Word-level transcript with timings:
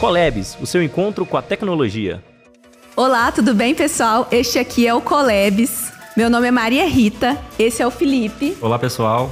Colebs, 0.00 0.56
o 0.58 0.66
seu 0.66 0.82
encontro 0.82 1.26
com 1.26 1.36
a 1.36 1.42
tecnologia. 1.42 2.24
Olá, 2.96 3.30
tudo 3.30 3.52
bem, 3.52 3.74
pessoal? 3.74 4.26
Este 4.32 4.58
aqui 4.58 4.86
é 4.86 4.94
o 4.94 5.00
Colebs. 5.02 5.92
Meu 6.16 6.30
nome 6.30 6.48
é 6.48 6.50
Maria 6.50 6.88
Rita, 6.88 7.38
esse 7.58 7.82
é 7.82 7.86
o 7.86 7.90
Felipe. 7.90 8.56
Olá, 8.62 8.78
pessoal. 8.78 9.30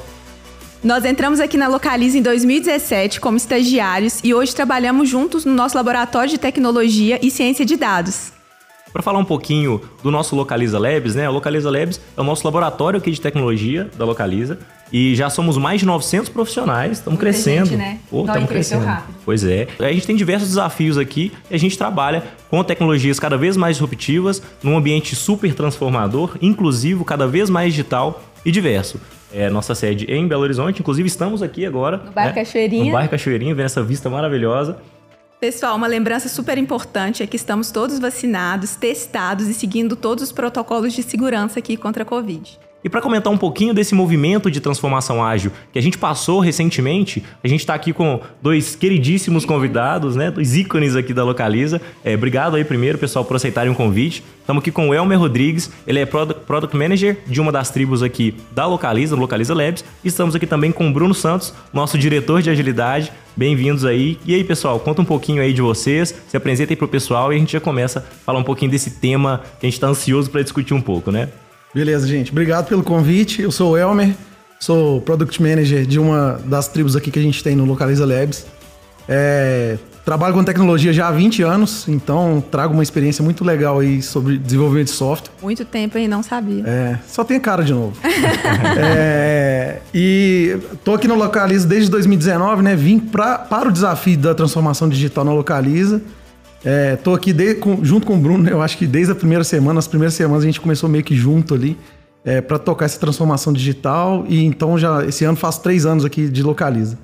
Nós 0.85 1.07
entramos 1.07 1.41
aqui 1.41 1.57
na 1.57 1.69
Localiza 1.69 2.19
em 2.19 2.23
2017 2.23 3.19
como 3.19 3.39
estagiários 3.39 4.21
e 4.23 4.35
hoje 4.35 4.55
trabalhamos 4.55 5.09
juntos 5.09 5.47
no 5.47 5.55
nosso 5.55 5.75
laboratório 5.75 6.29
de 6.29 6.37
tecnologia 6.37 7.19
e 7.23 7.31
ciência 7.31 7.65
de 7.65 7.75
dados. 7.75 8.38
Para 8.99 9.05
falar 9.05 9.21
um 9.21 9.25
pouquinho 9.25 9.81
do 10.03 10.11
nosso 10.11 10.35
Localiza 10.35 10.77
Labs, 10.77 11.15
né? 11.15 11.29
O 11.29 11.33
Localiza 11.33 11.71
Labs 11.71 12.01
é 12.17 12.21
o 12.21 12.25
nosso 12.25 12.45
laboratório 12.45 12.99
aqui 12.99 13.13
de 13.13 13.21
tecnologia 13.21 13.89
da 13.97 14.05
Localiza 14.05 14.59
e 14.93 15.15
já 15.15 15.31
somos 15.31 15.57
mais 15.57 15.79
de 15.79 15.87
900 15.87 16.29
profissionais, 16.29 16.99
estamos 16.99 17.21
crescendo. 17.21 17.67
Gente, 17.67 17.79
né? 17.79 18.01
Pô, 18.11 18.25
estamos 18.25 18.49
crescendo. 18.49 18.85
rápido. 18.85 19.15
Pois 19.25 19.45
é. 19.45 19.69
A 19.79 19.93
gente 19.93 20.05
tem 20.05 20.17
diversos 20.17 20.49
desafios 20.49 20.99
aqui 20.99 21.31
e 21.49 21.55
a 21.55 21.59
gente 21.61 21.79
trabalha 21.79 22.25
com 22.51 22.65
tecnologias 22.65 23.21
cada 23.21 23.37
vez 23.37 23.57
mais 23.57 23.77
disruptivas, 23.77 24.43
num 24.65 24.77
ambiente 24.77 25.15
super 25.15 25.55
transformador, 25.55 26.37
inclusivo, 26.43 27.05
cada 27.05 27.29
vez 27.29 27.49
mais 27.49 27.73
digital 27.75 28.21
e 28.45 28.51
diverso. 28.51 29.01
É, 29.33 29.49
nossa 29.49 29.77
sede 29.77 30.11
é 30.11 30.17
em 30.17 30.27
Belo 30.27 30.43
Horizonte, 30.43 30.81
inclusive 30.81 31.07
estamos 31.07 31.41
aqui 31.41 31.65
agora. 31.65 31.99
No 31.99 32.11
bairro 32.11 32.35
Cachoeirinha. 32.35 32.87
No 32.87 32.91
bairro 32.91 33.11
Cachoeirinha, 33.11 33.55
vendo 33.55 33.67
essa 33.67 33.81
vista 33.81 34.11
maravilhosa. 34.11 34.77
Pessoal, 35.41 35.77
uma 35.77 35.87
lembrança 35.87 36.29
super 36.29 36.59
importante 36.59 37.23
é 37.23 37.27
que 37.27 37.37
estamos 37.37 37.71
todos 37.71 38.01
vacinados, 38.01 38.75
testados 38.75 39.47
e 39.47 39.55
seguindo 39.55 39.95
todos 39.95 40.25
os 40.25 40.33
protocolos 40.33 40.93
de 40.93 41.03
segurança 41.05 41.61
aqui 41.61 41.77
contra 41.77 42.03
a 42.03 42.07
Covid. 42.07 42.59
E 42.83 42.89
para 42.89 43.01
comentar 43.01 43.33
um 43.33 43.37
pouquinho 43.37 43.75
desse 43.75 43.93
movimento 43.93 44.49
de 44.49 44.61
transformação 44.61 45.25
ágil 45.25 45.51
que 45.73 45.79
a 45.81 45.83
gente 45.83 45.99
passou 45.99 46.39
recentemente, 46.39 47.25
a 47.43 47.49
gente 47.49 47.61
está 47.61 47.75
aqui 47.75 47.93
com 47.93 48.21
dois 48.41 48.77
queridíssimos 48.77 49.45
convidados, 49.45 50.15
né? 50.15 50.31
Dois 50.31 50.55
ícones 50.55 50.95
aqui 50.95 51.13
da 51.13 51.25
Localiza. 51.25 51.83
É, 52.05 52.15
obrigado 52.15 52.55
aí 52.55 52.65
primeiro, 52.65 52.97
pessoal, 52.97 53.25
por 53.25 53.35
aceitarem 53.35 53.73
o 53.73 53.75
convite. 53.75 54.23
Estamos 54.41 54.61
aqui 54.61 54.71
com 54.71 54.89
o 54.89 54.95
Elmer 54.95 55.19
Rodrigues, 55.19 55.73
ele 55.89 55.99
é 55.99 56.07
Product, 56.07 56.77
Manager 56.77 57.19
de 57.27 57.41
uma 57.41 57.51
das 57.51 57.69
tribos 57.69 58.01
aqui 58.01 58.37
da 58.53 58.65
Localiza, 58.65 59.17
Localiza 59.17 59.55
Labs. 59.55 59.85
E 60.05 60.09
estamos 60.09 60.37
aqui 60.37 60.47
também 60.47 60.71
com 60.71 60.89
o 60.89 60.93
Bruno 60.93 61.15
Santos, 61.15 61.53
nosso 61.73 61.99
diretor 61.99 62.43
de 62.43 62.49
agilidade. 62.49 63.13
Bem-vindos 63.37 63.85
aí. 63.85 64.19
E 64.25 64.37
aí, 64.37 64.45
pessoal, 64.45 64.79
conta 64.79 65.03
um 65.03 65.05
pouquinho 65.05 65.43
aí 65.43 65.53
de 65.53 65.61
vocês, 65.61 66.15
se 66.29 66.37
apresentem 66.37 66.77
para 66.77 66.87
o 66.87 66.89
pessoal 66.89 67.33
e 67.33 67.37
a 67.37 67.39
gente 67.41 67.53
já 67.53 67.61
começa 67.61 67.99
a 67.99 68.03
falar 68.25 68.39
um 68.39 68.45
pouquinho 68.45 68.71
desse 68.71 68.93
tema 68.93 69.43
que 69.59 69.67
a 69.67 69.69
gente 69.69 69.75
está 69.75 69.89
ansioso 69.89 70.31
para 70.31 70.43
discutir 70.43 70.75
um 70.75 70.81
pouco, 70.81 71.11
né? 71.11 71.29
Beleza, 71.75 72.07
gente. 72.07 72.31
Obrigado 72.31 72.67
pelo 72.67 72.83
convite. 72.83 73.43
Eu 73.43 73.53
sou 73.53 73.73
o 73.73 73.77
Elmer, 73.77 74.15
sou 74.59 75.01
Product 75.01 75.43
Manager 75.43 75.87
de 75.87 75.99
uma 75.99 76.41
das 76.45 76.69
tribos 76.69 76.97
aqui 76.97 77.11
que 77.11 77.19
a 77.19 77.23
gente 77.23 77.43
tem 77.43 77.55
no 77.55 77.65
Localiza 77.65 78.07
Labs. 78.07 78.47
É, 79.09 79.79
trabalho 80.05 80.35
com 80.35 80.45
tecnologia 80.45 80.93
já 80.93 81.09
há 81.09 81.11
20 81.11 81.43
anos, 81.43 81.89
então 81.89 82.43
trago 82.51 82.73
uma 82.73 82.83
experiência 82.83 83.23
muito 83.23 83.45
legal 83.45 83.79
aí 83.79 84.03
sobre 84.03 84.39
desenvolvimento 84.39 84.87
de 84.87 84.93
software. 84.93 85.31
Muito 85.43 85.65
tempo 85.65 85.99
e 85.99 86.09
não 86.09 86.23
sabia. 86.23 86.63
É, 86.67 86.99
só 87.07 87.25
tem 87.25 87.39
cara 87.39 87.63
de 87.63 87.73
novo. 87.73 87.97
É, 88.81 89.81
e 89.93 90.57
tô 90.85 90.95
aqui 90.95 91.07
no 91.09 91.15
Localiza 91.15 91.67
desde 91.67 91.91
2019, 91.91 92.63
né? 92.63 92.75
Vim 92.77 92.99
pra, 92.99 93.39
para 93.39 93.69
o 93.69 93.73
desafio 93.73 94.17
da 94.17 94.35
transformação 94.35 94.89
digital 94.89 95.25
na 95.25 95.33
Localiza. 95.33 96.01
É, 96.65 96.97
tô 96.97 97.15
aqui 97.15 97.33
de- 97.33 97.55
com- 97.55 97.85
junto 97.85 98.07
com 98.07 98.15
o 98.15 98.19
Bruno, 98.19 98.43
né? 98.45 98.53
eu 98.53 98.61
acho 98.61 98.77
que 98.77 98.87
desde 98.87 99.13
a 99.13 99.15
primeira 99.15 99.45
semana, 99.45 99.79
as 99.79 99.87
primeiras 99.87 100.15
semanas 100.15 100.43
a 100.43 100.47
gente 100.47 100.61
começou 100.61 100.89
meio 100.89 101.05
que 101.05 101.15
junto 101.15 101.55
ali 101.55 101.77
é, 102.25 102.41
para 102.41 102.59
tocar 102.59 102.85
essa 102.85 102.99
transformação 102.99 103.53
digital. 103.53 104.25
E 104.29 104.45
então 104.45 104.77
já 104.77 105.05
esse 105.07 105.25
ano 105.25 105.37
faço 105.37 105.63
três 105.63 105.87
anos 105.87 106.05
aqui 106.05 106.29
de 106.29 106.43
Localiza. 106.43 106.99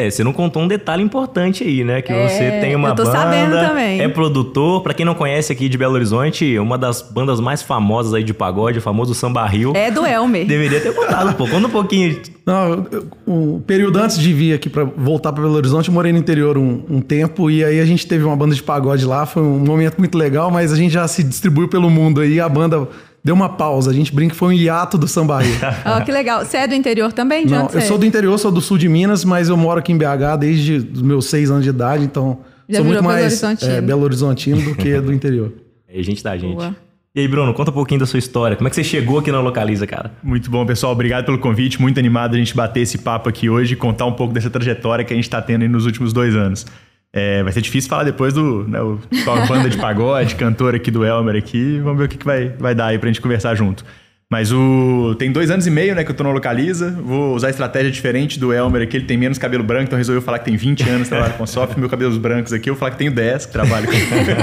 É, 0.00 0.10
você 0.10 0.24
não 0.24 0.32
contou 0.32 0.62
um 0.62 0.68
detalhe 0.68 1.02
importante 1.02 1.62
aí, 1.64 1.84
né? 1.84 2.00
Que 2.02 2.12
É, 2.12 2.28
você 2.28 2.50
tem 2.60 2.74
uma 2.74 2.88
eu 2.90 2.94
tô 2.94 3.04
banda, 3.04 3.18
sabendo 3.18 3.56
também. 3.56 4.00
é 4.00 4.08
produtor. 4.08 4.82
Pra 4.82 4.94
quem 4.94 5.04
não 5.04 5.14
conhece 5.14 5.52
aqui 5.52 5.68
de 5.68 5.76
Belo 5.76 5.94
Horizonte, 5.94 6.58
uma 6.58 6.78
das 6.78 7.02
bandas 7.02 7.40
mais 7.40 7.62
famosas 7.62 8.14
aí 8.14 8.22
de 8.24 8.32
pagode, 8.32 8.78
o 8.78 8.82
famoso 8.82 9.14
Samba 9.14 9.46
Rio. 9.46 9.72
É 9.76 9.90
do 9.90 10.06
Elmer. 10.06 10.46
Deveria 10.46 10.80
ter 10.80 10.94
contado 10.94 11.30
um 11.30 11.32
pouco. 11.32 11.52
Conta 11.52 11.66
um 11.66 11.70
pouquinho. 11.70 12.20
Não, 12.46 12.86
o 13.26 13.60
período 13.66 13.98
antes 13.98 14.18
de 14.18 14.32
vir 14.32 14.54
aqui 14.54 14.68
para 14.68 14.84
voltar 14.84 15.32
para 15.32 15.42
Belo 15.42 15.54
Horizonte, 15.56 15.88
eu 15.88 15.94
morei 15.94 16.12
no 16.12 16.18
interior 16.18 16.56
um, 16.56 16.82
um 16.88 17.00
tempo 17.00 17.50
e 17.50 17.64
aí 17.64 17.80
a 17.80 17.84
gente 17.84 18.06
teve 18.06 18.24
uma 18.24 18.34
banda 18.36 18.54
de 18.54 18.62
pagode 18.62 19.04
lá, 19.04 19.26
foi 19.26 19.42
um 19.42 19.58
momento 19.58 19.98
muito 19.98 20.16
legal, 20.16 20.50
mas 20.50 20.72
a 20.72 20.76
gente 20.76 20.92
já 20.92 21.06
se 21.06 21.22
distribuiu 21.22 21.68
pelo 21.68 21.88
mundo 21.90 22.20
aí, 22.20 22.40
a 22.40 22.48
banda 22.48 22.88
deu 23.22 23.34
uma 23.34 23.48
pausa, 23.48 23.90
a 23.90 23.94
gente 23.94 24.14
brinca 24.14 24.32
que 24.32 24.38
foi 24.38 24.48
um 24.48 24.52
hiato 24.52 24.96
do 24.96 25.06
sambaí. 25.08 25.50
Ó, 25.84 26.00
que 26.00 26.10
legal. 26.12 26.44
Você 26.44 26.58
é 26.58 26.66
do 26.66 26.74
interior 26.74 27.12
também? 27.12 27.46
De 27.46 27.52
Não, 27.52 27.64
onde 27.64 27.74
eu 27.74 27.80
sou 27.82 27.96
é? 27.96 28.00
do 28.00 28.06
interior, 28.06 28.38
sou 28.38 28.50
do 28.50 28.60
sul 28.60 28.78
de 28.78 28.88
Minas, 28.88 29.24
mas 29.24 29.48
eu 29.48 29.56
moro 29.56 29.78
aqui 29.78 29.92
em 29.92 29.98
BH 29.98 30.38
desde 30.38 30.76
os 30.76 31.02
meus 31.02 31.26
seis 31.26 31.50
anos 31.50 31.64
de 31.64 31.70
idade, 31.70 32.04
então 32.04 32.40
Já 32.68 32.76
sou 32.76 32.84
muito 32.84 32.98
Belo 32.98 33.08
mais 33.12 33.24
Horizontino. 33.26 33.72
é, 33.72 33.80
Belo 33.80 34.02
Horizontino 34.02 34.62
do 34.62 34.74
que 34.74 35.00
do 35.00 35.12
interior. 35.12 35.52
É 35.92 36.00
gente 36.04 36.22
da 36.22 36.36
gente. 36.36 36.54
Boa. 36.54 36.76
E 37.12 37.18
aí, 37.18 37.26
Bruno, 37.26 37.52
conta 37.52 37.72
um 37.72 37.74
pouquinho 37.74 37.98
da 37.98 38.06
sua 38.06 38.20
história. 38.20 38.56
Como 38.56 38.68
é 38.68 38.70
que 38.70 38.76
você 38.76 38.84
chegou 38.84 39.18
aqui 39.18 39.32
na 39.32 39.40
Localiza, 39.40 39.84
cara? 39.84 40.12
Muito 40.22 40.48
bom, 40.48 40.64
pessoal. 40.64 40.92
Obrigado 40.92 41.24
pelo 41.24 41.36
convite. 41.40 41.82
Muito 41.82 41.98
animado 41.98 42.36
a 42.36 42.38
gente 42.38 42.54
bater 42.54 42.82
esse 42.82 42.98
papo 42.98 43.28
aqui 43.28 43.50
hoje 43.50 43.72
e 43.72 43.76
contar 43.76 44.06
um 44.06 44.12
pouco 44.12 44.32
dessa 44.32 44.48
trajetória 44.48 45.04
que 45.04 45.12
a 45.12 45.16
gente 45.16 45.24
está 45.24 45.42
tendo 45.42 45.62
aí 45.62 45.68
nos 45.68 45.86
últimos 45.86 46.12
dois 46.12 46.36
anos. 46.36 46.64
É, 47.12 47.42
vai 47.42 47.52
ser 47.52 47.60
difícil 47.60 47.90
falar 47.90 48.04
depois 48.04 48.32
do 48.32 48.68
né, 48.68 48.80
o, 48.80 49.00
a 49.26 49.46
banda 49.46 49.68
de 49.68 49.76
pagode, 49.76 50.36
cantor 50.36 50.74
aqui 50.74 50.90
do 50.90 51.04
Elmer 51.04 51.36
aqui. 51.36 51.78
Vamos 51.80 51.98
ver 51.98 52.04
o 52.04 52.08
que, 52.08 52.16
que 52.16 52.24
vai, 52.24 52.50
vai 52.50 52.74
dar 52.74 52.86
aí 52.86 52.98
pra 52.98 53.08
gente 53.08 53.20
conversar 53.20 53.54
junto. 53.54 53.84
Mas 54.30 54.52
o 54.52 55.16
tem 55.18 55.32
dois 55.32 55.50
anos 55.50 55.66
e 55.66 55.70
meio 55.72 55.92
né, 55.92 56.04
que 56.04 56.10
eu 56.12 56.14
tô 56.14 56.22
no 56.22 56.30
Localiza. 56.30 56.92
Vou 57.02 57.34
usar 57.34 57.50
estratégia 57.50 57.90
diferente 57.90 58.38
do 58.38 58.54
Elmer 58.54 58.82
aqui. 58.82 58.96
Ele 58.96 59.04
tem 59.04 59.16
menos 59.16 59.38
cabelo 59.38 59.64
branco, 59.64 59.86
então 59.86 59.96
resolveu 59.96 60.22
falar 60.22 60.38
que 60.38 60.44
tem 60.44 60.56
20 60.56 60.88
anos 60.88 61.02
que 61.08 61.08
trabalha 61.08 61.32
com 61.32 61.44
software. 61.46 61.80
Meu 61.80 61.88
cabelos 61.88 62.16
brancos 62.16 62.52
aqui, 62.52 62.70
eu 62.70 62.74
vou 62.74 62.78
falar 62.78 62.92
que 62.92 62.98
tenho 62.98 63.10
10 63.10 63.46
que 63.46 63.52
trabalho 63.52 63.88
com 63.88 63.92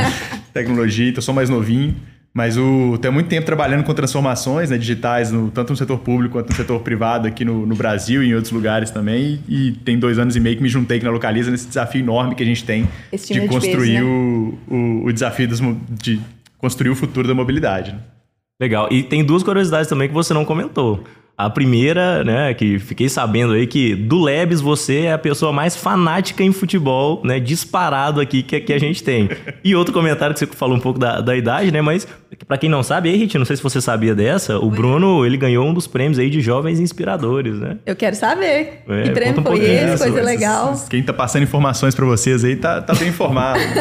tecnologia, 0.51 1.09
então 1.09 1.21
sou 1.21 1.33
mais 1.33 1.49
novinho. 1.49 1.95
Mas 2.37 2.55
o, 2.55 2.99
tenho 2.99 3.11
muito 3.11 3.27
tempo 3.29 3.47
trabalhando 3.47 3.83
com 3.83 3.91
transformações 3.95 4.69
né, 4.69 4.77
digitais, 4.77 5.31
no- 5.31 5.49
tanto 5.49 5.71
no 5.71 5.75
setor 5.75 5.97
público 5.97 6.33
quanto 6.33 6.51
no 6.51 6.55
setor 6.55 6.79
privado 6.81 7.27
aqui 7.27 7.43
no, 7.43 7.65
no 7.65 7.73
Brasil 7.75 8.21
e 8.21 8.27
em 8.29 8.35
outros 8.35 8.51
lugares 8.53 8.91
também. 8.91 9.39
E, 9.49 9.69
e 9.69 9.71
tem 9.71 9.97
dois 9.97 10.19
anos 10.19 10.35
e 10.35 10.39
meio 10.39 10.55
que 10.55 10.61
me 10.61 10.69
juntei 10.69 10.97
aqui 10.97 11.05
na 11.07 11.11
Localiza 11.11 11.49
nesse 11.49 11.67
desafio 11.67 11.99
enorme 11.99 12.35
que 12.35 12.43
a 12.43 12.45
gente 12.45 12.63
tem 12.63 12.87
de 13.11 13.17
time 13.33 13.39
é 13.39 13.41
de 13.47 13.49
construir 13.49 13.75
peso, 13.75 13.93
né? 13.93 14.01
o, 14.03 14.57
o, 14.67 15.05
o 15.07 15.11
desafio 15.11 15.47
mo- 15.63 15.81
de 15.89 16.19
construir 16.59 16.91
o 16.91 16.95
futuro 16.95 17.27
da 17.27 17.33
mobilidade. 17.33 17.93
né? 17.93 17.97
Legal. 18.59 18.87
E 18.91 19.03
tem 19.03 19.23
duas 19.23 19.43
curiosidades 19.43 19.87
também 19.87 20.07
que 20.07 20.13
você 20.13 20.33
não 20.33 20.43
comentou. 20.43 21.03
A 21.37 21.51
primeira, 21.51 22.23
né, 22.23 22.51
que 22.55 22.79
fiquei 22.79 23.07
sabendo 23.07 23.53
aí 23.53 23.67
que 23.67 23.93
do 23.93 24.17
Labs 24.17 24.59
você 24.59 25.01
é 25.01 25.13
a 25.13 25.19
pessoa 25.19 25.53
mais 25.53 25.75
fanática 25.75 26.43
em 26.43 26.51
futebol, 26.51 27.21
né, 27.23 27.39
disparado 27.39 28.19
aqui 28.19 28.41
que, 28.41 28.59
que 28.59 28.73
a 28.73 28.79
gente 28.79 29.03
tem. 29.03 29.29
E 29.63 29.75
outro 29.75 29.93
comentário 29.93 30.33
que 30.33 30.39
você 30.39 30.47
falou 30.47 30.75
um 30.75 30.79
pouco 30.79 30.97
da, 30.97 31.21
da 31.21 31.37
idade, 31.37 31.71
né, 31.71 31.79
mas 31.79 32.07
pra 32.47 32.57
quem 32.57 32.67
não 32.67 32.81
sabe, 32.81 33.09
aí, 33.09 33.17
Rit, 33.17 33.37
não 33.37 33.45
sei 33.45 33.55
se 33.55 33.61
você 33.61 33.79
sabia 33.79 34.15
dessa, 34.15 34.57
o 34.57 34.71
Bruno, 34.71 35.23
ele 35.23 35.37
ganhou 35.37 35.63
um 35.67 35.75
dos 35.75 35.85
prêmios 35.85 36.17
aí 36.17 36.27
de 36.27 36.41
jovens 36.41 36.79
inspiradores, 36.79 37.59
né? 37.59 37.77
Eu 37.85 37.95
quero 37.95 38.15
saber. 38.15 38.81
É, 38.87 39.03
que 39.03 39.11
prêmio 39.11 39.39
um 39.39 39.43
foi 39.43 39.59
esse? 39.59 39.85
dessa, 39.85 40.05
Coisa 40.05 40.23
legal. 40.23 40.87
Quem 40.89 41.03
tá 41.03 41.13
passando 41.13 41.43
informações 41.43 41.93
pra 41.93 42.05
vocês 42.07 42.43
aí 42.43 42.55
tá, 42.55 42.81
tá 42.81 42.95
bem 42.95 43.09
informado. 43.09 43.59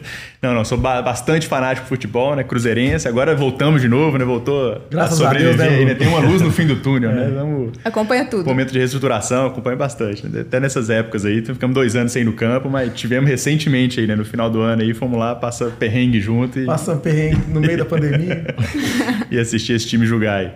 não, 0.42 0.54
não, 0.54 0.64
sou 0.64 0.78
ba- 0.78 1.02
bastante 1.02 1.46
fanático 1.46 1.84
de 1.84 1.88
futebol, 1.90 2.34
né? 2.34 2.42
Cruzeirense. 2.42 3.06
Agora 3.06 3.34
voltamos 3.36 3.82
de 3.82 3.88
novo, 3.88 4.16
né? 4.16 4.24
Voltou 4.24 4.80
Graças 4.90 5.20
a 5.20 5.28
a 5.28 5.32
Deus, 5.34 5.50
sobreviver 5.56 5.70
né, 5.70 5.76
aí, 5.78 5.84
né? 5.84 5.94
Tem 5.94 6.08
uma 6.08 6.20
luz 6.20 6.40
no 6.40 6.50
fim 6.50 6.66
do 6.66 6.76
túnel, 6.76 7.12
né? 7.12 7.30
Vamos... 7.34 7.72
Acompanha 7.84 8.24
tudo. 8.24 8.46
Momento 8.46 8.72
de 8.72 8.78
reestruturação, 8.78 9.46
acompanho 9.48 9.76
bastante. 9.76 10.26
né? 10.26 10.40
Até 10.40 10.58
nessas 10.58 10.88
épocas 10.88 11.26
aí, 11.26 11.42
ficamos 11.44 11.74
dois 11.74 11.94
anos 11.94 12.12
sem 12.12 12.22
ir 12.22 12.24
no 12.24 12.32
campo, 12.32 12.70
mas 12.70 12.90
tivemos 12.94 13.28
recentemente 13.28 14.00
aí, 14.00 14.06
né? 14.06 14.16
No 14.16 14.24
final 14.24 14.48
do 14.48 14.60
ano 14.60 14.80
aí, 14.80 14.94
fomos 14.94 15.18
lá, 15.18 15.34
passa 15.34 15.66
perrengue 15.78 16.20
junto 16.20 16.58
e, 16.58 16.64
Passa 16.64 16.96
perrengue 16.96 17.42
no 17.48 17.60
meio 17.60 17.76
da 17.76 17.84
pandemia. 17.86 18.46
e 19.30 19.38
assistir 19.38 19.74
esse 19.74 19.86
time 19.86 20.06
jogar 20.06 20.36
aí. 20.36 20.50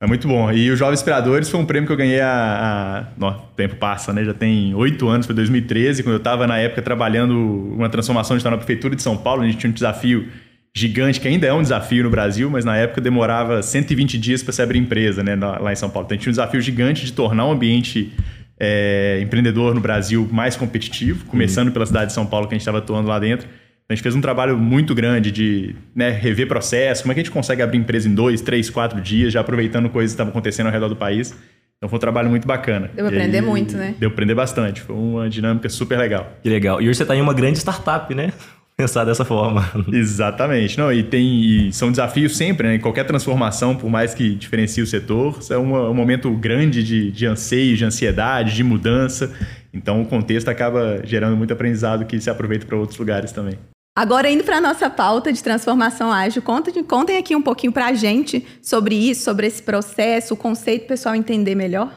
É 0.00 0.06
muito 0.06 0.28
bom. 0.28 0.50
E 0.52 0.70
o 0.70 0.76
Jovens 0.76 1.00
Inspiradores 1.00 1.50
foi 1.50 1.58
um 1.58 1.66
prêmio 1.66 1.86
que 1.86 1.92
eu 1.92 1.96
ganhei 1.96 2.20
há. 2.20 3.08
há... 3.20 3.26
O 3.26 3.32
tempo 3.56 3.76
passa, 3.76 4.12
né? 4.12 4.24
Já 4.24 4.32
tem 4.32 4.72
oito 4.74 5.08
anos, 5.08 5.26
foi 5.26 5.34
2013, 5.34 6.04
quando 6.04 6.14
eu 6.14 6.18
estava 6.18 6.46
na 6.46 6.56
época 6.56 6.80
trabalhando 6.82 7.36
uma 7.74 7.88
transformação 7.88 8.36
digital 8.36 8.52
na 8.52 8.58
Prefeitura 8.58 8.94
de 8.94 9.02
São 9.02 9.16
Paulo. 9.16 9.42
A 9.42 9.46
gente 9.46 9.58
tinha 9.58 9.70
um 9.70 9.74
desafio 9.74 10.28
gigante, 10.72 11.20
que 11.20 11.26
ainda 11.26 11.48
é 11.48 11.52
um 11.52 11.62
desafio 11.62 12.04
no 12.04 12.10
Brasil, 12.10 12.48
mas 12.48 12.64
na 12.64 12.76
época 12.76 13.00
demorava 13.00 13.60
120 13.60 14.16
dias 14.18 14.40
para 14.40 14.52
se 14.52 14.62
abrir 14.62 14.78
empresa, 14.78 15.24
né? 15.24 15.34
Lá 15.34 15.72
em 15.72 15.76
São 15.76 15.90
Paulo. 15.90 16.06
Então 16.06 16.14
a 16.14 16.16
gente 16.16 16.22
tinha 16.22 16.30
um 16.30 16.34
desafio 16.34 16.60
gigante 16.60 17.04
de 17.04 17.12
tornar 17.12 17.46
o 17.46 17.50
ambiente 17.50 18.12
é, 18.60 19.18
empreendedor 19.20 19.74
no 19.74 19.80
Brasil 19.80 20.28
mais 20.30 20.56
competitivo, 20.56 21.24
começando 21.24 21.72
pela 21.72 21.84
cidade 21.84 22.06
de 22.06 22.12
São 22.12 22.24
Paulo, 22.24 22.46
que 22.46 22.54
a 22.54 22.56
gente 22.56 22.62
estava 22.62 22.78
atuando 22.78 23.08
lá 23.08 23.18
dentro. 23.18 23.48
A 23.90 23.94
gente 23.94 24.02
fez 24.02 24.14
um 24.14 24.20
trabalho 24.20 24.58
muito 24.58 24.94
grande 24.94 25.30
de 25.32 25.74
né, 25.94 26.10
rever 26.10 26.46
processos, 26.46 27.00
como 27.02 27.12
é 27.12 27.14
que 27.14 27.20
a 27.20 27.24
gente 27.24 27.32
consegue 27.32 27.62
abrir 27.62 27.78
empresa 27.78 28.06
em 28.06 28.14
dois, 28.14 28.42
três, 28.42 28.68
quatro 28.68 29.00
dias, 29.00 29.32
já 29.32 29.40
aproveitando 29.40 29.88
coisas 29.88 30.10
que 30.12 30.14
estavam 30.14 30.30
acontecendo 30.30 30.66
ao 30.66 30.72
redor 30.72 30.88
do 30.88 30.96
país. 30.96 31.34
Então 31.78 31.88
foi 31.88 31.96
um 31.96 32.00
trabalho 32.00 32.28
muito 32.28 32.46
bacana. 32.46 32.90
Deu 32.94 33.06
pra 33.06 33.14
E 33.14 33.18
aprender 33.18 33.40
muito, 33.40 33.76
né? 33.78 33.94
Deu 33.98 34.10
pra 34.10 34.16
aprender 34.16 34.34
bastante. 34.34 34.82
Foi 34.82 34.94
uma 34.94 35.30
dinâmica 35.30 35.68
super 35.70 35.96
legal. 35.98 36.32
Que 36.42 36.50
legal. 36.50 36.82
E 36.82 36.88
hoje 36.88 36.98
você 36.98 37.06
tá 37.06 37.16
em 37.16 37.20
uma 37.22 37.32
grande 37.32 37.58
startup, 37.58 38.14
né? 38.14 38.30
Pensar 38.76 39.04
dessa 39.06 39.24
forma. 39.24 39.64
Exatamente. 39.90 40.76
Não, 40.76 40.92
e 40.92 41.02
tem 41.02 41.40
e 41.68 41.72
são 41.72 41.90
desafios 41.90 42.36
sempre, 42.36 42.68
né? 42.68 42.74
Em 42.74 42.80
qualquer 42.80 43.04
transformação, 43.04 43.74
por 43.74 43.88
mais 43.88 44.12
que 44.12 44.34
diferencie 44.34 44.82
o 44.82 44.86
setor, 44.86 45.38
é 45.50 45.56
uma- 45.56 45.88
um 45.88 45.94
momento 45.94 46.30
grande 46.32 46.82
de, 46.84 47.10
de 47.10 47.24
anseio, 47.26 47.74
de 47.76 47.84
ansiedade, 47.86 48.54
de 48.54 48.62
mudança. 48.62 49.32
Então 49.72 50.02
o 50.02 50.04
contexto 50.06 50.48
acaba 50.48 51.00
gerando 51.04 51.36
muito 51.38 51.52
aprendizado 51.54 52.04
que 52.04 52.20
se 52.20 52.28
aproveita 52.28 52.66
para 52.66 52.76
outros 52.76 52.98
lugares 52.98 53.32
também. 53.32 53.54
Agora, 53.98 54.30
indo 54.30 54.44
para 54.44 54.58
a 54.58 54.60
nossa 54.60 54.88
pauta 54.88 55.32
de 55.32 55.42
transformação 55.42 56.12
ágil, 56.12 56.40
contem, 56.40 56.84
contem 56.84 57.18
aqui 57.18 57.34
um 57.34 57.42
pouquinho 57.42 57.72
para 57.72 57.86
a 57.86 57.94
gente 57.94 58.46
sobre 58.62 58.94
isso, 58.94 59.24
sobre 59.24 59.48
esse 59.48 59.60
processo, 59.60 60.34
o 60.34 60.36
conceito, 60.36 60.84
o 60.84 60.86
pessoal 60.86 61.16
entender 61.16 61.56
melhor. 61.56 61.92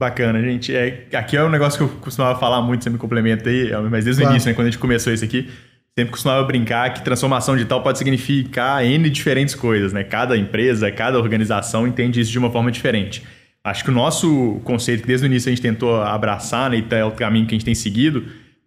Bacana, 0.00 0.40
gente. 0.40 0.72
É, 0.72 1.08
aqui 1.12 1.36
é 1.36 1.42
um 1.42 1.48
negócio 1.48 1.76
que 1.76 1.82
eu 1.82 2.00
costumava 2.00 2.38
falar 2.38 2.62
muito, 2.62 2.84
você 2.84 2.90
me 2.90 2.98
complementa 2.98 3.50
aí, 3.50 3.68
mas 3.90 4.04
desde 4.04 4.22
claro. 4.22 4.30
o 4.30 4.36
início, 4.36 4.48
né, 4.48 4.54
quando 4.54 4.68
a 4.68 4.70
gente 4.70 4.78
começou 4.78 5.12
isso 5.12 5.24
aqui, 5.24 5.50
sempre 5.98 6.12
costumava 6.12 6.44
brincar 6.44 6.94
que 6.94 7.02
transformação 7.02 7.56
digital 7.56 7.82
pode 7.82 7.98
significar 7.98 8.84
N 8.84 9.10
diferentes 9.10 9.56
coisas, 9.56 9.92
né? 9.92 10.04
Cada 10.04 10.36
empresa, 10.36 10.88
cada 10.92 11.18
organização 11.18 11.84
entende 11.84 12.20
isso 12.20 12.30
de 12.30 12.38
uma 12.38 12.52
forma 12.52 12.70
diferente. 12.70 13.24
Acho 13.64 13.82
que 13.82 13.90
o 13.90 13.92
nosso 13.92 14.60
conceito, 14.62 15.00
que 15.00 15.08
desde 15.08 15.26
o 15.26 15.28
início 15.28 15.48
a 15.48 15.52
gente 15.52 15.62
tentou 15.62 16.00
abraçar, 16.00 16.70
né, 16.70 16.78
e 16.78 16.94
é 16.94 17.04
o 17.04 17.10
caminho 17.10 17.44
que 17.44 17.56
a 17.56 17.58
gente 17.58 17.64
tem 17.64 17.74
seguido, 17.74 18.24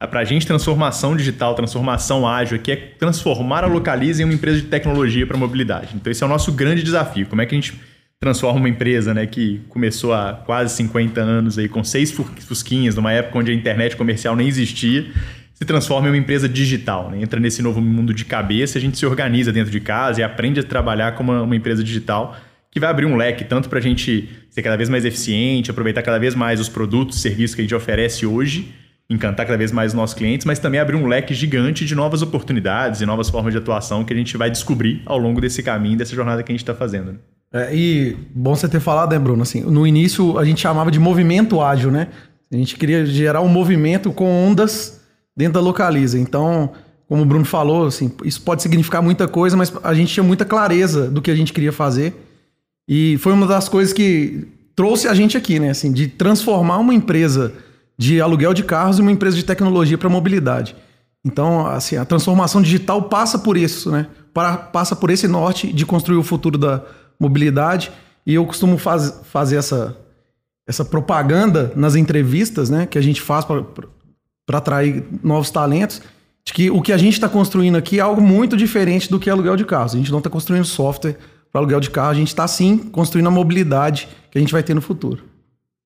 para 0.07 0.21
a 0.21 0.23
gente 0.23 0.47
transformação 0.47 1.15
digital, 1.15 1.53
transformação 1.53 2.27
ágil, 2.27 2.59
que 2.59 2.71
é 2.71 2.75
transformar 2.75 3.63
a 3.63 3.67
Localiza 3.67 4.21
em 4.21 4.25
uma 4.25 4.33
empresa 4.33 4.59
de 4.59 4.67
tecnologia 4.67 5.27
para 5.27 5.37
mobilidade. 5.37 5.95
Então 5.95 6.11
esse 6.11 6.23
é 6.23 6.25
o 6.25 6.29
nosso 6.29 6.51
grande 6.51 6.83
desafio. 6.83 7.27
Como 7.27 7.41
é 7.41 7.45
que 7.45 7.53
a 7.53 7.57
gente 7.59 7.79
transforma 8.19 8.59
uma 8.59 8.69
empresa 8.69 9.13
né, 9.13 9.25
que 9.25 9.61
começou 9.67 10.13
há 10.13 10.33
quase 10.45 10.75
50 10.75 11.19
anos 11.19 11.57
aí, 11.57 11.67
com 11.67 11.83
seis 11.83 12.11
fusquinhas, 12.11 12.95
numa 12.95 13.11
época 13.11 13.39
onde 13.39 13.51
a 13.51 13.53
internet 13.53 13.95
comercial 13.95 14.35
nem 14.35 14.47
existia, 14.47 15.07
se 15.53 15.65
transforma 15.65 16.07
em 16.07 16.11
uma 16.11 16.17
empresa 16.17 16.47
digital. 16.47 17.09
Né? 17.09 17.21
Entra 17.21 17.39
nesse 17.39 17.61
novo 17.61 17.81
mundo 17.81 18.13
de 18.13 18.25
cabeça, 18.25 18.77
a 18.77 18.81
gente 18.81 18.97
se 18.97 19.05
organiza 19.05 19.51
dentro 19.51 19.71
de 19.71 19.79
casa 19.79 20.21
e 20.21 20.23
aprende 20.23 20.59
a 20.59 20.63
trabalhar 20.63 21.13
como 21.13 21.31
uma, 21.31 21.41
uma 21.43 21.55
empresa 21.55 21.83
digital 21.83 22.35
que 22.71 22.79
vai 22.79 22.89
abrir 22.89 23.05
um 23.05 23.17
leque 23.17 23.43
tanto 23.43 23.67
para 23.67 23.79
a 23.79 23.81
gente 23.81 24.29
ser 24.49 24.61
cada 24.61 24.77
vez 24.77 24.87
mais 24.87 25.03
eficiente, 25.03 25.69
aproveitar 25.69 26.01
cada 26.01 26.17
vez 26.17 26.33
mais 26.33 26.59
os 26.59 26.69
produtos 26.69 27.17
e 27.17 27.21
serviços 27.21 27.53
que 27.53 27.61
a 27.61 27.63
gente 27.63 27.75
oferece 27.75 28.25
hoje, 28.25 28.73
encantar 29.13 29.45
cada 29.45 29.57
vez 29.57 29.71
mais 29.71 29.91
os 29.91 29.95
nossos 29.95 30.15
clientes, 30.15 30.45
mas 30.45 30.57
também 30.57 30.79
abrir 30.79 30.95
um 30.95 31.05
leque 31.05 31.33
gigante 31.33 31.85
de 31.85 31.93
novas 31.93 32.21
oportunidades 32.21 33.01
e 33.01 33.05
novas 33.05 33.29
formas 33.29 33.51
de 33.51 33.57
atuação 33.57 34.05
que 34.05 34.13
a 34.13 34.15
gente 34.15 34.37
vai 34.37 34.49
descobrir 34.49 35.01
ao 35.05 35.17
longo 35.17 35.41
desse 35.41 35.61
caminho, 35.61 35.97
dessa 35.97 36.15
jornada 36.15 36.41
que 36.41 36.51
a 36.51 36.53
gente 36.53 36.63
está 36.63 36.73
fazendo. 36.73 37.19
É, 37.53 37.75
e 37.75 38.17
bom 38.33 38.55
você 38.55 38.69
ter 38.69 38.79
falado, 38.79 39.11
né, 39.11 39.19
Bruno? 39.19 39.43
Assim, 39.43 39.61
no 39.61 39.85
início 39.85 40.39
a 40.39 40.45
gente 40.45 40.61
chamava 40.61 40.89
de 40.89 40.99
movimento 40.99 41.61
ágil, 41.61 41.91
né? 41.91 42.07
A 42.51 42.55
gente 42.55 42.77
queria 42.77 43.05
gerar 43.05 43.41
um 43.41 43.49
movimento 43.49 44.11
com 44.13 44.25
ondas 44.47 45.01
dentro 45.35 45.53
da 45.53 45.59
localiza. 45.59 46.17
Então, 46.17 46.71
como 47.07 47.23
o 47.23 47.25
Bruno 47.25 47.43
falou, 47.43 47.87
assim, 47.87 48.11
isso 48.23 48.41
pode 48.41 48.61
significar 48.61 49.01
muita 49.01 49.27
coisa, 49.27 49.57
mas 49.57 49.73
a 49.83 49.93
gente 49.93 50.13
tinha 50.13 50.23
muita 50.23 50.45
clareza 50.45 51.09
do 51.09 51.21
que 51.21 51.29
a 51.29 51.35
gente 51.35 51.51
queria 51.51 51.73
fazer. 51.73 52.13
E 52.87 53.17
foi 53.17 53.33
uma 53.33 53.45
das 53.45 53.67
coisas 53.67 53.93
que 53.93 54.47
trouxe 54.75 55.09
a 55.09 55.13
gente 55.13 55.37
aqui, 55.37 55.59
né? 55.59 55.69
Assim, 55.71 55.91
de 55.91 56.07
transformar 56.07 56.77
uma 56.77 56.93
empresa 56.93 57.53
de 57.97 58.21
aluguel 58.21 58.53
de 58.53 58.63
carros 58.63 58.99
em 58.99 59.01
uma 59.01 59.11
empresa 59.11 59.35
de 59.35 59.43
tecnologia 59.43 59.97
para 59.97 60.09
mobilidade. 60.09 60.75
Então, 61.23 61.67
assim, 61.67 61.97
a 61.97 62.05
transformação 62.05 62.61
digital 62.61 63.03
passa 63.03 63.37
por 63.37 63.55
isso, 63.55 63.91
né? 63.91 64.07
Para, 64.33 64.57
passa 64.57 64.95
por 64.95 65.09
esse 65.09 65.27
norte 65.27 65.71
de 65.71 65.85
construir 65.85 66.17
o 66.17 66.23
futuro 66.23 66.57
da 66.57 66.83
mobilidade. 67.19 67.91
E 68.25 68.33
eu 68.33 68.45
costumo 68.45 68.77
faz, 68.77 69.21
fazer 69.25 69.57
essa, 69.57 69.95
essa 70.67 70.83
propaganda 70.83 71.71
nas 71.75 71.95
entrevistas, 71.95 72.69
né? 72.69 72.87
Que 72.87 72.97
a 72.97 73.01
gente 73.01 73.21
faz 73.21 73.45
para 73.45 74.57
atrair 74.57 75.03
novos 75.23 75.51
talentos. 75.51 76.01
De 76.43 76.53
que 76.53 76.71
o 76.71 76.81
que 76.81 76.91
a 76.91 76.97
gente 76.97 77.13
está 77.13 77.29
construindo 77.29 77.75
aqui 77.75 77.99
é 77.99 78.01
algo 78.01 78.19
muito 78.19 78.57
diferente 78.57 79.09
do 79.09 79.19
que 79.19 79.29
aluguel 79.29 79.55
de 79.55 79.63
carros. 79.63 79.93
A 79.93 79.97
gente 79.97 80.11
não 80.11 80.17
está 80.17 80.29
construindo 80.29 80.65
software 80.65 81.17
para 81.51 81.61
aluguel 81.61 81.79
de 81.79 81.89
carro, 81.91 82.09
a 82.09 82.15
gente 82.15 82.29
está 82.29 82.47
sim 82.47 82.77
construindo 82.77 83.27
a 83.27 83.31
mobilidade 83.31 84.07
que 84.31 84.37
a 84.37 84.41
gente 84.41 84.53
vai 84.53 84.63
ter 84.63 84.73
no 84.73 84.81
futuro. 84.81 85.30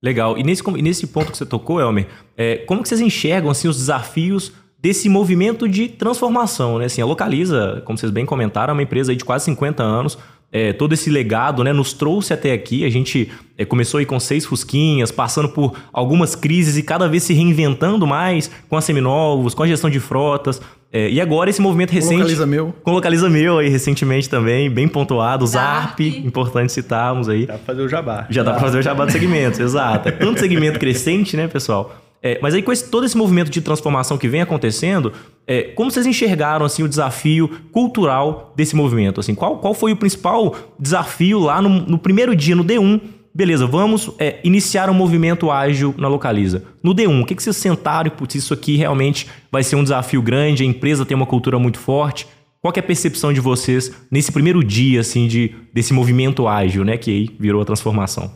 Legal. 0.06 0.38
E 0.38 0.44
nesse, 0.44 0.62
nesse 0.80 1.06
ponto 1.08 1.32
que 1.32 1.36
você 1.36 1.44
tocou, 1.44 1.80
Elmer, 1.80 2.06
é, 2.36 2.58
como 2.58 2.80
que 2.80 2.88
vocês 2.88 3.00
enxergam 3.00 3.50
assim, 3.50 3.66
os 3.66 3.76
desafios 3.76 4.52
desse 4.78 5.08
movimento 5.08 5.68
de 5.68 5.88
transformação? 5.88 6.78
Né? 6.78 6.84
Assim, 6.84 7.02
a 7.02 7.04
Localiza, 7.04 7.82
como 7.84 7.98
vocês 7.98 8.12
bem 8.12 8.24
comentaram, 8.24 8.70
é 8.70 8.74
uma 8.74 8.82
empresa 8.84 9.16
de 9.16 9.24
quase 9.24 9.46
50 9.46 9.82
anos, 9.82 10.16
é, 10.52 10.72
todo 10.72 10.92
esse 10.92 11.10
legado 11.10 11.64
né, 11.64 11.72
nos 11.72 11.92
trouxe 11.92 12.32
até 12.32 12.52
aqui. 12.52 12.84
A 12.84 12.88
gente 12.88 13.32
é, 13.58 13.64
começou 13.64 13.98
aí 13.98 14.06
com 14.06 14.20
seis 14.20 14.46
fusquinhas, 14.46 15.10
passando 15.10 15.48
por 15.48 15.76
algumas 15.92 16.36
crises 16.36 16.76
e 16.76 16.84
cada 16.84 17.08
vez 17.08 17.24
se 17.24 17.34
reinventando 17.34 18.06
mais 18.06 18.48
com 18.68 18.76
a 18.76 18.80
seminovos, 18.80 19.54
com 19.54 19.64
a 19.64 19.66
gestão 19.66 19.90
de 19.90 19.98
frotas. 19.98 20.62
É, 20.92 21.10
e 21.10 21.20
agora 21.20 21.50
esse 21.50 21.60
movimento 21.60 21.90
recente. 21.90 22.14
Com 22.14 22.20
localiza 22.20 22.46
meu. 22.46 22.74
Com 22.82 22.92
localiza 22.92 23.28
meu 23.28 23.58
aí 23.58 23.68
recentemente 23.68 24.30
também, 24.30 24.70
bem 24.70 24.88
pontuado. 24.88 25.44
O 25.44 25.46
Zarp, 25.46 26.00
importante 26.00 26.72
citarmos 26.72 27.28
aí. 27.28 27.46
Dá 27.46 27.54
pra 27.54 27.62
fazer 27.62 27.82
o 27.82 27.88
jabá. 27.88 28.26
Já 28.30 28.42
dá 28.42 28.52
pra 28.52 28.60
fazer 28.60 28.78
o 28.78 28.82
jabá 28.82 29.04
do 29.04 29.12
segmento, 29.12 29.60
exato. 29.62 30.08
É 30.08 30.12
tanto 30.12 30.40
segmento 30.40 30.78
crescente, 30.78 31.36
né, 31.36 31.48
pessoal? 31.48 31.94
É, 32.22 32.38
mas 32.40 32.54
aí 32.54 32.62
com 32.62 32.72
esse, 32.72 32.90
todo 32.90 33.04
esse 33.04 33.16
movimento 33.16 33.50
de 33.50 33.60
transformação 33.60 34.16
que 34.16 34.26
vem 34.26 34.40
acontecendo, 34.40 35.12
é, 35.46 35.62
como 35.62 35.90
vocês 35.90 36.06
enxergaram 36.06 36.64
assim 36.64 36.82
o 36.82 36.88
desafio 36.88 37.48
cultural 37.70 38.52
desse 38.56 38.74
movimento? 38.74 39.20
Assim, 39.20 39.34
qual, 39.34 39.58
qual 39.58 39.74
foi 39.74 39.92
o 39.92 39.96
principal 39.96 40.54
desafio 40.78 41.38
lá 41.38 41.60
no, 41.60 41.68
no 41.68 41.98
primeiro 41.98 42.34
dia, 42.34 42.56
no 42.56 42.64
D1? 42.64 43.00
Beleza, 43.36 43.66
vamos 43.66 44.10
é, 44.18 44.40
iniciar 44.42 44.88
um 44.88 44.94
movimento 44.94 45.50
ágil 45.50 45.94
na 45.98 46.08
Localiza. 46.08 46.64
No 46.82 46.94
D1, 46.94 47.20
o 47.20 47.26
que, 47.26 47.34
que 47.34 47.42
vocês 47.42 47.54
sentaram 47.54 48.08
e, 48.08 48.10
putz, 48.10 48.36
isso 48.36 48.54
aqui 48.54 48.76
realmente 48.76 49.28
vai 49.52 49.62
ser 49.62 49.76
um 49.76 49.82
desafio 49.82 50.22
grande, 50.22 50.62
a 50.62 50.66
empresa 50.66 51.04
tem 51.04 51.14
uma 51.14 51.26
cultura 51.26 51.58
muito 51.58 51.78
forte. 51.78 52.26
Qual 52.62 52.72
é 52.74 52.80
a 52.80 52.82
percepção 52.82 53.34
de 53.34 53.40
vocês 53.40 53.94
nesse 54.10 54.32
primeiro 54.32 54.64
dia, 54.64 55.00
assim, 55.00 55.28
de, 55.28 55.54
desse 55.70 55.92
movimento 55.92 56.48
ágil, 56.48 56.82
né, 56.82 56.96
que 56.96 57.10
aí 57.10 57.36
virou 57.38 57.60
a 57.60 57.66
transformação? 57.66 58.32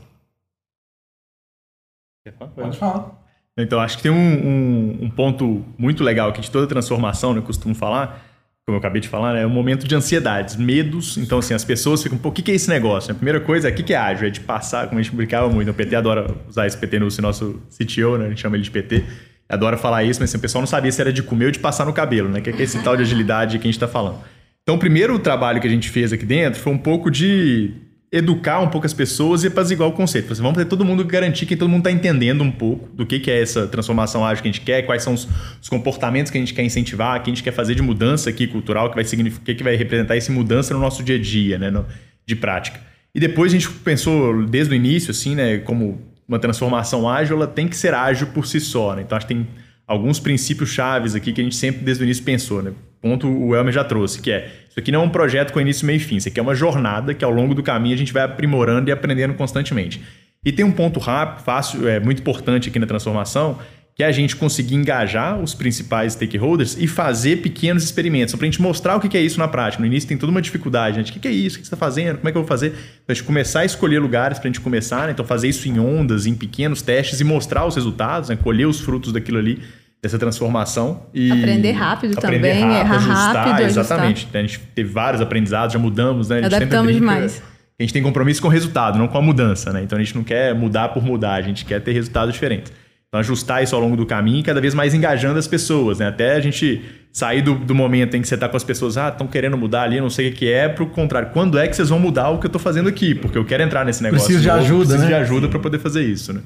Pode 2.54 2.76
falar. 2.76 3.24
Então, 3.56 3.80
acho 3.80 3.96
que 3.96 4.02
tem 4.02 4.12
um, 4.12 4.16
um, 4.16 4.98
um, 5.04 5.10
ponto 5.10 5.64
muito 5.78 6.04
legal 6.04 6.28
aqui 6.28 6.42
de 6.42 6.50
toda 6.50 6.66
transformação, 6.66 7.32
né, 7.32 7.38
eu 7.38 7.42
costumo 7.42 7.74
falar, 7.74 8.22
como 8.70 8.76
eu 8.76 8.78
acabei 8.78 9.00
de 9.00 9.08
falar, 9.08 9.34
né, 9.34 9.42
é 9.42 9.46
um 9.46 9.50
momento 9.50 9.86
de 9.86 9.94
ansiedades, 9.94 10.56
medos. 10.56 11.18
Então, 11.18 11.38
assim, 11.38 11.52
as 11.52 11.64
pessoas 11.64 12.02
ficam, 12.02 12.16
pô, 12.16 12.28
o 12.28 12.32
que, 12.32 12.40
que 12.40 12.52
é 12.52 12.54
esse 12.54 12.68
negócio? 12.68 13.10
A 13.10 13.14
primeira 13.14 13.40
coisa 13.40 13.68
é 13.68 13.72
o 13.72 13.74
que, 13.74 13.82
que 13.82 13.92
é 13.92 13.96
ágil? 13.96 14.28
É 14.28 14.30
de 14.30 14.40
passar, 14.40 14.86
como 14.86 15.00
a 15.00 15.02
gente 15.02 15.14
brincava 15.14 15.48
muito, 15.48 15.70
o 15.70 15.74
PT 15.74 15.96
adora 15.96 16.34
usar 16.48 16.66
esse 16.66 16.76
PT 16.76 17.00
no 17.00 17.08
nosso 17.20 17.60
CTO, 17.76 18.16
né, 18.16 18.26
a 18.26 18.28
gente 18.28 18.40
chama 18.40 18.56
ele 18.56 18.62
de 18.62 18.70
PT, 18.70 19.04
adora 19.48 19.76
falar 19.76 20.04
isso, 20.04 20.20
mas 20.20 20.30
assim, 20.30 20.38
o 20.38 20.40
pessoal 20.40 20.62
não 20.62 20.66
sabia 20.66 20.92
se 20.92 21.00
era 21.00 21.12
de 21.12 21.22
comer 21.22 21.46
ou 21.46 21.50
de 21.50 21.58
passar 21.58 21.84
no 21.84 21.92
cabelo, 21.92 22.28
né, 22.28 22.40
que 22.40 22.50
é 22.50 22.62
esse 22.62 22.80
tal 22.82 22.96
de 22.96 23.02
agilidade 23.02 23.58
que 23.58 23.64
a 23.64 23.68
gente 23.68 23.76
está 23.76 23.88
falando. 23.88 24.18
Então, 24.62 24.76
o 24.76 24.78
primeiro 24.78 25.18
trabalho 25.18 25.60
que 25.60 25.66
a 25.66 25.70
gente 25.70 25.88
fez 25.88 26.12
aqui 26.12 26.24
dentro 26.24 26.60
foi 26.60 26.72
um 26.72 26.78
pouco 26.78 27.10
de 27.10 27.72
educar 28.12 28.60
um 28.60 28.68
pouco 28.68 28.86
as 28.86 28.92
pessoas 28.92 29.44
e 29.44 29.46
apaziguar 29.46 29.88
o 29.88 29.92
conceito. 29.92 30.32
Assim, 30.32 30.42
vamos 30.42 30.58
ter 30.58 30.64
todo 30.64 30.84
mundo 30.84 31.04
garantir 31.04 31.46
que 31.46 31.56
todo 31.56 31.68
mundo 31.68 31.80
está 31.80 31.92
entendendo 31.92 32.42
um 32.42 32.50
pouco 32.50 32.88
do 32.94 33.06
que, 33.06 33.20
que 33.20 33.30
é 33.30 33.40
essa 33.40 33.68
transformação 33.68 34.24
ágil 34.24 34.42
que 34.42 34.48
a 34.48 34.52
gente 34.52 34.62
quer, 34.62 34.82
quais 34.82 35.02
são 35.02 35.14
os, 35.14 35.28
os, 35.62 35.68
comportamentos 35.68 36.30
que 36.30 36.36
a 36.36 36.40
gente 36.40 36.52
quer 36.52 36.64
incentivar, 36.64 37.22
que 37.22 37.30
a 37.30 37.32
gente 37.34 37.44
quer 37.44 37.52
fazer 37.52 37.76
de 37.76 37.82
mudança 37.82 38.28
aqui 38.28 38.48
cultural, 38.48 38.88
que 38.88 38.96
vai 38.96 39.04
significar, 39.04 39.54
que 39.54 39.62
vai 39.62 39.76
representar 39.76 40.16
essa 40.16 40.32
mudança 40.32 40.74
no 40.74 40.80
nosso 40.80 41.04
dia 41.04 41.16
a 41.16 41.20
dia, 41.20 41.56
né, 41.56 41.70
no, 41.70 41.86
de 42.26 42.34
prática. 42.34 42.80
E 43.14 43.20
depois 43.20 43.52
a 43.52 43.56
gente 43.56 43.70
pensou 43.70 44.44
desde 44.44 44.72
o 44.72 44.76
início, 44.76 45.12
assim, 45.12 45.36
né, 45.36 45.58
como 45.58 46.00
uma 46.26 46.38
transformação 46.38 47.08
ágil, 47.08 47.36
ela 47.36 47.46
tem 47.46 47.68
que 47.68 47.76
ser 47.76 47.94
ágil 47.94 48.28
por 48.28 48.46
si 48.46 48.60
só. 48.60 48.94
Né? 48.94 49.02
Então 49.02 49.16
acho 49.16 49.26
que 49.26 49.34
tem 49.34 49.46
alguns 49.90 50.20
princípios 50.20 50.70
chaves 50.70 51.16
aqui 51.16 51.32
que 51.32 51.40
a 51.40 51.44
gente 51.44 51.56
sempre 51.56 51.84
desde 51.84 52.04
o 52.04 52.06
início 52.06 52.22
pensou, 52.22 52.62
né? 52.62 52.72
Ponto 53.02 53.26
o 53.26 53.56
Elmer 53.56 53.72
já 53.72 53.82
trouxe, 53.82 54.22
que 54.22 54.30
é 54.30 54.48
isso 54.68 54.78
aqui 54.78 54.92
não 54.92 55.02
é 55.02 55.04
um 55.04 55.08
projeto 55.08 55.52
com 55.52 55.60
início, 55.60 55.84
meio 55.84 55.96
e 55.96 56.00
fim. 56.00 56.16
Isso 56.16 56.28
aqui 56.28 56.38
é 56.38 56.42
uma 56.42 56.54
jornada 56.54 57.12
que 57.12 57.24
ao 57.24 57.30
longo 57.32 57.56
do 57.56 57.62
caminho 57.62 57.96
a 57.96 57.98
gente 57.98 58.12
vai 58.12 58.22
aprimorando 58.22 58.88
e 58.88 58.92
aprendendo 58.92 59.34
constantemente. 59.34 60.00
E 60.44 60.52
tem 60.52 60.64
um 60.64 60.70
ponto 60.70 61.00
rápido, 61.00 61.44
fácil, 61.44 61.88
é 61.88 61.98
muito 61.98 62.20
importante 62.20 62.68
aqui 62.68 62.78
na 62.78 62.86
transformação, 62.86 63.58
que 63.96 64.04
é 64.04 64.06
a 64.06 64.12
gente 64.12 64.36
conseguir 64.36 64.76
engajar 64.76 65.40
os 65.40 65.54
principais 65.54 66.12
stakeholders 66.12 66.76
e 66.78 66.86
fazer 66.86 67.38
pequenos 67.38 67.82
experimentos, 67.82 68.34
para 68.36 68.44
a 68.44 68.50
gente 68.50 68.62
mostrar 68.62 68.96
o 68.96 69.00
que 69.00 69.18
é 69.18 69.20
isso 69.20 69.40
na 69.40 69.48
prática. 69.48 69.80
No 69.80 69.86
início 69.86 70.08
tem 70.08 70.16
toda 70.16 70.30
uma 70.30 70.40
dificuldade, 70.40 70.98
né? 70.98 71.02
O 71.02 71.06
que 71.06 71.26
é 71.26 71.32
isso? 71.32 71.56
O 71.56 71.60
que 71.60 71.66
você 71.66 71.74
está 71.74 71.76
fazendo? 71.76 72.18
Como 72.18 72.28
é 72.28 72.32
que 72.32 72.38
eu 72.38 72.42
vou 72.42 72.48
fazer? 72.48 72.68
Então, 72.68 73.06
a 73.08 73.12
gente 73.12 73.24
começar 73.24 73.60
a 73.60 73.64
escolher 73.64 73.98
lugares 73.98 74.38
para 74.38 74.48
a 74.48 74.52
gente 74.52 74.60
começar, 74.60 75.06
né? 75.06 75.12
então 75.12 75.24
fazer 75.24 75.48
isso 75.48 75.68
em 75.68 75.80
ondas, 75.80 76.26
em 76.26 76.34
pequenos 76.34 76.80
testes 76.80 77.20
e 77.20 77.24
mostrar 77.24 77.66
os 77.66 77.74
resultados, 77.74 78.28
né? 78.28 78.36
colher 78.36 78.66
os 78.66 78.80
frutos 78.80 79.12
daquilo 79.12 79.38
ali 79.38 79.60
dessa 80.02 80.18
transformação 80.18 81.02
e 81.12 81.30
aprender 81.30 81.72
rápido 81.72 82.18
aprender 82.18 82.54
também, 82.54 82.62
rápido, 82.62 82.80
errar 82.80 82.96
ajustar, 82.96 83.48
rápido, 83.48 83.66
exatamente. 83.66 84.16
Ajustar. 84.22 84.38
A 84.38 84.46
gente 84.46 84.58
teve 84.74 84.90
vários 84.90 85.20
aprendizados, 85.20 85.72
já 85.72 85.78
mudamos, 85.78 86.28
né? 86.28 86.38
A 86.38 86.42
gente 86.42 86.54
Adaptamos 86.54 86.94
demais. 86.94 87.42
A 87.78 87.82
gente 87.82 87.92
tem 87.92 88.02
compromisso 88.02 88.42
com 88.42 88.48
o 88.48 88.50
resultado, 88.50 88.98
não 88.98 89.08
com 89.08 89.18
a 89.18 89.22
mudança, 89.22 89.72
né? 89.72 89.82
Então 89.82 89.98
a 89.98 90.02
gente 90.02 90.14
não 90.14 90.24
quer 90.24 90.54
mudar 90.54 90.90
por 90.90 91.02
mudar, 91.02 91.34
a 91.34 91.42
gente 91.42 91.64
quer 91.64 91.80
ter 91.80 91.92
resultados 91.92 92.32
diferentes. 92.32 92.72
Então 93.08 93.18
ajustar 93.20 93.62
isso 93.62 93.74
ao 93.74 93.80
longo 93.80 93.96
do 93.96 94.06
caminho 94.06 94.38
e 94.38 94.42
cada 94.42 94.60
vez 94.60 94.72
mais 94.72 94.94
engajando 94.94 95.38
as 95.38 95.46
pessoas, 95.46 95.98
né? 95.98 96.06
Até 96.06 96.34
a 96.34 96.40
gente 96.40 96.80
sair 97.12 97.42
do, 97.42 97.54
do 97.54 97.74
momento 97.74 98.16
em 98.16 98.22
que 98.22 98.28
você 98.28 98.36
está 98.36 98.48
com 98.48 98.56
as 98.56 98.62
pessoas, 98.64 98.96
ah, 98.96 99.08
estão 99.08 99.26
querendo 99.26 99.56
mudar 99.56 99.82
ali, 99.82 100.00
não 100.00 100.08
sei 100.08 100.28
o 100.28 100.32
que 100.32 100.50
é, 100.50 100.68
para 100.68 100.84
o 100.84 100.86
contrário. 100.86 101.30
Quando 101.32 101.58
é 101.58 101.66
que 101.66 101.74
vocês 101.74 101.88
vão 101.88 101.98
mudar 101.98 102.28
o 102.30 102.38
que 102.38 102.46
eu 102.46 102.48
estou 102.48 102.60
fazendo 102.60 102.88
aqui? 102.88 103.14
Porque 103.14 103.36
eu 103.36 103.44
quero 103.44 103.62
entrar 103.62 103.84
nesse 103.84 104.02
negócio. 104.02 104.26
Preciso 104.26 104.42
de 104.42 104.50
ajuda, 104.50 104.84
preciso 104.84 105.02
né? 105.02 105.08
de 105.08 105.14
ajuda 105.14 105.48
para 105.48 105.58
poder 105.58 105.78
fazer 105.78 106.04
isso, 106.04 106.32
né? 106.32 106.40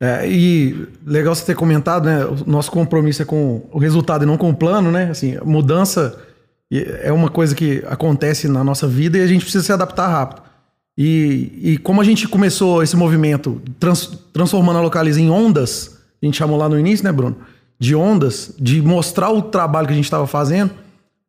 É, 0.00 0.28
e 0.28 0.86
legal 1.04 1.34
você 1.34 1.44
ter 1.44 1.56
comentado, 1.56 2.04
né? 2.04 2.24
O 2.24 2.48
nosso 2.48 2.70
compromisso 2.70 3.22
é 3.22 3.24
com 3.24 3.62
o 3.72 3.78
resultado 3.78 4.22
e 4.22 4.26
não 4.26 4.36
com 4.36 4.50
o 4.50 4.54
plano, 4.54 4.92
né? 4.92 5.10
Assim, 5.10 5.36
mudança 5.44 6.16
é 6.70 7.12
uma 7.12 7.28
coisa 7.28 7.54
que 7.54 7.82
acontece 7.88 8.46
na 8.46 8.62
nossa 8.62 8.86
vida 8.86 9.18
e 9.18 9.22
a 9.22 9.26
gente 9.26 9.42
precisa 9.42 9.64
se 9.64 9.72
adaptar 9.72 10.08
rápido. 10.08 10.42
E, 10.96 11.52
e 11.62 11.78
como 11.78 12.00
a 12.00 12.04
gente 12.04 12.28
começou 12.28 12.82
esse 12.82 12.96
movimento 12.96 13.60
trans, 13.78 14.06
transformando 14.32 14.78
a 14.78 14.82
Localiza 14.82 15.20
em 15.20 15.30
ondas 15.30 15.98
a 16.22 16.26
gente 16.26 16.36
chamou 16.36 16.56
lá 16.56 16.68
no 16.68 16.78
início, 16.78 17.04
né, 17.04 17.12
Bruno? 17.12 17.36
De 17.78 17.94
ondas, 17.94 18.52
de 18.58 18.82
mostrar 18.82 19.30
o 19.30 19.40
trabalho 19.40 19.86
que 19.86 19.92
a 19.92 19.96
gente 19.96 20.04
estava 20.04 20.26
fazendo. 20.26 20.72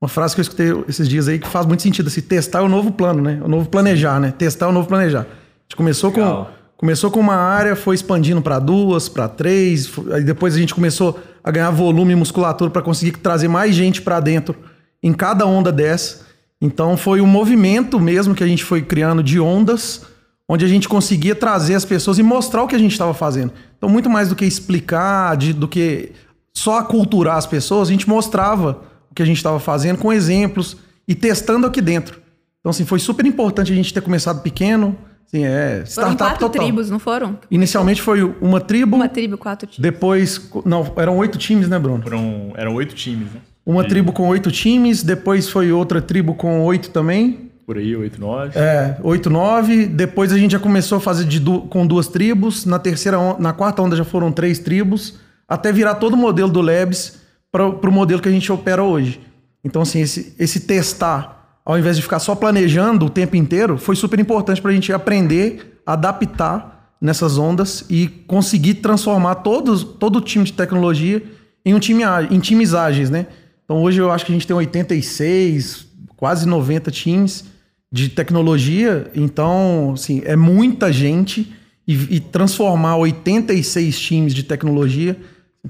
Uma 0.01 0.07
frase 0.07 0.33
que 0.33 0.41
eu 0.41 0.43
escutei 0.43 0.83
esses 0.88 1.07
dias 1.07 1.27
aí 1.27 1.38
que 1.38 1.47
faz 1.47 1.65
muito 1.65 1.83
sentido, 1.83 2.07
assim, 2.07 2.21
testar 2.21 2.59
é 2.59 2.61
o 2.63 2.69
novo 2.69 2.91
plano, 2.91 3.21
né? 3.21 3.39
O 3.43 3.47
novo 3.47 3.69
planejar, 3.69 4.19
né? 4.19 4.33
Testar 4.35 4.65
é 4.65 4.69
o 4.69 4.71
novo 4.71 4.88
planejar. 4.88 5.21
A 5.21 5.61
gente 5.63 5.75
começou 5.75 6.11
com 6.11 6.47
começou 6.79 7.12
com 7.12 7.19
uma 7.19 7.36
área, 7.36 7.75
foi 7.75 7.93
expandindo 7.93 8.41
para 8.41 8.57
duas, 8.57 9.09
para 9.09 9.27
três, 9.27 9.91
aí 10.13 10.24
depois 10.24 10.55
a 10.55 10.57
gente 10.57 10.74
começou 10.74 11.19
a 11.43 11.51
ganhar 11.51 11.69
volume 11.71 12.13
e 12.13 12.15
musculatura 12.15 12.71
para 12.71 12.81
conseguir 12.81 13.12
trazer 13.17 13.50
mais 13.50 13.75
gente 13.75 14.01
para 14.01 14.21
dentro 14.21 14.55
em 15.03 15.12
cada 15.12 15.45
onda 15.45 15.74
dessa. 15.74 16.21
Então 16.62 16.95
foi 16.95 17.19
um 17.19 17.27
movimento 17.27 18.00
mesmo 18.00 18.33
que 18.33 18.41
a 18.41 18.48
gente 18.48 18.63
foi 18.63 18.81
criando 18.81 19.21
de 19.21 19.41
ondas, 19.41 20.03
onde 20.48 20.63
a 20.63 20.69
gente 20.69 20.88
conseguia 20.88 21.36
trazer 21.36 21.75
as 21.75 21.83
pessoas 21.83 22.17
e 22.17 22.24
mostrar 22.24 22.63
o 22.63 22.67
que 22.67 22.75
a 22.75 22.79
gente 22.79 22.93
estava 22.93 23.13
fazendo. 23.13 23.51
Então 23.77 23.89
muito 23.89 24.09
mais 24.09 24.29
do 24.29 24.36
que 24.36 24.45
explicar, 24.45 25.36
de, 25.36 25.51
do 25.51 25.67
que 25.67 26.13
só 26.53 26.77
aculturar 26.77 27.36
as 27.36 27.45
pessoas, 27.45 27.89
a 27.89 27.91
gente 27.91 28.07
mostrava 28.07 28.83
o 29.12 29.13
que 29.13 29.21
a 29.21 29.25
gente 29.25 29.38
estava 29.38 29.59
fazendo 29.59 29.98
com 29.98 30.13
exemplos 30.13 30.77
e 31.05 31.13
testando 31.13 31.67
aqui 31.67 31.81
dentro. 31.81 32.21
Então, 32.62 32.69
assim, 32.69 32.86
foi 32.86 33.00
super 33.00 33.25
importante 33.25 33.71
a 33.71 33.75
gente 33.75 33.93
ter 33.93 34.01
começado 34.01 34.41
pequeno. 34.41 34.98
Assim, 35.31 35.45
é 35.45 35.83
foram 35.86 36.15
quatro 36.15 36.39
total. 36.39 36.63
tribos, 36.63 36.89
não 36.89 36.98
foram? 36.98 37.38
Inicialmente 37.51 38.01
foi 38.01 38.24
uma 38.41 38.59
tribo. 38.59 38.95
Uma 38.95 39.07
tribo, 39.07 39.38
quatro 39.38 39.67
times. 39.67 39.79
Depois, 39.79 40.50
não, 40.65 40.91
eram 40.95 41.17
oito 41.17 41.38
times, 41.38 41.69
né, 41.69 41.77
Bruno? 41.77 42.01
Foram, 42.01 42.51
eram 42.55 42.74
oito 42.74 42.95
times, 42.95 43.31
né? 43.31 43.39
Uma 43.63 43.83
e... 43.83 43.88
tribo 43.88 44.12
com 44.12 44.27
oito 44.27 44.51
times, 44.51 45.03
depois 45.03 45.48
foi 45.48 45.71
outra 45.71 46.01
tribo 46.01 46.33
com 46.33 46.63
oito 46.63 46.89
também. 46.89 47.51
Por 47.67 47.77
aí, 47.77 47.95
oito, 47.95 48.19
nove. 48.19 48.57
É, 48.57 48.98
oito, 49.03 49.29
nove. 49.29 49.86
Depois 49.86 50.33
a 50.33 50.38
gente 50.39 50.53
já 50.53 50.59
começou 50.59 50.98
a 50.98 51.01
fazer 51.01 51.25
de 51.25 51.39
du... 51.39 51.62
com 51.62 51.86
duas 51.86 52.07
tribos. 52.07 52.65
Na 52.65 52.79
terceira, 52.79 53.19
na 53.38 53.53
quarta 53.53 53.83
onda 53.83 53.95
já 53.95 54.03
foram 54.03 54.31
três 54.31 54.57
tribos. 54.57 55.19
Até 55.48 55.71
virar 55.71 55.95
todo 55.95 56.13
o 56.13 56.17
modelo 56.17 56.50
do 56.50 56.62
Labs 56.62 57.19
para 57.51 57.67
o 57.67 57.91
modelo 57.91 58.19
que 58.19 58.27
a 58.27 58.31
gente 58.31 58.51
opera 58.51 58.81
hoje. 58.81 59.21
Então, 59.63 59.83
assim, 59.83 60.01
esse, 60.01 60.33
esse 60.39 60.62
testar, 60.62 61.38
ao 61.69 61.77
invés 61.77 61.95
de 61.95 62.01
ficar 62.01 62.17
só 62.17 62.33
planejando 62.33 63.05
o 63.05 63.09
tempo 63.11 63.35
inteiro, 63.35 63.77
foi 63.77 63.95
super 63.95 64.19
importante 64.19 64.59
para 64.59 64.71
a 64.71 64.73
gente 64.73 64.91
aprender, 64.91 65.79
adaptar 65.85 66.95
nessas 66.99 67.38
ondas 67.38 67.85
e 67.88 68.07
conseguir 68.25 68.73
transformar 68.75 69.35
todos, 69.35 69.83
todo 69.83 70.15
o 70.15 70.21
time 70.21 70.45
de 70.45 70.53
tecnologia 70.53 71.21
em 71.63 71.75
um 71.75 71.79
time 71.79 72.01
em 72.31 72.39
times 72.39 72.73
ágeis, 72.73 73.11
né? 73.11 73.27
Então 73.63 73.83
hoje 73.83 74.01
eu 74.01 74.11
acho 74.11 74.25
que 74.25 74.31
a 74.31 74.33
gente 74.33 74.47
tem 74.47 74.55
86, 74.55 75.85
quase 76.17 76.47
90 76.47 76.89
times 76.89 77.45
de 77.91 78.09
tecnologia. 78.09 79.11
Então, 79.13 79.91
assim, 79.93 80.23
é 80.25 80.35
muita 80.35 80.91
gente 80.91 81.53
e, 81.88 82.15
e 82.15 82.19
transformar 82.19 82.97
86 82.97 83.99
times 83.99 84.33
de 84.33 84.41
tecnologia 84.41 85.15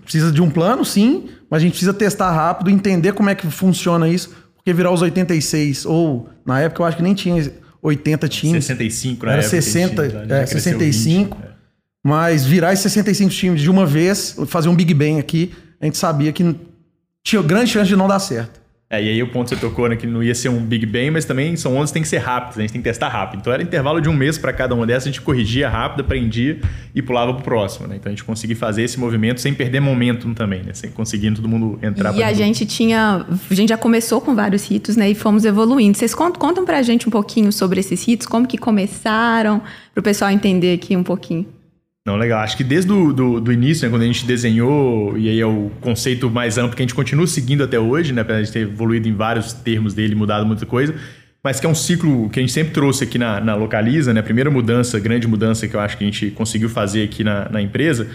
Precisa 0.04 0.32
de 0.32 0.42
um 0.42 0.52
plano, 0.52 0.86
sim, 0.86 1.30
mas 1.50 1.58
a 1.58 1.62
gente 1.62 1.72
precisa 1.72 1.94
testar 1.94 2.32
rápido, 2.32 2.70
entender 2.70 3.14
como 3.14 3.30
é 3.30 3.36
que 3.36 3.48
funciona 3.48 4.08
isso, 4.08 4.36
porque 4.60 4.74
virar 4.74 4.92
os 4.92 5.02
86, 5.02 5.86
ou 5.86 6.30
na 6.46 6.60
época 6.60 6.82
eu 6.82 6.86
acho 6.86 6.98
que 6.98 7.04
nem 7.04 7.14
tinha 7.14 7.52
80 7.82 8.28
times. 8.28 8.66
65, 8.66 9.26
na 9.26 9.32
Era 9.32 9.42
época 9.42 9.50
60, 9.62 10.10
times, 10.10 10.32
é, 10.32 10.46
65. 10.46 11.38
20, 11.38 11.46
é. 11.46 11.50
Mas 12.04 12.46
virar 12.46 12.74
esses 12.74 12.92
65 12.92 13.32
times 13.32 13.62
de 13.62 13.70
uma 13.70 13.86
vez, 13.86 14.36
fazer 14.48 14.70
um 14.70 14.76
Big 14.76 14.94
Bang 14.94 15.20
aqui, 15.20 15.52
a 15.82 15.86
gente 15.86 15.98
sabia 15.98 16.32
que 16.32 16.56
tinha 17.24 17.42
grande 17.42 17.72
chance 17.72 17.88
de 17.88 17.96
não 17.96 18.08
dar 18.08 18.20
certo. 18.20 18.60
É, 18.92 19.04
e 19.04 19.08
aí 19.08 19.22
o 19.22 19.28
ponto 19.28 19.50
que 19.50 19.56
você 19.56 19.62
tocou, 19.62 19.88
né, 19.88 19.96
que 19.96 20.08
não 20.08 20.24
ia 20.24 20.34
ser 20.34 20.50
um 20.50 20.60
Big 20.60 20.84
Bang, 20.88 21.12
mas 21.12 21.24
também 21.24 21.56
são 21.56 21.76
ondas 21.78 21.92
que 21.92 21.94
tem 21.94 22.02
que 22.02 22.08
ser 22.08 22.18
rápidas, 22.18 22.58
a 22.58 22.62
gente 22.62 22.72
tem 22.72 22.82
que 22.82 22.90
testar 22.90 23.08
rápido. 23.08 23.42
Então 23.42 23.54
era 23.54 23.62
intervalo 23.62 24.02
de 24.02 24.10
um 24.10 24.14
mês 24.14 24.36
para 24.36 24.52
cada 24.52 24.74
uma 24.74 24.84
dessas, 24.88 25.04
a 25.04 25.12
gente 25.12 25.22
corrigia 25.22 25.70
rápido, 25.70 26.02
aprendia 26.02 26.60
e 26.96 27.00
pulava 27.00 27.36
pro 27.36 27.44
próximo, 27.44 27.88
né? 27.88 27.98
Então 27.98 28.10
a 28.10 28.16
gente 28.16 28.24
conseguia 28.24 28.56
fazer 28.56 28.82
esse 28.82 29.00
movimento 29.00 29.42
sem 29.42 29.54
perder 29.54 29.80
momentum 29.80 30.34
também, 30.34 30.64
né? 30.64 30.74
Sem 30.74 30.90
conseguindo 30.90 31.36
todo 31.36 31.48
mundo 31.48 31.78
entrar. 31.84 32.16
E 32.16 32.24
a 32.24 32.34
gente 32.34 32.66
tinha, 32.66 33.28
a 33.30 33.54
gente 33.54 33.70
já 33.70 33.78
começou 33.78 34.22
com 34.22 34.34
vários 34.34 34.68
ritos, 34.68 34.98
né, 34.98 35.12
e 35.12 35.14
fomos 35.14 35.46
evoluindo. 35.46 35.96
Vocês 35.96 36.16
contam, 36.16 36.40
contam 36.40 36.66
pra 36.66 36.82
gente 36.82 37.08
um 37.08 37.12
pouquinho 37.12 37.52
sobre 37.52 37.80
esses 37.80 38.04
ritos, 38.08 38.26
como 38.26 38.48
que 38.48 38.58
começaram, 38.58 39.62
pro 39.94 40.02
pessoal 40.02 40.32
entender 40.32 40.74
aqui 40.74 40.98
um 40.98 41.04
pouquinho. 41.04 41.46
Não, 42.10 42.16
legal. 42.16 42.40
Acho 42.40 42.58
que 42.58 42.64
desde 42.64 42.92
o 42.92 43.14
do, 43.14 43.54
início, 43.54 43.86
né, 43.86 43.92
quando 43.92 44.02
a 44.02 44.06
gente 44.06 44.26
desenhou, 44.26 45.16
e 45.16 45.30
aí 45.30 45.40
é 45.40 45.46
o 45.46 45.70
conceito 45.80 46.28
mais 46.28 46.58
amplo 46.58 46.76
que 46.76 46.82
a 46.82 46.84
gente 46.86 46.96
continua 46.96 47.28
seguindo 47.28 47.64
até 47.64 47.80
hoje, 47.80 48.12
né, 48.12 48.22
apesar 48.22 48.42
de 48.42 48.52
ter 48.52 48.60
evoluído 48.62 49.08
em 49.08 49.14
vários 49.14 49.54
termos 49.54 49.94
dele, 49.94 50.16
mudado 50.16 50.44
muita 50.44 50.66
coisa, 50.66 50.96
mas 51.44 51.60
que 51.60 51.68
é 51.68 51.70
um 51.70 51.76
ciclo 51.76 52.28
que 52.32 52.40
a 52.40 52.42
gente 52.42 52.52
sempre 52.52 52.74
trouxe 52.74 53.04
aqui 53.04 53.20
na, 53.20 53.40
na 53.40 53.54
Localiza, 53.54 54.12
né, 54.12 54.22
a 54.22 54.24
primeira 54.24 54.50
mudança, 54.50 55.00
grande 55.00 55.28
mudança 55.28 55.68
que 55.68 55.76
eu 55.76 55.80
acho 55.80 56.00
que 56.00 56.04
a 56.04 56.08
gente 56.08 56.32
conseguiu 56.32 56.68
fazer 56.68 57.04
aqui 57.04 57.24
na, 57.24 57.48
na 57.48 57.62
empresa, 57.62 58.08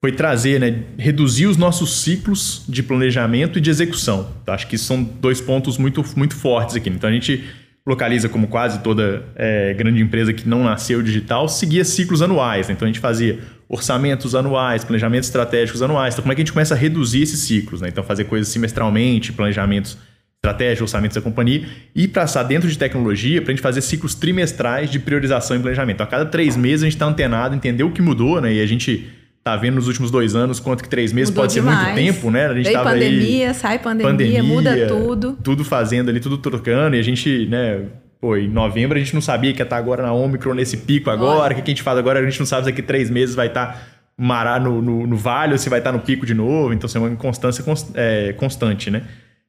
foi 0.00 0.12
trazer, 0.12 0.60
né, 0.60 0.84
reduzir 0.96 1.46
os 1.46 1.56
nossos 1.56 2.00
ciclos 2.00 2.64
de 2.68 2.80
planejamento 2.80 3.58
e 3.58 3.60
de 3.60 3.70
execução. 3.70 4.30
Então, 4.40 4.54
acho 4.54 4.68
que 4.68 4.78
são 4.78 5.02
dois 5.02 5.40
pontos 5.40 5.78
muito, 5.78 6.04
muito 6.16 6.36
fortes 6.36 6.76
aqui. 6.76 6.90
Então 6.90 7.10
a 7.10 7.12
gente 7.12 7.42
Localiza, 7.84 8.28
como 8.28 8.46
quase 8.46 8.78
toda 8.80 9.24
é, 9.34 9.74
grande 9.74 10.00
empresa 10.00 10.32
que 10.32 10.48
não 10.48 10.62
nasceu 10.62 11.02
digital, 11.02 11.48
seguia 11.48 11.84
ciclos 11.84 12.22
anuais. 12.22 12.68
Né? 12.68 12.74
Então 12.74 12.86
a 12.86 12.88
gente 12.88 13.00
fazia 13.00 13.40
orçamentos 13.68 14.34
anuais, 14.34 14.84
planejamentos 14.84 15.28
estratégicos 15.28 15.82
anuais. 15.82 16.14
Então 16.14 16.22
como 16.22 16.32
é 16.32 16.34
que 16.36 16.42
a 16.42 16.44
gente 16.44 16.52
começa 16.52 16.74
a 16.74 16.76
reduzir 16.76 17.22
esses 17.22 17.40
ciclos? 17.40 17.80
Né? 17.80 17.88
Então 17.88 18.04
fazer 18.04 18.24
coisas 18.24 18.48
semestralmente, 18.48 19.32
planejamentos 19.32 19.98
estratégicos, 20.44 20.82
orçamentos 20.82 21.14
da 21.14 21.20
companhia 21.20 21.66
e 21.94 22.08
passar 22.08 22.42
dentro 22.42 22.68
de 22.68 22.76
tecnologia 22.76 23.40
para 23.40 23.52
a 23.52 23.54
gente 23.54 23.62
fazer 23.62 23.80
ciclos 23.80 24.14
trimestrais 24.14 24.90
de 24.90 24.98
priorização 24.98 25.56
e 25.56 25.60
planejamento. 25.60 25.96
Então, 25.96 26.06
a 26.06 26.08
cada 26.08 26.26
três 26.26 26.56
meses 26.56 26.82
a 26.82 26.86
gente 26.86 26.94
está 26.94 27.06
antenado, 27.06 27.54
entender 27.54 27.84
o 27.84 27.92
que 27.92 28.02
mudou, 28.02 28.40
né? 28.40 28.52
E 28.52 28.60
a 28.60 28.66
gente 28.66 29.08
tá 29.42 29.56
vendo 29.56 29.74
nos 29.74 29.88
últimos 29.88 30.10
dois 30.10 30.34
anos 30.36 30.60
quanto 30.60 30.82
que 30.82 30.88
três 30.88 31.12
meses 31.12 31.30
Mudou 31.30 31.44
pode 31.44 31.54
demais. 31.54 31.78
ser 31.78 31.84
muito 31.84 31.96
tempo, 31.96 32.30
né? 32.30 32.46
A 32.46 32.54
gente 32.54 32.64
Veio 32.64 32.76
tava 32.76 32.90
pandemia, 32.90 33.48
aí, 33.48 33.54
sai 33.54 33.78
pandemia, 33.78 34.10
pandemia, 34.10 34.42
muda 34.42 34.86
tudo. 34.86 35.38
Tudo 35.42 35.64
fazendo 35.64 36.10
ali, 36.10 36.20
tudo 36.20 36.38
trocando. 36.38 36.94
E 36.96 37.00
a 37.00 37.02
gente, 37.02 37.46
né? 37.46 37.80
Pô, 38.20 38.36
em 38.36 38.48
novembro 38.48 38.96
a 38.96 39.00
gente 39.00 39.14
não 39.14 39.20
sabia 39.20 39.52
que 39.52 39.58
ia 39.58 39.64
estar 39.64 39.76
tá 39.76 39.82
agora 39.82 40.02
na 40.02 40.12
Omicron, 40.12 40.54
nesse 40.54 40.76
pico 40.76 41.10
agora. 41.10 41.52
O 41.52 41.56
que, 41.56 41.62
que 41.62 41.70
a 41.70 41.74
gente 41.74 41.82
faz 41.82 41.98
agora? 41.98 42.20
A 42.20 42.24
gente 42.24 42.38
não 42.38 42.46
sabe 42.46 42.64
se 42.64 42.70
daqui 42.70 42.82
três 42.82 43.10
meses 43.10 43.34
vai 43.34 43.48
estar 43.48 43.66
tá 43.66 43.82
mará 44.16 44.60
no, 44.60 44.80
no, 44.80 45.06
no, 45.06 45.16
vale 45.16 45.52
ou 45.52 45.58
se 45.58 45.68
vai 45.68 45.80
estar 45.80 45.90
tá 45.90 45.96
no 45.96 46.04
pico 46.04 46.24
de 46.24 46.34
novo. 46.34 46.72
Então, 46.72 46.86
assim, 46.86 46.98
é 46.98 47.00
uma 47.00 47.10
inconstância 47.10 47.64
const, 47.64 47.90
é, 47.94 48.32
constante, 48.34 48.90
né? 48.90 49.02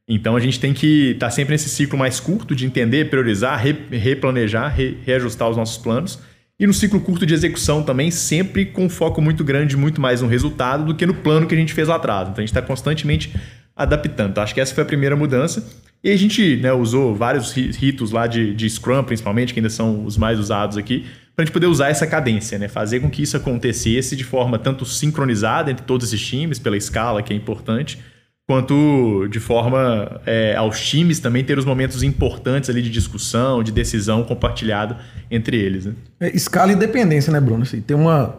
Então, 0.08 0.36
a 0.36 0.40
gente 0.40 0.60
tem 0.60 0.74
que 0.74 1.12
estar 1.12 1.28
tá 1.28 1.30
sempre 1.30 1.52
nesse 1.52 1.70
ciclo 1.70 2.00
mais 2.00 2.20
curto 2.20 2.56
de 2.56 2.66
entender, 2.66 3.12
priorizar, 3.12 3.60
re, 3.60 3.78
replanejar, 3.92 4.74
re, 4.74 4.98
reajustar 5.06 5.48
os 5.50 5.56
nossos 5.56 5.78
planos 5.78 6.20
e 6.64 6.66
no 6.66 6.74
ciclo 6.74 7.02
curto 7.02 7.26
de 7.26 7.34
execução 7.34 7.84
também, 7.84 8.10
sempre 8.10 8.66
com 8.66 8.88
foco 8.88 9.22
muito 9.22 9.44
grande, 9.44 9.76
muito 9.76 10.00
mais 10.00 10.22
no 10.22 10.30
resultado 10.30 10.86
do 10.86 10.96
que 10.96 11.06
no 11.06 11.14
plano 11.14 11.46
que 11.46 11.54
a 11.54 11.58
gente 11.58 11.74
fez 11.74 11.90
lá 11.90 11.98
atrás. 11.98 12.30
Então 12.30 12.36
a 12.38 12.40
gente 12.40 12.52
está 12.52 12.62
constantemente 12.62 13.36
adaptando. 13.76 14.38
Acho 14.38 14.54
que 14.54 14.62
essa 14.62 14.74
foi 14.74 14.82
a 14.82 14.86
primeira 14.86 15.14
mudança. 15.14 15.68
E 16.02 16.10
a 16.10 16.16
gente 16.16 16.56
né, 16.56 16.72
usou 16.72 17.14
vários 17.14 17.52
ritos 17.52 18.12
lá 18.12 18.28
de, 18.28 18.56
de 18.56 18.70
Scrum, 18.70 19.04
principalmente, 19.04 19.54
que 19.54 19.60
ainda 19.60 19.70
são 19.70 20.06
os 20.06 20.18
mais 20.18 20.40
usados 20.40 20.78
aqui, 20.78 21.06
para 21.36 21.44
a 21.44 21.46
gente 21.46 21.52
poder 21.54 21.68
usar 21.68 21.90
essa 21.90 22.08
cadência, 22.08 22.58
né? 22.58 22.70
fazer 22.70 23.02
com 23.02 23.10
que 23.10 23.22
isso 23.22 23.36
acontecesse 23.36 24.16
de 24.16 24.24
forma 24.24 24.58
tanto 24.58 24.86
sincronizada 24.86 25.70
entre 25.70 25.84
todos 25.86 26.08
esses 26.08 26.26
times, 26.26 26.60
pela 26.60 26.78
escala, 26.78 27.22
que 27.22 27.34
é 27.34 27.36
importante, 27.36 28.00
quanto 28.48 29.28
de 29.30 29.40
forma 29.40 30.22
é, 30.26 30.56
aos 30.56 30.80
times 30.82 31.20
também 31.20 31.44
ter 31.44 31.58
os 31.58 31.66
momentos 31.66 32.04
importantes 32.04 32.70
ali 32.70 32.82
de 32.82 32.90
discussão, 32.90 33.64
de 33.64 33.72
decisão 33.72 34.24
compartilhado 34.24 34.98
entre 35.32 35.58
eles. 35.58 35.86
Né? 35.86 35.94
É, 36.20 36.36
escala 36.36 36.72
e 36.72 36.76
dependência, 36.76 37.32
né, 37.32 37.40
Bruno? 37.40 37.64
Assim, 37.64 37.82
tem 37.82 37.96
uma, 37.96 38.36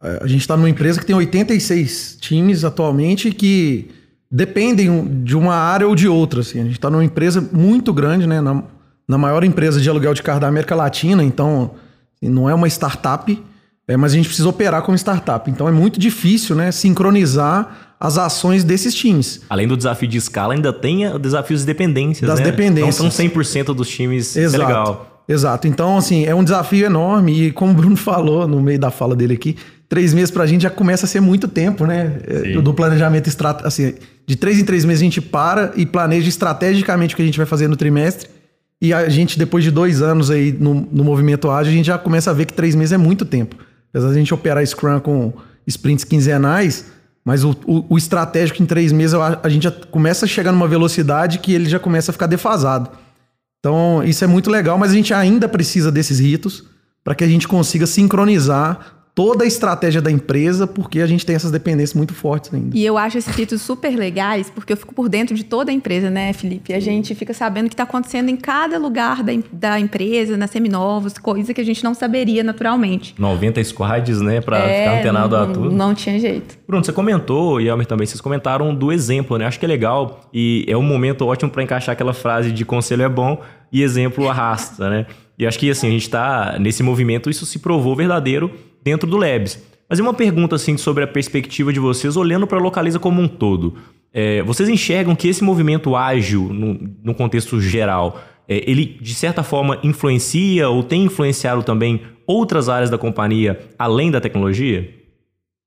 a 0.00 0.26
gente 0.26 0.40
está 0.40 0.56
numa 0.56 0.70
empresa 0.70 0.98
que 0.98 1.06
tem 1.06 1.14
86 1.14 2.18
times 2.20 2.64
atualmente 2.64 3.30
que 3.32 3.90
dependem 4.30 5.22
de 5.22 5.36
uma 5.36 5.54
área 5.54 5.86
ou 5.86 5.94
de 5.94 6.08
outra. 6.08 6.40
Assim. 6.40 6.60
A 6.60 6.64
gente 6.64 6.74
está 6.74 6.88
numa 6.88 7.04
empresa 7.04 7.46
muito 7.52 7.92
grande, 7.92 8.26
né, 8.26 8.40
na, 8.40 8.64
na, 9.06 9.18
maior 9.18 9.44
empresa 9.44 9.80
de 9.80 9.90
aluguel 9.90 10.14
de 10.14 10.22
carro 10.22 10.40
da 10.40 10.48
América 10.48 10.74
Latina, 10.74 11.22
então 11.22 11.72
assim, 12.16 12.32
não 12.32 12.48
é 12.48 12.54
uma 12.54 12.66
startup, 12.66 13.38
é, 13.86 13.96
mas 13.96 14.12
a 14.12 14.16
gente 14.16 14.26
precisa 14.26 14.48
operar 14.48 14.82
como 14.82 14.96
startup. 14.96 15.50
Então 15.50 15.68
é 15.68 15.72
muito 15.72 15.98
difícil 15.98 16.54
né, 16.54 16.70
sincronizar 16.70 17.94
as 17.98 18.18
ações 18.18 18.64
desses 18.64 18.94
times. 18.94 19.42
Além 19.48 19.66
do 19.66 19.76
desafio 19.76 20.08
de 20.08 20.18
escala, 20.18 20.54
ainda 20.54 20.72
tem 20.72 21.18
desafios 21.20 21.60
de 21.60 21.66
dependências. 21.66 22.28
Das 22.28 22.40
né? 22.40 22.46
dependências. 22.46 22.98
Não 22.98 23.10
são 23.10 23.26
100% 23.26 23.74
dos 23.74 23.88
times. 23.88 24.36
É 24.36 24.42
Exato. 24.42 24.62
É 24.62 24.66
legal. 24.66 25.24
Exato. 25.28 25.68
Então, 25.68 25.96
assim, 25.96 26.24
é 26.24 26.34
um 26.34 26.42
desafio 26.42 26.84
enorme. 26.84 27.48
E 27.48 27.52
como 27.52 27.72
o 27.72 27.74
Bruno 27.74 27.94
falou 27.96 28.46
no 28.48 28.60
meio 28.60 28.78
da 28.78 28.90
fala 28.90 29.14
dele 29.14 29.34
aqui, 29.34 29.56
três 29.88 30.12
meses 30.12 30.30
para 30.30 30.44
a 30.44 30.46
gente 30.46 30.62
já 30.62 30.70
começa 30.70 31.06
a 31.06 31.08
ser 31.08 31.20
muito 31.20 31.46
tempo, 31.46 31.86
né? 31.86 32.18
É, 32.26 32.40
Sim. 32.40 32.60
Do 32.60 32.74
planejamento 32.74 33.28
estratégico. 33.28 33.68
Assim, 33.68 33.94
de 34.26 34.36
três 34.36 34.58
em 34.58 34.64
três 34.64 34.84
meses 34.84 35.00
a 35.00 35.04
gente 35.04 35.20
para 35.20 35.72
e 35.76 35.84
planeja 35.84 36.28
estrategicamente 36.28 37.14
o 37.14 37.16
que 37.16 37.22
a 37.22 37.26
gente 37.26 37.36
vai 37.36 37.46
fazer 37.46 37.68
no 37.68 37.76
trimestre. 37.76 38.28
E 38.80 38.92
a 38.92 39.08
gente, 39.08 39.38
depois 39.38 39.62
de 39.62 39.70
dois 39.70 40.02
anos 40.02 40.28
aí 40.28 40.50
no, 40.58 40.74
no 40.74 41.04
movimento 41.04 41.48
ágil, 41.50 41.72
a 41.72 41.76
gente 41.76 41.86
já 41.86 41.98
começa 41.98 42.30
a 42.30 42.34
ver 42.34 42.46
que 42.46 42.52
três 42.52 42.74
meses 42.74 42.92
é 42.92 42.98
muito 42.98 43.24
tempo. 43.24 43.56
Apesar 43.92 44.08
de 44.08 44.14
a 44.14 44.18
gente 44.18 44.32
operar 44.32 44.66
Scrum 44.66 44.98
com 45.00 45.34
sprints 45.66 46.04
quinzenais, 46.04 46.86
mas 47.24 47.44
o, 47.44 47.50
o, 47.66 47.84
o, 47.90 47.98
estratégico 47.98 48.62
em 48.62 48.66
três 48.66 48.90
meses 48.90 49.14
a, 49.14 49.48
gente 49.48 49.64
já 49.64 49.70
começa 49.70 50.24
a 50.24 50.28
chegar 50.28 50.50
numa 50.50 50.66
velocidade 50.66 51.38
que 51.38 51.52
ele 51.52 51.68
já 51.68 51.78
começa 51.78 52.10
a 52.10 52.12
ficar 52.12 52.26
defasado. 52.26 52.90
Então, 53.60 54.02
isso 54.02 54.24
é 54.24 54.26
muito 54.26 54.50
legal, 54.50 54.76
mas 54.76 54.90
a 54.90 54.94
gente 54.94 55.14
ainda 55.14 55.48
precisa 55.48 55.92
desses 55.92 56.18
ritos 56.18 56.64
para 57.04 57.14
que 57.14 57.22
a 57.22 57.28
gente 57.28 57.46
consiga 57.46 57.86
sincronizar 57.86 59.01
toda 59.14 59.44
a 59.44 59.46
estratégia 59.46 60.00
da 60.00 60.10
empresa, 60.10 60.66
porque 60.66 61.00
a 61.00 61.06
gente 61.06 61.24
tem 61.26 61.36
essas 61.36 61.50
dependências 61.50 61.94
muito 61.94 62.14
fortes 62.14 62.52
ainda. 62.52 62.76
E 62.76 62.84
eu 62.84 62.96
acho 62.96 63.18
esses 63.18 63.34
títulos 63.34 63.60
super 63.60 63.94
legais, 63.94 64.48
porque 64.48 64.72
eu 64.72 64.76
fico 64.76 64.94
por 64.94 65.08
dentro 65.08 65.34
de 65.34 65.44
toda 65.44 65.70
a 65.70 65.74
empresa, 65.74 66.08
né, 66.08 66.32
Felipe? 66.32 66.72
A 66.72 66.80
gente 66.80 67.14
fica 67.14 67.34
sabendo 67.34 67.66
o 67.66 67.68
que 67.68 67.74
está 67.74 67.82
acontecendo 67.82 68.30
em 68.30 68.36
cada 68.36 68.78
lugar 68.78 69.22
da, 69.22 69.32
da 69.52 69.78
empresa, 69.78 70.36
na 70.36 70.46
Seminovos, 70.46 71.18
coisa 71.18 71.52
que 71.52 71.60
a 71.60 71.64
gente 71.64 71.84
não 71.84 71.92
saberia 71.92 72.42
naturalmente. 72.42 73.14
90 73.18 73.62
squads, 73.64 74.20
né, 74.20 74.40
para 74.40 74.58
é, 74.58 74.78
ficar 74.78 74.98
antenado 75.00 75.36
não, 75.36 75.42
a 75.42 75.46
tudo. 75.46 75.70
Não 75.70 75.94
tinha 75.94 76.18
jeito. 76.18 76.56
Bruno, 76.66 76.82
você 76.82 76.92
comentou, 76.92 77.60
e 77.60 77.68
Elmer 77.68 77.86
também, 77.86 78.06
vocês 78.06 78.20
comentaram 78.20 78.74
do 78.74 78.90
exemplo, 78.90 79.36
né? 79.36 79.44
Acho 79.44 79.58
que 79.58 79.66
é 79.66 79.68
legal 79.68 80.22
e 80.32 80.64
é 80.66 80.76
um 80.76 80.82
momento 80.82 81.26
ótimo 81.26 81.50
para 81.50 81.62
encaixar 81.62 81.92
aquela 81.92 82.14
frase 82.14 82.50
de 82.50 82.64
conselho 82.64 83.02
é 83.02 83.08
bom 83.08 83.42
e 83.70 83.82
exemplo 83.82 84.28
arrasta, 84.28 84.88
né? 84.88 85.06
E 85.38 85.46
acho 85.46 85.58
que 85.58 85.70
assim, 85.70 85.88
a 85.88 85.90
gente 85.90 86.02
está 86.02 86.56
nesse 86.58 86.82
movimento, 86.82 87.28
isso 87.28 87.44
se 87.44 87.58
provou 87.58 87.96
verdadeiro 87.96 88.50
dentro 88.82 89.08
do 89.08 89.16
Labs. 89.16 89.62
Mas 89.88 89.98
é 89.98 90.02
uma 90.02 90.14
pergunta 90.14 90.56
assim 90.56 90.76
sobre 90.76 91.04
a 91.04 91.06
perspectiva 91.06 91.72
de 91.72 91.78
vocês, 91.78 92.16
olhando 92.16 92.46
para 92.46 92.58
a 92.58 92.60
Localiza 92.62 92.98
como 92.98 93.20
um 93.20 93.28
todo. 93.28 93.76
É, 94.12 94.42
vocês 94.42 94.68
enxergam 94.68 95.14
que 95.14 95.28
esse 95.28 95.42
movimento 95.42 95.96
ágil, 95.96 96.48
no, 96.52 96.78
no 97.02 97.14
contexto 97.14 97.60
geral, 97.60 98.22
é, 98.48 98.70
ele 98.70 98.98
de 99.00 99.14
certa 99.14 99.42
forma 99.42 99.78
influencia 99.82 100.68
ou 100.68 100.82
tem 100.82 101.04
influenciado 101.04 101.62
também 101.62 102.02
outras 102.26 102.68
áreas 102.68 102.90
da 102.90 102.98
companhia 102.98 103.60
além 103.78 104.10
da 104.10 104.20
tecnologia? 104.20 104.88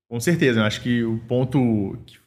Com 0.08 0.20
certeza, 0.20 0.60
eu 0.60 0.64
acho 0.64 0.80
que 0.82 1.02
o 1.02 1.18
ponto 1.26 1.98
que 2.06 2.18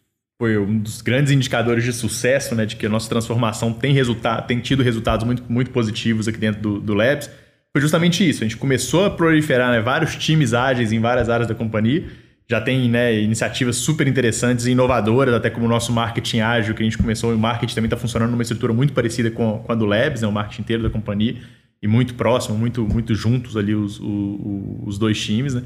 foi 0.42 0.58
um 0.58 0.80
dos 0.80 1.02
grandes 1.02 1.32
indicadores 1.32 1.84
de 1.84 1.92
sucesso, 1.92 2.56
né, 2.56 2.66
de 2.66 2.78
que 2.78 2.86
a 2.86 2.90
nossa 2.90 3.10
transformação 3.10 3.74
tem, 3.74 3.94
resultado, 3.94 4.48
tem 4.48 4.60
tido 4.60 4.82
resultados 4.82 5.26
muito, 5.26 5.44
muito 5.50 5.70
positivos 5.72 6.28
aqui 6.28 6.38
dentro 6.38 6.62
do, 6.62 6.80
do 6.80 6.94
Labs, 6.94 7.30
foi 7.72 7.82
justamente 7.82 8.28
isso. 8.28 8.44
A 8.44 8.48
gente 8.48 8.58
começou 8.58 9.06
a 9.06 9.10
proliferar 9.10 9.72
né, 9.72 9.82
vários 9.82 10.16
times 10.16 10.54
ágeis 10.54 10.92
em 10.92 11.00
várias 11.00 11.30
áreas 11.30 11.48
da 11.48 11.56
companhia. 11.56 12.06
Já 12.50 12.60
tem 12.60 12.90
né, 12.90 13.20
iniciativas 13.20 13.76
super 13.78 14.08
interessantes 14.08 14.66
e 14.66 14.72
inovadoras, 14.72 15.36
até 15.36 15.52
como 15.52 15.68
o 15.68 15.70
nosso 15.70 15.92
marketing 15.94 16.40
ágil, 16.40 16.74
que 16.74 16.82
a 16.82 16.86
gente 16.86 16.98
começou. 16.98 17.34
O 17.34 17.38
marketing 17.38 17.76
também 17.76 17.88
está 17.88 17.98
funcionando 17.98 18.32
numa 18.32 18.42
estrutura 18.42 18.74
muito 18.74 18.92
parecida 18.92 19.30
com, 19.30 19.60
com 19.60 19.72
a 19.72 19.76
do 19.76 19.86
Labs, 19.86 20.24
né, 20.24 20.28
o 20.28 20.32
marketing 20.32 20.62
inteiro 20.62 20.82
da 20.82 20.90
companhia, 20.90 21.38
e 21.82 21.88
muito 21.88 22.16
próximo, 22.16 22.58
muito, 22.58 22.88
muito 22.88 23.14
juntos 23.14 23.56
ali 23.56 23.76
os, 23.76 24.00
os, 24.00 24.88
os 24.88 24.98
dois 24.98 25.24
times. 25.24 25.54
Né? 25.54 25.64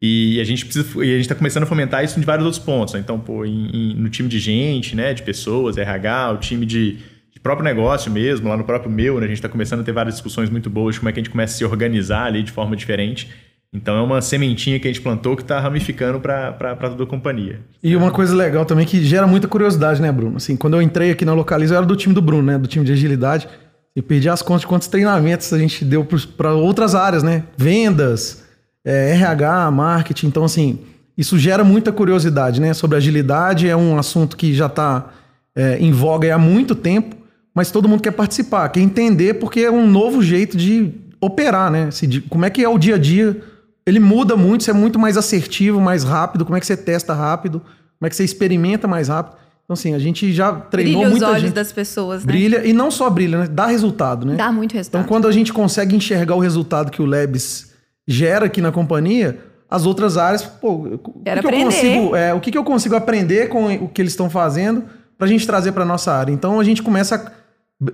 E 0.00 0.38
a 0.38 0.44
gente 0.44 0.66
precisa, 0.66 0.86
e 1.02 1.08
a 1.08 1.14
gente 1.14 1.22
está 1.22 1.34
começando 1.34 1.62
a 1.62 1.66
fomentar 1.66 2.04
isso 2.04 2.20
em 2.20 2.22
vários 2.22 2.44
outros 2.44 2.62
pontos. 2.62 2.92
Né? 2.92 3.00
Então, 3.00 3.18
pô, 3.18 3.46
em, 3.46 3.70
em, 3.70 3.94
no 3.94 4.10
time 4.10 4.28
de 4.28 4.38
gente, 4.38 4.94
né, 4.94 5.14
de 5.14 5.22
pessoas, 5.22 5.78
RH, 5.78 6.32
o 6.32 6.36
time 6.36 6.66
de 6.66 6.98
próprio 7.46 7.64
negócio 7.64 8.10
mesmo, 8.10 8.48
lá 8.48 8.56
no 8.56 8.64
próprio 8.64 8.90
meu, 8.90 9.20
né, 9.20 9.26
a 9.26 9.28
gente 9.28 9.38
está 9.38 9.48
começando 9.48 9.80
a 9.80 9.84
ter 9.84 9.92
várias 9.92 10.16
discussões 10.16 10.50
muito 10.50 10.68
boas 10.68 10.96
de 10.96 11.00
como 11.00 11.08
é 11.08 11.12
que 11.12 11.20
a 11.20 11.22
gente 11.22 11.30
começa 11.30 11.54
a 11.54 11.58
se 11.58 11.64
organizar 11.64 12.24
ali 12.24 12.42
de 12.42 12.50
forma 12.50 12.74
diferente. 12.74 13.30
Então 13.72 13.96
é 13.96 14.00
uma 14.00 14.20
sementinha 14.20 14.80
que 14.80 14.88
a 14.88 14.92
gente 14.92 15.00
plantou 15.00 15.36
que 15.36 15.42
está 15.42 15.60
ramificando 15.60 16.18
para 16.18 16.76
toda 16.76 17.04
a 17.04 17.06
companhia. 17.06 17.60
E 17.80 17.94
uma 17.94 18.10
coisa 18.10 18.34
legal 18.34 18.64
também 18.64 18.84
que 18.84 19.04
gera 19.04 19.28
muita 19.28 19.46
curiosidade, 19.46 20.02
né, 20.02 20.10
Bruno? 20.10 20.38
Assim, 20.38 20.56
quando 20.56 20.74
eu 20.74 20.82
entrei 20.82 21.12
aqui 21.12 21.24
na 21.24 21.34
Localiza, 21.34 21.74
eu 21.74 21.78
era 21.78 21.86
do 21.86 21.94
time 21.94 22.12
do 22.12 22.22
Bruno, 22.22 22.42
né? 22.42 22.58
Do 22.58 22.66
time 22.66 22.84
de 22.84 22.92
agilidade. 22.92 23.48
E 23.94 24.02
perdi 24.02 24.28
as 24.28 24.42
contas 24.42 24.62
de 24.62 24.66
quantos 24.66 24.88
treinamentos 24.88 25.52
a 25.52 25.58
gente 25.58 25.84
deu 25.84 26.06
para 26.36 26.52
outras 26.52 26.94
áreas, 26.94 27.22
né? 27.22 27.44
Vendas, 27.56 28.44
é, 28.84 29.10
RH, 29.12 29.70
marketing. 29.70 30.26
Então, 30.28 30.44
assim, 30.44 30.80
isso 31.16 31.38
gera 31.38 31.62
muita 31.62 31.92
curiosidade, 31.92 32.60
né? 32.60 32.74
Sobre 32.74 32.96
agilidade. 32.96 33.68
É 33.68 33.76
um 33.76 33.98
assunto 33.98 34.36
que 34.36 34.54
já 34.54 34.66
está 34.66 35.12
é, 35.54 35.78
em 35.78 35.92
voga 35.92 36.34
há 36.34 36.38
muito 36.38 36.74
tempo 36.74 37.25
mas 37.56 37.70
todo 37.70 37.88
mundo 37.88 38.02
quer 38.02 38.10
participar, 38.10 38.68
quer 38.68 38.80
entender, 38.80 39.34
porque 39.40 39.60
é 39.60 39.70
um 39.70 39.90
novo 39.90 40.22
jeito 40.22 40.58
de 40.58 40.92
operar, 41.18 41.70
né? 41.70 41.88
como 42.28 42.44
é 42.44 42.50
que 42.50 42.62
é 42.62 42.68
o 42.68 42.76
dia 42.76 42.96
a 42.96 42.98
dia. 42.98 43.40
Ele 43.86 43.98
muda 43.98 44.36
muito, 44.36 44.62
você 44.62 44.72
é 44.72 44.74
muito 44.74 44.98
mais 44.98 45.16
assertivo, 45.16 45.80
mais 45.80 46.04
rápido, 46.04 46.44
como 46.44 46.54
é 46.54 46.60
que 46.60 46.66
você 46.66 46.76
testa 46.76 47.14
rápido, 47.14 47.60
como 47.60 48.06
é 48.06 48.10
que 48.10 48.16
você 48.16 48.24
experimenta 48.24 48.86
mais 48.86 49.08
rápido. 49.08 49.38
Então, 49.64 49.72
assim, 49.72 49.94
a 49.94 49.98
gente 49.98 50.34
já 50.34 50.52
treinou 50.52 51.00
brilha 51.00 51.10
muita 51.10 51.26
os 51.26 51.30
olhos 51.32 51.42
gente. 51.44 51.54
das 51.54 51.72
pessoas, 51.72 52.24
né? 52.24 52.26
Brilha, 52.26 52.66
e 52.66 52.74
não 52.74 52.90
só 52.90 53.08
brilha, 53.08 53.38
né? 53.38 53.48
Dá 53.50 53.66
resultado, 53.66 54.26
né? 54.26 54.34
Dá 54.34 54.52
muito 54.52 54.74
resultado. 54.74 55.00
Então, 55.00 55.08
quando 55.08 55.26
a 55.26 55.32
gente 55.32 55.50
consegue 55.50 55.96
enxergar 55.96 56.34
o 56.34 56.40
resultado 56.40 56.90
que 56.90 57.00
o 57.00 57.06
Labs 57.06 57.72
gera 58.06 58.46
aqui 58.46 58.60
na 58.60 58.70
companhia, 58.70 59.38
as 59.68 59.86
outras 59.86 60.18
áreas, 60.18 60.42
pô, 60.42 60.72
o 60.72 60.98
que, 61.24 61.40
que 61.40 61.46
eu 61.46 61.64
consigo, 61.64 62.16
é, 62.16 62.34
o 62.34 62.40
que, 62.40 62.50
que 62.50 62.58
eu 62.58 62.64
consigo 62.64 62.94
aprender 62.96 63.48
com 63.48 63.72
o 63.76 63.88
que 63.88 64.02
eles 64.02 64.12
estão 64.12 64.28
fazendo 64.28 64.84
para 65.16 65.26
a 65.26 65.28
gente 65.30 65.46
trazer 65.46 65.72
para 65.72 65.86
nossa 65.86 66.12
área. 66.12 66.32
Então, 66.32 66.60
a 66.60 66.64
gente 66.64 66.82
começa 66.82 67.14
a 67.14 67.35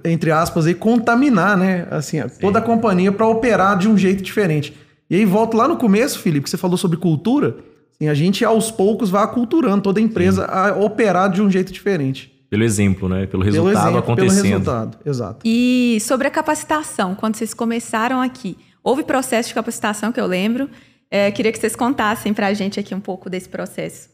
entre 0.05 0.31
aspas, 0.31 0.66
aí, 0.66 0.75
contaminar, 0.75 1.57
né? 1.57 1.87
Assim, 1.90 2.21
Sim. 2.29 2.40
toda 2.40 2.59
a 2.59 2.62
companhia 2.62 3.11
para 3.11 3.27
operar 3.27 3.77
de 3.77 3.88
um 3.88 3.99
jeito 3.99 4.23
diferente. 4.23 4.77
E 5.11 5.16
aí 5.16 5.25
volto 5.25 5.57
lá 5.57 5.66
no 5.66 5.77
começo, 5.77 6.18
Felipe, 6.21 6.45
que 6.45 6.51
você 6.51 6.57
falou 6.57 6.77
sobre 6.77 6.97
cultura. 6.97 7.57
Assim, 7.95 8.09
a 8.09 8.14
gente 8.14 8.45
aos 8.45 8.71
poucos 8.71 9.11
vai 9.11 9.23
aculturando 9.23 9.83
toda 9.83 10.01
a 10.01 10.03
empresa 10.03 10.45
Sim. 10.45 10.51
a 10.51 10.75
operar 10.77 11.31
de 11.31 11.42
um 11.42 11.51
jeito 11.51 11.73
diferente. 11.73 12.33
Pelo 12.49 12.64
exemplo, 12.64 13.09
né? 13.09 13.27
Pelo 13.27 13.42
resultado 13.42 13.73
pelo 13.73 13.81
exemplo, 13.81 13.99
acontecendo. 13.99 14.42
Pelo 14.42 14.59
resultado, 14.59 14.99
exato. 15.07 15.40
E 15.45 15.99
sobre 16.01 16.29
a 16.29 16.31
capacitação, 16.31 17.14
quando 17.14 17.37
vocês 17.37 17.55
começaram 17.55 18.21
aqui, 18.21 18.57
houve 18.85 19.03
processo 19.03 19.49
de 19.49 19.55
capacitação 19.55 20.12
que 20.12 20.21
eu 20.21 20.27
lembro. 20.27 20.68
É, 21.11 21.31
queria 21.31 21.51
que 21.51 21.59
vocês 21.59 21.75
contassem 21.75 22.33
para 22.33 22.47
a 22.49 22.55
gente 22.55 22.79
aqui 22.79 22.95
um 22.95 23.01
pouco 23.01 23.29
desse 23.29 23.49
processo. 23.49 24.11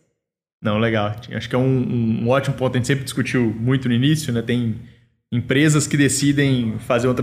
Não, 0.62 0.78
legal. 0.78 1.14
Acho 1.32 1.48
que 1.48 1.54
é 1.54 1.58
um, 1.58 2.22
um 2.22 2.28
ótimo 2.28 2.56
ponto. 2.56 2.74
A 2.74 2.78
gente 2.78 2.86
sempre 2.86 3.04
discutiu 3.04 3.54
muito 3.58 3.88
no 3.88 3.94
início, 3.94 4.32
né? 4.32 4.42
Tem 4.42 4.76
empresas 5.30 5.86
que 5.86 5.96
decidem 5.96 6.76
fazer 6.78 7.06
uma, 7.06 7.14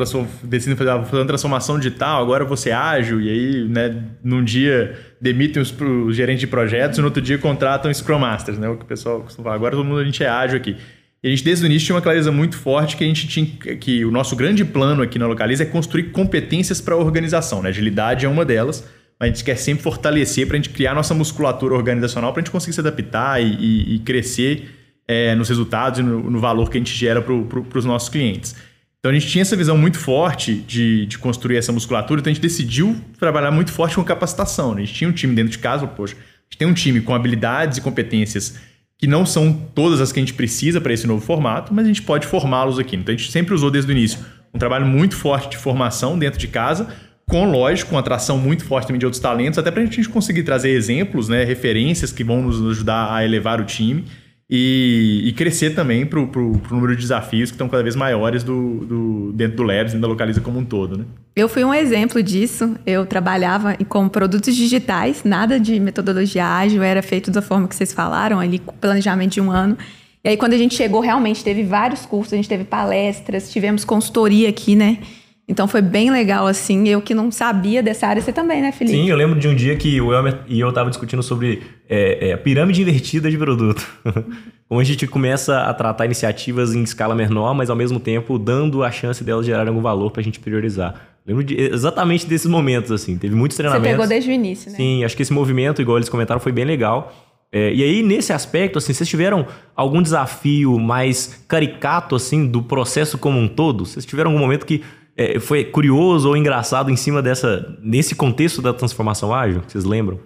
decidem 0.44 0.76
fazer 0.76 0.92
uma 0.92 1.26
transformação 1.26 1.80
digital, 1.80 2.22
agora 2.22 2.46
você 2.46 2.70
ágil, 2.72 3.20
e 3.20 3.30
aí, 3.30 3.68
né, 3.68 4.04
num 4.24 4.44
dia 4.44 4.96
demitem 5.20 5.62
os, 5.62 5.74
os 6.06 6.16
gerentes 6.16 6.42
de 6.42 6.48
projetos 6.48 7.00
e 7.00 7.02
no 7.02 7.08
outro 7.08 7.22
dia 7.22 7.38
contratam 7.38 7.92
Scrum 7.92 8.20
Masters, 8.20 8.60
né? 8.60 8.70
O 8.70 8.78
que 8.78 8.84
o 8.84 8.88
pessoal 8.88 9.22
costuma 9.22 9.46
falar, 9.46 9.56
agora 9.56 9.76
todo 9.76 9.84
mundo 9.84 10.00
a 10.00 10.06
gente 10.06 10.24
é 10.24 10.30
ágil 10.30 10.58
aqui. 10.58 10.76
E 11.24 11.28
a 11.28 11.32
gente, 11.32 11.44
desde 11.44 11.66
o 11.66 11.68
início, 11.68 11.88
tinha 11.88 11.96
uma 11.96 12.02
clareza 12.04 12.32
muito 12.32 12.56
forte 12.56 12.96
que 12.96 13.04
a 13.04 13.08
gente 13.08 13.28
tinha 13.28 13.48
que 13.78 14.06
o 14.06 14.12
nosso 14.12 14.36
grande 14.36 14.64
plano 14.64 15.02
aqui 15.02 15.18
na 15.18 15.26
Localiza 15.26 15.64
é 15.64 15.66
construir 15.66 16.12
competências 16.12 16.80
para 16.80 16.94
a 16.94 16.98
organização. 16.98 17.64
Né? 17.64 17.70
Agilidade 17.70 18.28
é 18.28 18.30
uma 18.30 18.46
delas, 18.46 18.88
mas 19.20 19.30
a 19.30 19.34
gente 19.34 19.44
quer 19.44 19.56
sempre 19.56 19.82
fortalecer 19.84 20.46
para 20.46 20.56
a 20.56 20.58
gente 20.58 20.70
criar 20.70 20.94
nossa 20.94 21.16
musculatura 21.16 21.74
organizacional 21.74 22.32
para 22.32 22.42
a 22.42 22.44
gente 22.44 22.52
conseguir 22.52 22.74
se 22.74 22.80
adaptar 22.80 23.42
e, 23.42 23.56
e, 23.56 23.96
e 23.96 24.00
crescer 24.00 24.70
é, 25.08 25.36
nos 25.36 25.50
resultados 25.50 26.00
e 26.00 26.04
no, 26.04 26.30
no, 26.30 26.40
valor 26.40 26.70
que 26.70 26.78
a 26.78 26.80
gente 26.80 26.94
gera 26.94 27.22
para 27.22 27.38
pro, 27.44 27.66
os 27.74 27.86
nossos 27.86 28.10
clientes. 28.10 28.56
Então 29.00 29.12
a 29.12 29.14
gente 29.14 29.28
tinha 29.28 29.44
essa 29.44 29.56
visão 29.56 29.78
muito 29.78 30.00
forte 30.00 30.56
de, 30.56 31.06
de 31.06 31.18
construir 31.20 31.58
essa 31.58 31.72
musculatura, 31.72 32.20
então 32.20 32.32
a 32.32 32.34
gente 32.34 32.42
decidiu 32.42 33.00
trabalhar 33.20 33.52
muito 33.52 33.72
forte 33.72 33.96
com 33.96 34.04
capacitação. 34.04 34.74
Né? 34.74 34.82
A 34.82 34.86
gente 34.86 34.96
tinha 34.96 35.10
um 35.10 35.14
time 35.14 35.36
dentro 35.36 35.52
de 35.52 35.60
casa, 35.60 35.86
poxa, 35.86 36.16
a 36.16 36.44
gente 36.46 36.58
tem 36.58 36.68
um 36.68 36.74
time 36.74 37.02
com 37.02 37.14
habilidades 37.14 37.78
e 37.78 37.82
competências 37.82 38.60
que 38.98 39.06
não 39.06 39.26
são 39.26 39.54
todas 39.76 40.02
as 40.02 40.12
que 40.12 40.20
a 40.20 40.24
gente 40.24 40.34
precisa 40.34 40.82
para 40.82 40.94
esse 40.94 41.06
novo 41.06 41.24
formato, 41.24 41.74
mas 41.74 41.86
a 41.86 41.88
gente 41.88 42.02
pode 42.02 42.26
formá-los 42.26 42.80
aqui. 42.80 42.96
Então 42.96 43.14
a 43.14 43.18
gente 43.18 43.32
sempre 43.32 43.54
usou 43.54 43.70
desde 43.70 43.92
o 43.92 43.94
início 43.94 44.20
um 44.54 44.58
trabalho 44.58 44.86
muito 44.86 45.16
forte 45.16 45.50
de 45.50 45.58
formação 45.58 46.18
dentro 46.18 46.40
de 46.40 46.48
casa, 46.48 46.88
com 47.28 47.46
lógico, 47.52 47.92
com 47.92 47.98
atração 47.98 48.38
muito 48.38 48.64
forte 48.64 48.88
também 48.88 49.00
de 49.00 49.06
outros 49.06 49.22
talentos, 49.22 49.60
até 49.60 49.70
para 49.70 49.82
a 49.82 49.86
gente 49.86 50.08
conseguir 50.08 50.44
trazer 50.44 50.70
exemplos, 50.70 51.28
né, 51.28 51.44
referências 51.44 52.12
que 52.12 52.24
vão 52.24 52.42
nos 52.42 52.66
ajudar 52.72 53.14
a 53.14 53.26
elevar 53.26 53.60
o 53.60 53.66
time 53.66 54.06
e, 54.50 55.24
e 55.26 55.34
crescer 55.34 55.72
também 55.72 56.06
para 56.06 56.20
o 56.20 56.62
número 56.70 56.96
de 56.96 57.02
desafios 57.02 57.50
que 57.50 57.56
estão 57.56 57.68
cada 57.68 57.82
vez 57.82 57.96
maiores 57.96 58.44
do, 58.44 58.86
do, 58.86 59.34
dentro 59.34 59.58
do 59.58 59.64
Labs 59.64 59.94
e 59.94 59.98
da 59.98 60.08
Localiza 60.08 60.40
como 60.40 60.60
um 60.60 60.66
todo. 60.66 60.98
Né? 61.00 61.06
Eu 61.36 61.50
fui 61.50 61.64
um 61.64 61.74
exemplo 61.74 62.22
disso. 62.22 62.76
Eu 62.86 63.06
trabalhava 63.06 63.76
com 63.90 64.08
produtos 64.08 64.56
digitais, 64.56 65.24
nada 65.24 65.60
de 65.60 65.80
metodologia 65.80 66.46
ágil, 66.46 66.84
era 66.84 67.02
feito 67.02 67.32
da 67.32 67.42
forma 67.42 67.68
que 67.68 67.76
vocês 67.76 67.92
falaram, 67.92 68.40
ali, 68.40 68.62
planejamento 68.80 69.34
de 69.34 69.42
um 69.42 69.50
ano. 69.50 69.78
E 70.24 70.30
aí, 70.30 70.38
quando 70.38 70.54
a 70.54 70.58
gente 70.58 70.76
chegou, 70.76 71.02
realmente 71.02 71.44
teve 71.44 71.64
vários 71.64 72.06
cursos, 72.06 72.34
a 72.34 72.36
gente 72.36 72.50
teve 72.50 72.64
palestras, 72.64 73.52
tivemos 73.52 73.86
consultoria 73.86 74.50
aqui, 74.50 74.76
né? 74.76 75.00
Então 75.48 75.68
foi 75.68 75.82
bem 75.82 76.10
legal, 76.10 76.48
assim. 76.48 76.88
Eu 76.88 77.02
que 77.02 77.14
não 77.14 77.32
sabia 77.32 77.84
dessa 77.84 78.08
área, 78.08 78.22
você 78.22 78.34
também, 78.34 78.62
né, 78.62 78.72
Felipe? 78.72 78.98
Sim, 78.98 79.10
eu 79.10 79.16
lembro 79.16 79.40
de 79.40 79.48
um 79.48 79.54
dia 79.54 79.76
que 79.76 80.02
o 80.02 80.12
Elmer 80.12 80.40
e 80.48 80.60
eu 80.60 80.72
tava 80.74 80.90
discutindo 80.90 81.22
sobre 81.22 81.62
é, 81.88 82.30
é, 82.30 82.34
a 82.34 82.38
pirâmide 82.38 82.82
invertida 82.82 83.30
de 83.30 83.38
produto. 83.38 83.86
Como 84.68 84.82
a 84.82 84.84
gente 84.84 85.06
começa 85.06 85.62
a 85.62 85.74
tratar 85.74 86.06
iniciativas 86.06 86.74
em 86.74 86.82
escala 86.82 87.14
menor, 87.14 87.54
mas 87.54 87.70
ao 87.70 87.76
mesmo 87.76 88.00
tempo 88.00 88.40
dando 88.40 88.84
a 88.84 88.92
chance 88.92 89.24
delas 89.24 89.46
gerarem 89.46 89.68
algum 89.70 89.82
valor 89.82 90.10
para 90.10 90.22
a 90.22 90.24
gente 90.24 90.40
priorizar. 90.40 91.16
Lembro 91.24 91.44
de, 91.44 91.56
exatamente 91.56 92.26
desses 92.26 92.50
momentos, 92.50 92.92
assim. 92.92 93.16
Teve 93.16 93.36
muitos 93.36 93.56
treinamentos. 93.56 93.88
Você 93.88 93.94
pegou 93.94 94.08
desde 94.08 94.32
o 94.32 94.34
início, 94.34 94.72
né? 94.72 94.78
Sim, 94.78 95.04
acho 95.04 95.16
que 95.16 95.22
esse 95.22 95.34
movimento, 95.34 95.82
igual 95.82 96.00
eles 96.00 96.10
comentaram, 96.10 96.40
foi 96.40 96.52
bem 96.52 96.66
legal. 96.66 97.14
É, 97.52 97.72
e 97.74 97.84
aí, 97.84 98.04
nesse 98.04 98.34
aspecto, 98.34 98.80
assim, 98.80 98.92
vocês 98.94 99.08
tiveram 99.08 99.48
algum 99.76 100.02
desafio 100.02 100.80
mais 100.80 101.46
caricato, 101.48 102.16
assim, 102.16 102.48
do 102.48 102.62
processo 102.62 103.18
como 103.18 103.40
um 103.40 103.48
todo? 103.48 103.86
Vocês 103.86 104.06
tiveram 104.06 104.32
algum 104.32 104.42
momento 104.42 104.66
que 104.66 104.84
é, 105.18 105.40
foi 105.40 105.64
curioso 105.66 106.30
ou 106.30 106.38
engraçado 106.38 106.92
em 106.92 106.96
cima 106.96 107.22
dessa. 107.22 107.76
nesse 107.82 108.16
contexto 108.16 108.62
da 108.62 108.74
transformação 108.74 109.34
ágil? 109.34 109.64
Vocês 109.68 109.86
lembram? 109.86 110.20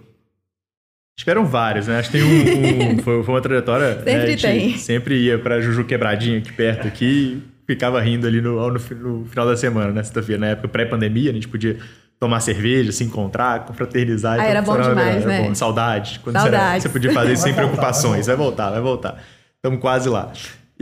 Tiveram 1.16 1.44
vários, 1.44 1.86
né? 1.86 1.98
Acho 1.98 2.10
que 2.10 2.18
tem 2.18 2.26
um. 2.26 2.92
um 2.92 2.98
foi, 3.02 3.22
foi, 3.22 3.34
uma 3.34 3.40
trajetória. 3.40 4.02
Sempre 4.02 4.30
né? 4.30 4.36
tem. 4.36 4.76
Sempre 4.78 5.14
ia 5.22 5.38
pra 5.38 5.60
Juju 5.60 5.84
Quebradinha 5.84 6.38
aqui 6.38 6.52
perto 6.52 6.86
aqui 6.88 7.42
ficava 7.70 8.00
rindo 8.00 8.26
ali 8.26 8.40
no, 8.40 8.56
no, 8.56 8.78
no 8.78 9.24
final 9.26 9.46
da 9.46 9.56
semana, 9.56 9.92
né? 9.92 10.02
Sexta-feira, 10.02 10.40
na 10.40 10.46
época 10.48 10.66
pré-pandemia, 10.66 11.30
a 11.30 11.34
gente 11.34 11.46
podia 11.46 11.78
tomar 12.18 12.40
cerveja, 12.40 12.90
se 12.90 13.04
encontrar, 13.04 13.64
confraternizar. 13.64 14.40
Ah, 14.40 14.44
era 14.44 14.60
bom 14.60 14.74
era 14.74 14.88
demais, 14.88 15.16
era 15.22 15.26
né? 15.26 15.42
bom. 15.42 15.54
Saudade. 15.54 16.20
Quando 16.22 16.36
Saudades. 16.36 16.82
Você, 16.82 16.88
você 16.88 16.92
podia 16.92 17.12
fazer 17.12 17.32
isso 17.32 17.42
sem 17.44 17.54
preocupações. 17.54 18.26
Vai 18.26 18.36
voltar, 18.36 18.70
vai 18.70 18.80
voltar. 18.80 19.22
Estamos 19.54 19.80
quase 19.80 20.08
lá. 20.08 20.32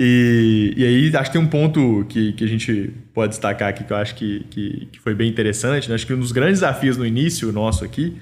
E, 0.00 0.74
e 0.76 0.84
aí, 0.84 1.16
acho 1.16 1.24
que 1.24 1.32
tem 1.36 1.42
um 1.42 1.48
ponto 1.48 2.06
que, 2.08 2.32
que 2.34 2.44
a 2.44 2.46
gente 2.46 2.92
pode 3.12 3.30
destacar 3.30 3.68
aqui 3.70 3.82
que 3.82 3.92
eu 3.92 3.96
acho 3.96 4.14
que, 4.14 4.46
que, 4.48 4.88
que 4.92 5.00
foi 5.00 5.12
bem 5.12 5.28
interessante. 5.28 5.88
Né? 5.88 5.96
Acho 5.96 6.06
que 6.06 6.14
um 6.14 6.20
dos 6.20 6.30
grandes 6.30 6.60
desafios 6.60 6.96
no 6.96 7.04
início 7.04 7.50
nosso 7.50 7.84
aqui 7.84 8.16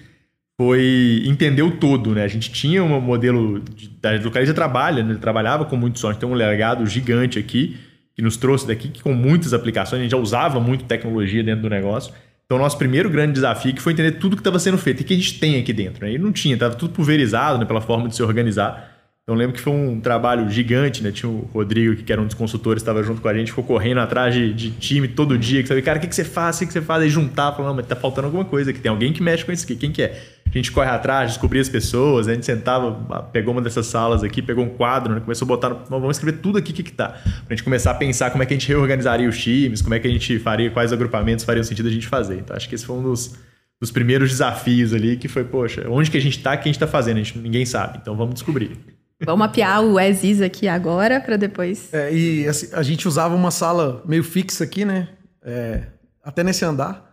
foi 0.59 1.23
entender 1.27 1.61
o 1.61 1.73
todo, 1.73 2.15
né? 2.15 2.25
A 2.25 2.29
gente 2.29 2.51
tinha 2.51 2.83
um 2.83 2.99
modelo 2.99 3.61
de, 3.61 3.91
da 4.01 4.13
Localiza 4.13 4.55
trabalha, 4.55 5.03
né? 5.03 5.19
trabalhava 5.21 5.67
com 5.67 5.77
muito 5.77 5.99
software, 5.99 6.19
tem 6.19 6.27
um 6.27 6.33
legado 6.33 6.87
gigante 6.87 7.39
aqui 7.39 7.77
que 8.15 8.23
nos 8.23 8.39
trouxe 8.39 8.67
daqui 8.67 8.89
que 8.89 9.03
com 9.03 9.13
muitas 9.13 9.53
aplicações, 9.53 10.01
a 10.01 10.03
gente 10.03 10.13
já 10.13 10.17
usava 10.17 10.59
muito 10.59 10.87
tecnologia 10.87 11.45
dentro 11.45 11.61
do 11.61 11.69
negócio. 11.69 12.11
Então, 12.47 12.57
nosso 12.57 12.79
primeiro 12.79 13.11
grande 13.11 13.35
desafio 13.35 13.75
que 13.75 13.83
foi 13.83 13.93
entender 13.93 14.13
tudo 14.13 14.35
que 14.35 14.41
estava 14.41 14.59
sendo 14.59 14.79
feito 14.79 15.03
e 15.03 15.05
que 15.05 15.13
a 15.13 15.17
gente 15.17 15.39
tem 15.39 15.61
aqui 15.61 15.75
dentro. 15.75 16.07
Né? 16.07 16.13
E 16.13 16.19
não 16.19 16.33
tinha, 16.33 16.55
estava 16.55 16.75
tudo 16.75 16.95
pulverizado 16.95 17.59
né? 17.59 17.67
pela 17.67 17.83
forma 17.83 18.09
de 18.09 18.17
se 18.17 18.23
organizar. 18.23 18.96
Então, 19.27 19.35
lembro 19.35 19.57
que 19.57 19.61
foi 19.61 19.73
um 19.73 20.01
trabalho 20.01 20.49
gigante, 20.49 21.03
né? 21.03 21.11
Tinha 21.11 21.29
o 21.29 21.51
Rodrigo, 21.53 21.97
que 21.97 22.13
era 22.13 22.23
um 22.23 22.27
dos 22.27 22.35
consultores, 22.35 22.81
estava 22.81 23.03
junto 23.03 23.21
com 23.21 23.27
a 23.27 23.35
gente, 23.35 23.49
ficou 23.49 23.65
correndo 23.65 23.99
atrás 23.99 24.33
de, 24.33 24.55
de 24.55 24.71
time 24.71 25.09
todo 25.09 25.37
dia, 25.37 25.63
que 25.63 25.67
sabia, 25.67 25.83
cara, 25.83 25.99
o 25.99 26.01
que, 26.01 26.07
que 26.07 26.15
você 26.15 26.23
faz, 26.23 26.55
o 26.55 26.59
que, 26.61 26.67
que 26.67 26.73
você 26.73 26.81
faz? 26.81 27.03
Aí 27.03 27.09
juntar, 27.09 27.51
falando, 27.51 27.75
mas 27.75 27.89
tá 27.89 27.97
faltando 27.97 28.29
alguma 28.29 28.45
coisa 28.45 28.71
aqui, 28.71 28.79
tem 28.79 28.89
alguém 28.89 29.13
que 29.13 29.21
mexe 29.21 29.45
com 29.45 29.51
isso 29.51 29.65
aqui, 29.65 29.75
quem 29.75 29.91
que 29.91 30.01
é? 30.01 30.17
A 30.47 30.51
gente 30.57 30.71
corre 30.71 30.89
atrás, 30.89 31.31
descobria 31.31 31.61
as 31.61 31.69
pessoas, 31.69 32.29
a 32.29 32.35
gente 32.35 32.47
sentava, 32.47 33.21
pegou 33.33 33.53
uma 33.53 33.61
dessas 33.61 33.89
salas 33.89 34.23
aqui, 34.23 34.41
pegou 34.41 34.65
um 34.65 34.69
quadro, 34.69 35.13
né? 35.13 35.19
começou 35.19 35.45
a 35.45 35.49
botar, 35.49 35.71
vamos 35.71 36.17
escrever 36.17 36.39
tudo 36.39 36.57
aqui 36.59 36.71
o 36.71 36.75
que, 36.77 36.85
que 36.85 36.93
tá. 36.93 37.09
Pra 37.09 37.57
gente 37.57 37.65
começar 37.65 37.91
a 37.91 37.95
pensar 37.95 38.31
como 38.31 38.45
é 38.45 38.47
que 38.47 38.55
a 38.55 38.57
gente 38.57 38.69
reorganizaria 38.69 39.29
os 39.29 39.37
times, 39.37 39.83
como 39.83 39.97
é 39.97 39.99
que 39.99 40.07
a 40.07 40.11
gente 40.11 40.39
faria, 40.39 40.71
quais 40.71 40.93
agrupamentos 40.93 41.45
fariam 41.45 41.65
sentido 41.65 41.89
a 41.89 41.93
gente 41.93 42.07
fazer. 42.07 42.39
Então, 42.39 42.55
acho 42.55 42.69
que 42.69 42.77
esse 42.77 42.87
foi 42.87 42.95
um 42.95 43.03
dos, 43.03 43.35
dos 43.81 43.91
primeiros 43.91 44.31
desafios 44.31 44.95
ali, 44.95 45.17
que 45.17 45.27
foi, 45.27 45.43
poxa, 45.43 45.85
onde 45.91 46.13
que 46.13 46.17
a 46.17 46.23
gente 46.23 46.41
tá, 46.41 46.55
o 46.55 46.59
que 46.59 46.69
a 46.69 46.73
gente 46.73 46.79
tá 46.79 46.87
fazendo? 46.87 47.17
A 47.17 47.23
gente, 47.25 47.37
ninguém 47.37 47.67
sabe, 47.67 47.99
então 48.01 48.17
vamos 48.17 48.35
descobrir. 48.35 48.96
Vamos 49.25 49.39
mapear 49.39 49.83
o 49.83 49.99
Aziz 49.99 50.43
aqui 50.43 50.69
agora 50.69 51.21
para 51.21 51.37
depois. 51.37 51.93
É, 51.93 52.13
e 52.15 52.47
assim, 52.47 52.69
a 52.73 52.83
gente 52.83 53.09
usava 53.09 53.35
uma 53.35 53.51
sala 53.51 54.03
meio 54.07 54.23
fixa 54.23 54.65
aqui, 54.65 54.85
né? 54.85 55.09
É, 55.43 55.85
até 56.23 56.43
nesse 56.43 56.65
andar 56.65 57.07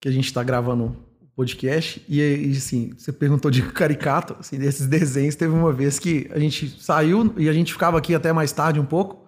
que 0.00 0.08
a 0.08 0.12
gente 0.12 0.26
está 0.26 0.42
gravando 0.42 0.96
o 1.20 1.26
podcast. 1.36 2.02
E, 2.08 2.20
e, 2.20 2.52
assim, 2.52 2.92
você 2.96 3.12
perguntou 3.12 3.50
de 3.50 3.62
caricato, 3.72 4.36
assim, 4.40 4.58
desses 4.58 4.86
desenhos. 4.86 5.34
Teve 5.34 5.52
uma 5.52 5.72
vez 5.72 5.98
que 5.98 6.30
a 6.32 6.38
gente 6.38 6.80
saiu 6.80 7.34
e 7.36 7.48
a 7.48 7.52
gente 7.52 7.72
ficava 7.72 7.98
aqui 7.98 8.14
até 8.14 8.32
mais 8.32 8.50
tarde 8.50 8.80
um 8.80 8.86
pouco. 8.86 9.24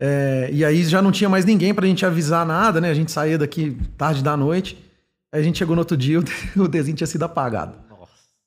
É, 0.00 0.48
e 0.52 0.64
aí 0.64 0.82
já 0.84 1.00
não 1.00 1.12
tinha 1.12 1.28
mais 1.28 1.44
ninguém 1.44 1.74
pra 1.74 1.86
gente 1.86 2.06
avisar 2.06 2.46
nada, 2.46 2.80
né? 2.80 2.90
A 2.90 2.94
gente 2.94 3.12
saía 3.12 3.36
daqui 3.36 3.76
tarde 3.98 4.22
da 4.22 4.36
noite. 4.36 4.78
Aí 5.32 5.40
a 5.40 5.44
gente 5.44 5.58
chegou 5.58 5.76
no 5.76 5.80
outro 5.80 5.96
dia, 5.96 6.18
o 6.56 6.68
desenho 6.68 6.96
tinha 6.96 7.06
sido 7.06 7.22
apagado. 7.24 7.76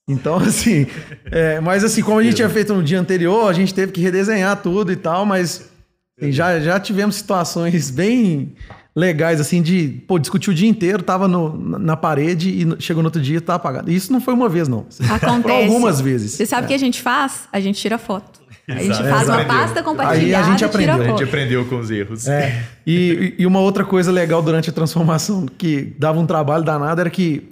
Então, 0.08 0.36
assim, 0.40 0.86
é, 1.30 1.60
mas 1.60 1.84
assim, 1.84 2.02
como 2.02 2.18
a 2.18 2.22
gente 2.22 2.36
tinha 2.36 2.48
feito 2.48 2.74
no 2.74 2.82
dia 2.82 2.98
anterior, 2.98 3.48
a 3.48 3.52
gente 3.52 3.74
teve 3.74 3.92
que 3.92 4.00
redesenhar 4.00 4.56
tudo 4.62 4.90
e 4.90 4.96
tal, 4.96 5.26
mas 5.26 5.70
assim, 6.18 6.32
já, 6.32 6.58
já 6.58 6.80
tivemos 6.80 7.16
situações 7.16 7.90
bem 7.92 8.54
legais, 8.96 9.40
assim, 9.40 9.62
de, 9.62 10.02
pô, 10.08 10.18
discutir 10.18 10.50
o 10.50 10.54
dia 10.54 10.68
inteiro, 10.68 11.02
tava 11.04 11.28
no, 11.28 11.56
na 11.78 11.96
parede 11.96 12.50
e 12.50 12.82
chegou 12.82 13.00
no 13.02 13.06
outro 13.06 13.22
dia 13.22 13.36
e 13.36 13.40
tá 13.40 13.54
apagado. 13.54 13.92
Isso 13.92 14.12
não 14.12 14.20
foi 14.20 14.34
uma 14.34 14.48
vez, 14.48 14.66
não. 14.66 14.86
Acontece. 15.08 15.42
Por 15.42 15.50
algumas 15.52 16.00
vezes. 16.00 16.32
Você 16.32 16.46
sabe 16.46 16.62
o 16.62 16.64
é. 16.64 16.68
que 16.68 16.74
a 16.74 16.78
gente 16.78 17.00
faz? 17.00 17.48
A 17.52 17.60
gente 17.60 17.80
tira 17.80 17.96
foto. 17.96 18.40
A 18.68 18.74
gente 18.74 18.90
Exato. 18.90 19.08
faz 19.08 19.28
uma 19.28 19.34
Aprendeu. 19.40 19.56
pasta 19.56 19.78
Aí 19.78 19.84
compartilhada 19.84 20.46
a 20.46 20.50
gente 20.50 20.60
e 20.60 20.64
aprendeu. 20.64 20.94
tira 20.96 21.06
A 21.06 21.10
gente 21.10 21.24
aprendeu 21.24 21.64
com 21.64 21.78
os 21.78 21.90
erros. 21.90 22.28
É. 22.28 22.64
E, 22.86 23.34
e 23.38 23.46
uma 23.46 23.60
outra 23.60 23.82
coisa 23.82 24.12
legal 24.12 24.42
durante 24.42 24.68
a 24.68 24.72
transformação 24.72 25.46
que 25.46 25.94
dava 25.98 26.20
um 26.20 26.26
trabalho 26.26 26.62
danado 26.62 27.00
era 27.00 27.08
que, 27.08 27.48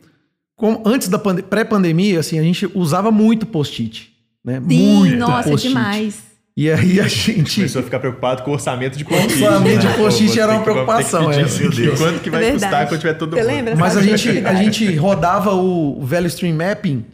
como, 0.57 0.83
antes 0.87 1.09
da 1.09 1.19
pande- 1.19 1.43
pré-pandemia, 1.43 2.19
assim, 2.21 2.39
a 2.39 2.43
gente 2.43 2.69
usava 2.75 3.11
muito 3.11 3.47
post-it. 3.47 4.13
Né? 4.45 4.61
Sim, 4.69 4.95
muito 4.97 5.17
nossa, 5.19 5.51
post-it. 5.51 5.69
demais. 5.75 6.23
E 6.57 6.71
aí 6.71 6.99
a 7.01 7.07
gente. 7.07 7.57
Começou 7.57 7.81
a 7.81 7.85
ficar 7.85 7.99
preocupado 8.01 8.43
com 8.43 8.51
o 8.51 8.55
orçamento 8.55 8.97
de 8.97 9.05
post-it. 9.05 9.43
orçamento 9.45 9.81
de 9.81 9.87
né? 9.89 9.97
post-it 9.99 10.35
Pô, 10.35 10.41
era 10.41 10.53
uma 10.53 10.63
preocupação, 10.63 11.29
pedir 11.29 11.45
aqui. 11.45 11.61
Meu 11.61 11.71
Deus. 11.71 11.99
Quanto 12.01 12.21
que 12.21 12.31
vai 12.31 12.45
É 12.49 12.53
custar 12.53 12.89
quando 12.89 13.01
tiver 13.01 13.15
todo 13.15 13.37
Você 13.37 13.43
mundo? 13.43 13.47
lembra? 13.53 13.77
Mas 13.77 13.97
a 13.97 14.03
gente, 14.03 14.39
a 14.47 14.55
gente 14.55 14.95
rodava 14.97 15.53
o 15.55 16.03
velho 16.03 16.27
stream 16.29 16.57
mapping 16.57 17.05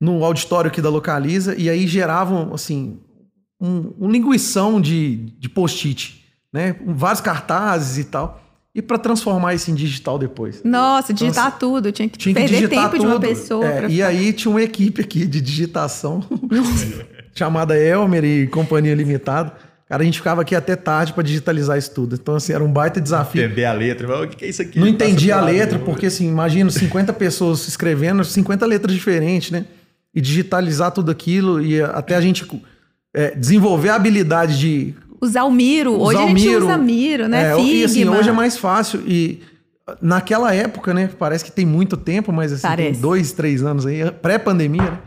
no 0.00 0.24
auditório 0.24 0.68
aqui 0.70 0.80
da 0.80 0.88
Localiza 0.88 1.54
e 1.58 1.68
aí 1.68 1.86
geravam, 1.86 2.52
assim, 2.54 2.98
um, 3.60 3.92
um 4.00 4.10
linguição 4.10 4.80
de, 4.80 5.16
de 5.38 5.48
post-it, 5.50 6.22
né? 6.52 6.76
Vários 6.86 7.20
cartazes 7.20 7.98
e 7.98 8.04
tal. 8.04 8.40
E 8.76 8.82
para 8.82 8.98
transformar 8.98 9.54
isso 9.54 9.70
em 9.70 9.74
digital 9.74 10.18
depois. 10.18 10.60
Nossa, 10.62 11.14
digitar 11.14 11.58
tudo. 11.58 11.90
Tinha 11.90 12.06
que 12.10 12.18
Tinha 12.18 12.34
que 12.34 12.40
perder 12.42 12.68
tempo 12.68 12.98
de 12.98 13.06
uma 13.06 13.14
tudo. 13.14 13.26
pessoa. 13.26 13.64
É, 13.66 13.86
E 13.88 14.02
aí 14.02 14.34
tinha 14.34 14.50
uma 14.50 14.60
equipe 14.60 15.00
aqui 15.00 15.24
de 15.24 15.40
digitação 15.40 16.22
chamada 17.34 17.74
Elmer 17.74 18.22
e 18.22 18.46
Companhia 18.48 18.94
Limitada. 18.94 19.54
Cara, 19.88 20.02
a 20.02 20.04
gente 20.04 20.18
ficava 20.18 20.42
aqui 20.42 20.54
até 20.54 20.76
tarde 20.76 21.14
para 21.14 21.22
digitalizar 21.22 21.78
isso 21.78 21.90
tudo. 21.92 22.16
Então, 22.16 22.34
assim, 22.34 22.52
era 22.52 22.62
um 22.62 22.70
baita 22.70 23.00
desafio. 23.00 23.42
Entender 23.44 23.64
a 23.64 23.72
letra. 23.72 24.06
Mas, 24.06 24.20
O 24.24 24.28
que 24.28 24.44
é 24.44 24.48
isso 24.48 24.60
aqui? 24.60 24.78
Não 24.78 24.86
entendi 24.86 25.32
a 25.32 25.40
letra, 25.40 25.78
né? 25.78 25.84
porque 25.84 26.06
assim, 26.06 26.28
imagina 26.28 26.70
50 26.70 27.14
pessoas 27.14 27.66
escrevendo 27.66 28.22
50 28.24 28.66
letras 28.66 28.94
diferentes, 28.94 29.52
né? 29.52 29.64
E 30.14 30.20
digitalizar 30.20 30.90
tudo 30.90 31.10
aquilo 31.10 31.62
e 31.62 31.80
até 31.80 32.14
a 32.14 32.20
gente 32.20 32.46
é, 33.14 33.34
desenvolver 33.34 33.88
a 33.88 33.94
habilidade 33.94 34.58
de 34.58 34.94
Usar 35.20 35.44
o 35.44 35.50
Miro. 35.50 35.92
Hoje 36.00 36.16
usar 36.16 36.20
a 36.20 36.24
o 36.24 36.28
gente 36.28 36.46
Miro. 36.48 36.64
usa 36.64 36.76
Miro, 36.76 37.28
né? 37.28 37.52
É, 37.52 37.60
e 37.60 37.84
assim, 37.84 38.08
hoje 38.08 38.28
é 38.28 38.32
mais 38.32 38.56
fácil. 38.56 39.02
E 39.06 39.40
naquela 40.00 40.54
época, 40.54 40.92
né? 40.92 41.08
Parece 41.18 41.44
que 41.44 41.50
tem 41.52 41.64
muito 41.66 41.96
tempo, 41.96 42.32
mas 42.32 42.52
assim, 42.52 42.76
tem 42.76 42.92
dois, 42.92 43.32
três 43.32 43.62
anos 43.62 43.86
aí, 43.86 44.10
pré-pandemia, 44.10 44.82
né? 44.82 44.98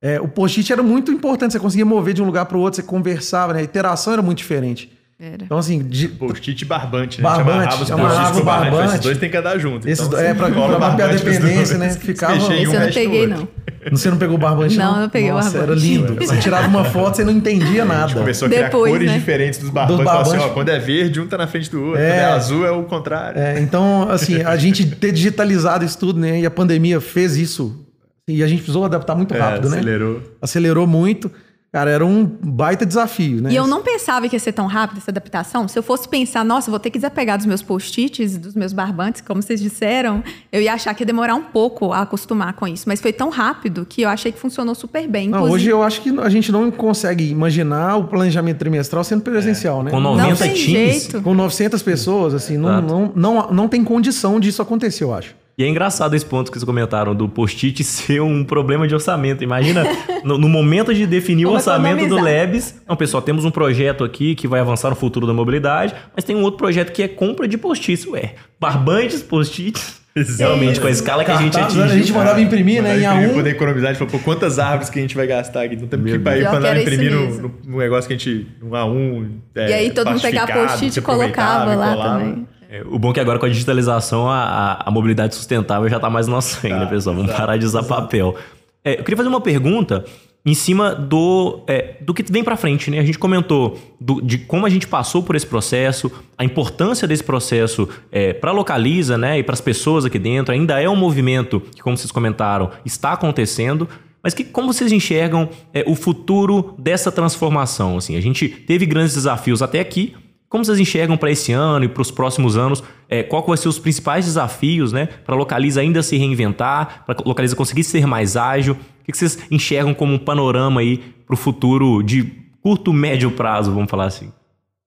É, 0.00 0.20
o 0.20 0.28
post-it 0.28 0.72
era 0.72 0.82
muito 0.82 1.10
importante, 1.10 1.52
você 1.52 1.58
conseguia 1.58 1.84
mover 1.84 2.14
de 2.14 2.22
um 2.22 2.26
lugar 2.26 2.44
para 2.46 2.56
o 2.56 2.60
outro, 2.60 2.76
você 2.80 2.86
conversava, 2.86 3.52
né? 3.52 3.60
A 3.60 3.62
interação 3.64 4.12
era 4.12 4.22
muito 4.22 4.38
diferente. 4.38 4.92
Era. 5.20 5.42
Então, 5.44 5.58
assim, 5.58 5.82
de, 5.82 6.06
Post-it 6.06 6.62
e 6.62 6.64
barbante, 6.64 7.18
né? 7.20 7.24
Barbante, 7.28 7.74
A 7.74 7.76
gente 7.78 7.92
amarrava 7.92 8.38
os 8.38 8.44
barbante. 8.44 8.70
barbante. 8.70 8.88
Esses 8.90 9.00
dois 9.00 9.18
tem 9.18 9.28
que 9.28 9.36
andar 9.36 9.58
junto. 9.58 9.88
Esses 9.88 10.06
Então, 10.06 10.16
é, 10.20 10.28
você 10.28 10.34
pra- 10.36 10.52
cola 10.52 10.76
pra 10.78 10.90
mapear 10.90 11.08
a 11.10 11.12
dependência, 11.14 11.76
né? 11.76 11.90
Ficava- 11.90 12.36
Esse 12.36 12.46
um, 12.46 12.52
eu 12.52 12.80
não 12.80 12.92
peguei, 12.92 13.26
não. 13.26 13.48
Você 13.90 14.10
não 14.10 14.16
pegou 14.18 14.36
o 14.36 14.38
barbante? 14.38 14.76
Não, 14.76 14.94
eu 14.96 15.00
não 15.02 15.08
peguei 15.08 15.30
o 15.30 15.34
Nossa, 15.34 15.50
barbante. 15.58 15.70
era 15.70 15.80
lindo. 15.80 16.14
Você 16.14 16.36
tirava 16.38 16.66
uma 16.68 16.84
foto, 16.84 17.16
você 17.16 17.24
não 17.24 17.32
entendia 17.32 17.82
A 17.82 17.86
nada. 17.86 18.08
gente 18.08 18.18
começou 18.18 18.46
a 18.46 18.48
criar 18.50 18.62
Depois, 18.64 18.92
cores 18.92 19.06
né? 19.10 19.18
diferentes 19.18 19.58
dos 19.58 19.70
barbantes. 19.70 19.96
Dos 19.98 20.04
Falava 20.04 20.22
assim, 20.22 20.30
barbantes. 20.32 20.50
ó, 20.50 20.54
quando 20.54 20.68
é 20.70 20.78
verde, 20.78 21.20
um 21.20 21.26
tá 21.26 21.38
na 21.38 21.46
frente 21.46 21.70
do 21.70 21.82
outro. 21.82 22.00
É. 22.00 22.08
Quando 22.10 22.18
é 22.18 22.24
azul, 22.24 22.66
é 22.66 22.70
o 22.70 22.82
contrário. 22.84 23.40
É, 23.40 23.60
então, 23.60 24.08
assim, 24.10 24.42
a 24.42 24.56
gente 24.56 24.84
ter 24.86 25.12
digitalizado 25.12 25.84
isso 25.84 25.98
tudo, 25.98 26.18
né? 26.20 26.40
E 26.40 26.46
a 26.46 26.50
pandemia 26.50 27.00
fez 27.00 27.36
isso. 27.36 27.84
E 28.26 28.42
a 28.42 28.46
gente 28.46 28.58
precisou 28.58 28.84
adaptar 28.84 29.14
muito 29.14 29.34
É, 29.34 29.38
rápido, 29.38 29.70
né? 29.70 29.78
acelerou. 29.78 30.22
Acelerou 30.42 30.86
muito. 30.86 31.30
Cara, 31.70 31.90
era 31.90 32.04
um 32.04 32.24
baita 32.24 32.86
desafio, 32.86 33.42
né? 33.42 33.52
E 33.52 33.56
eu 33.56 33.66
não 33.66 33.82
pensava 33.82 34.26
que 34.26 34.34
ia 34.34 34.40
ser 34.40 34.52
tão 34.52 34.66
rápido 34.66 34.98
essa 34.98 35.10
adaptação. 35.10 35.68
Se 35.68 35.78
eu 35.78 35.82
fosse 35.82 36.08
pensar, 36.08 36.42
nossa, 36.42 36.70
vou 36.70 36.80
ter 36.80 36.88
que 36.88 36.98
desapegar 36.98 37.36
dos 37.36 37.46
meus 37.46 37.62
post-its, 37.62 38.36
e 38.36 38.38
dos 38.38 38.54
meus 38.54 38.72
barbantes, 38.72 39.20
como 39.20 39.42
vocês 39.42 39.60
disseram, 39.60 40.24
eu 40.50 40.62
ia 40.62 40.72
achar 40.72 40.94
que 40.94 41.02
ia 41.02 41.06
demorar 41.06 41.34
um 41.34 41.42
pouco 41.42 41.92
a 41.92 42.00
acostumar 42.00 42.54
com 42.54 42.66
isso. 42.66 42.84
Mas 42.86 43.02
foi 43.02 43.12
tão 43.12 43.28
rápido 43.28 43.84
que 43.84 44.00
eu 44.00 44.08
achei 44.08 44.32
que 44.32 44.38
funcionou 44.38 44.74
super 44.74 45.06
bem. 45.06 45.28
Não, 45.28 45.40
Inclusive, 45.40 45.54
hoje 45.54 45.68
eu 45.68 45.82
acho 45.82 46.00
que 46.00 46.18
a 46.20 46.28
gente 46.30 46.50
não 46.50 46.70
consegue 46.70 47.28
imaginar 47.28 47.96
o 47.96 48.04
planejamento 48.04 48.58
trimestral 48.58 49.04
sendo 49.04 49.20
presencial, 49.20 49.82
né? 49.82 49.90
Com 49.90 50.00
não 50.00 50.16
90 50.16 50.36
tem 50.36 50.54
times. 50.54 51.02
jeito. 51.02 51.22
Com 51.22 51.34
900 51.34 51.82
pessoas, 51.82 52.32
assim, 52.32 52.56
não, 52.56 52.80
não, 52.80 53.12
não, 53.14 53.52
não 53.52 53.68
tem 53.68 53.84
condição 53.84 54.40
disso 54.40 54.62
acontecer, 54.62 55.04
eu 55.04 55.12
acho. 55.12 55.34
E 55.58 55.64
é 55.64 55.68
engraçado 55.68 56.14
esse 56.14 56.24
ponto 56.24 56.52
que 56.52 56.56
vocês 56.56 56.64
comentaram 56.64 57.16
do 57.16 57.28
post-it 57.28 57.82
ser 57.82 58.20
um 58.22 58.44
problema 58.44 58.86
de 58.86 58.94
orçamento. 58.94 59.42
Imagina, 59.42 59.84
no, 60.22 60.38
no 60.38 60.48
momento 60.48 60.94
de 60.94 61.04
definir 61.04 61.46
o 61.46 61.50
orçamento 61.52 62.06
do. 62.06 62.14
Labs, 62.14 62.76
não, 62.88 62.94
pessoal, 62.94 63.20
temos 63.20 63.44
um 63.44 63.50
projeto 63.50 64.04
aqui 64.04 64.36
que 64.36 64.46
vai 64.46 64.60
avançar 64.60 64.88
no 64.90 64.94
futuro 64.96 65.26
da 65.26 65.32
mobilidade, 65.32 65.94
mas 66.14 66.24
tem 66.24 66.36
um 66.36 66.42
outro 66.42 66.58
projeto 66.58 66.92
que 66.92 67.02
é 67.02 67.08
compra 67.08 67.48
de 67.48 67.58
post-its. 67.58 68.06
Ué, 68.06 68.34
barbantes, 68.60 69.20
post-its. 69.20 69.98
Realmente, 70.38 70.80
com 70.80 70.86
a 70.86 70.90
escala 70.90 71.24
que 71.24 71.30
a 71.30 71.36
gente 71.36 71.56
atingiu. 71.58 71.84
a 71.84 71.88
gente 71.88 72.12
mandava 72.12 72.40
imprimir, 72.40 72.82
né? 72.82 72.94
Mandar 72.94 73.00
Em 73.00 73.04
imprimir, 73.06 73.30
A1. 73.30 73.34
poder 73.34 73.50
economizar. 73.50 73.90
A 73.90 73.92
gente 73.92 73.98
falou, 73.98 74.12
pô, 74.12 74.24
quantas 74.24 74.58
árvores 74.58 74.90
que 74.90 74.98
a 74.98 75.02
gente 75.02 75.14
vai 75.14 75.26
gastar 75.26 75.62
aqui? 75.62 75.76
Não 75.76 75.86
temos 75.86 76.10
que 76.10 76.16
ir 76.16 76.18
pra 76.20 76.36
ir 76.36 76.40
Pior 76.40 76.50
pra 76.50 76.60
que 76.60 76.66
andar 76.66 76.68
era 76.70 76.82
isso 76.82 76.92
imprimir 76.92 77.12
no, 77.12 77.52
no, 77.64 77.78
negócio 77.78 78.08
que 78.08 78.14
a 78.14 78.16
gente, 78.16 78.48
no 78.60 78.70
A1. 78.70 79.30
é, 79.54 79.70
E 79.70 79.72
aí 79.74 79.90
todo 79.90 80.10
mundo 80.10 80.20
pegava 80.20 80.52
post-it 80.52 80.98
e 80.98 81.02
colocava 81.02 81.74
lá 81.74 81.92
colava. 81.94 82.18
também. 82.18 82.48
É, 82.70 82.82
o 82.86 82.98
bom 82.98 83.10
é 83.10 83.14
que 83.14 83.20
agora 83.20 83.38
com 83.38 83.46
a 83.46 83.48
digitalização 83.48 84.28
a, 84.28 84.82
a- 84.84 84.90
mobilidade 84.90 85.34
sustentável 85.34 85.88
já 85.88 85.98
tá 85.98 86.10
mais 86.10 86.26
no 86.26 86.34
nosso 86.34 86.60
sangue, 86.60 86.74
né, 86.74 86.86
pessoal? 86.86 87.16
Vamos 87.16 87.32
parar 87.32 87.56
de 87.56 87.64
usar 87.64 87.82
papel. 87.82 88.36
É, 88.84 88.92
eu 89.00 89.04
queria 89.04 89.16
fazer 89.16 89.28
uma 89.28 89.40
pergunta 89.40 90.04
em 90.44 90.54
cima 90.54 90.94
do, 90.94 91.60
é, 91.66 91.96
do 92.00 92.12
que 92.14 92.22
vem 92.30 92.44
pra 92.44 92.56
frente, 92.56 92.90
né? 92.90 92.98
A 92.98 93.04
gente 93.04 93.18
comentou 93.18 93.78
do- 94.00 94.20
de 94.20 94.38
como 94.38 94.66
a 94.66 94.68
gente 94.68 94.86
passou 94.86 95.22
por 95.22 95.34
esse 95.34 95.46
processo, 95.46 96.10
a 96.36 96.44
importância 96.44 97.08
desse 97.08 97.24
processo 97.24 97.88
é, 98.12 98.32
para 98.34 98.52
localiza, 98.52 99.16
né? 99.16 99.38
E 99.38 99.42
para 99.42 99.54
as 99.54 99.60
pessoas 99.60 100.04
aqui 100.04 100.18
dentro. 100.18 100.52
Ainda 100.52 100.80
é 100.80 100.88
um 100.88 100.96
movimento 100.96 101.60
que, 101.74 101.80
como 101.82 101.96
vocês 101.96 102.12
comentaram, 102.12 102.70
está 102.84 103.12
acontecendo. 103.12 103.88
Mas 104.22 104.34
que, 104.34 104.44
como 104.44 104.72
vocês 104.72 104.92
enxergam 104.92 105.48
é, 105.72 105.84
o 105.86 105.94
futuro 105.94 106.74
dessa 106.78 107.10
transformação? 107.10 107.96
Assim, 107.96 108.14
a 108.16 108.20
gente 108.20 108.48
teve 108.48 108.84
grandes 108.84 109.14
desafios 109.14 109.62
até 109.62 109.80
aqui, 109.80 110.14
como 110.48 110.64
vocês 110.64 110.78
enxergam 110.78 111.16
para 111.16 111.30
esse 111.30 111.52
ano 111.52 111.84
e 111.84 111.88
para 111.88 112.00
os 112.00 112.10
próximos 112.10 112.56
anos? 112.56 112.82
É, 113.08 113.22
qual 113.22 113.44
vão 113.44 113.56
ser 113.56 113.68
os 113.68 113.78
principais 113.78 114.24
desafios, 114.24 114.92
né? 114.92 115.06
Para 115.06 115.34
a 115.34 115.38
Localiza 115.38 115.80
ainda 115.80 116.02
se 116.02 116.16
reinventar, 116.16 117.04
para 117.04 117.16
a 117.18 117.28
Localiza 117.28 117.54
conseguir 117.54 117.84
ser 117.84 118.06
mais 118.06 118.36
ágil? 118.36 118.74
O 118.74 119.04
que 119.04 119.16
vocês 119.16 119.38
enxergam 119.50 119.92
como 119.92 120.14
um 120.14 120.18
panorama 120.18 120.80
aí 120.80 120.98
para 121.26 121.34
o 121.34 121.36
futuro 121.36 122.02
de 122.02 122.24
curto, 122.62 122.92
médio 122.92 123.30
prazo, 123.30 123.72
vamos 123.72 123.90
falar 123.90 124.06
assim? 124.06 124.32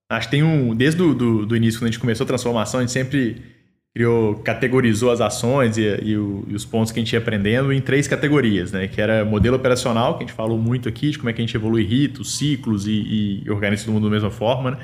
Acho 0.10 0.28
que 0.28 0.32
tem 0.32 0.44
um. 0.44 0.76
Desde 0.76 1.02
o 1.02 1.14
do, 1.14 1.46
do 1.46 1.56
início, 1.56 1.80
quando 1.80 1.90
a 1.90 1.92
gente 1.92 2.00
começou 2.00 2.24
a 2.24 2.28
transformação, 2.28 2.80
a 2.80 2.84
gente 2.84 2.92
sempre 2.92 3.42
criou, 3.94 4.36
categorizou 4.36 5.12
as 5.12 5.22
ações 5.22 5.78
e, 5.78 5.84
e, 6.04 6.18
o, 6.18 6.44
e, 6.48 6.56
os 6.56 6.66
pontos 6.66 6.92
que 6.92 7.00
a 7.00 7.04
gente 7.04 7.14
ia 7.14 7.20
aprendendo 7.20 7.72
em 7.72 7.80
três 7.80 8.08
categorias, 8.08 8.72
né? 8.72 8.88
Que 8.88 9.00
era 9.00 9.24
modelo 9.24 9.56
operacional, 9.56 10.18
que 10.18 10.24
a 10.24 10.28
gente 10.28 10.36
falou 10.36 10.58
muito 10.58 10.90
aqui, 10.90 11.12
de 11.12 11.18
como 11.18 11.30
é 11.30 11.34
que 11.34 11.42
a 11.42 11.46
gente 11.46 11.56
evolui 11.56 11.84
ritos, 11.84 12.38
ciclos 12.38 12.88
e, 12.88 13.44
e 13.46 13.50
organiza 13.50 13.86
todo 13.86 13.94
mundo 13.94 14.06
da 14.06 14.12
mesma 14.12 14.32
forma, 14.32 14.72
né? 14.72 14.78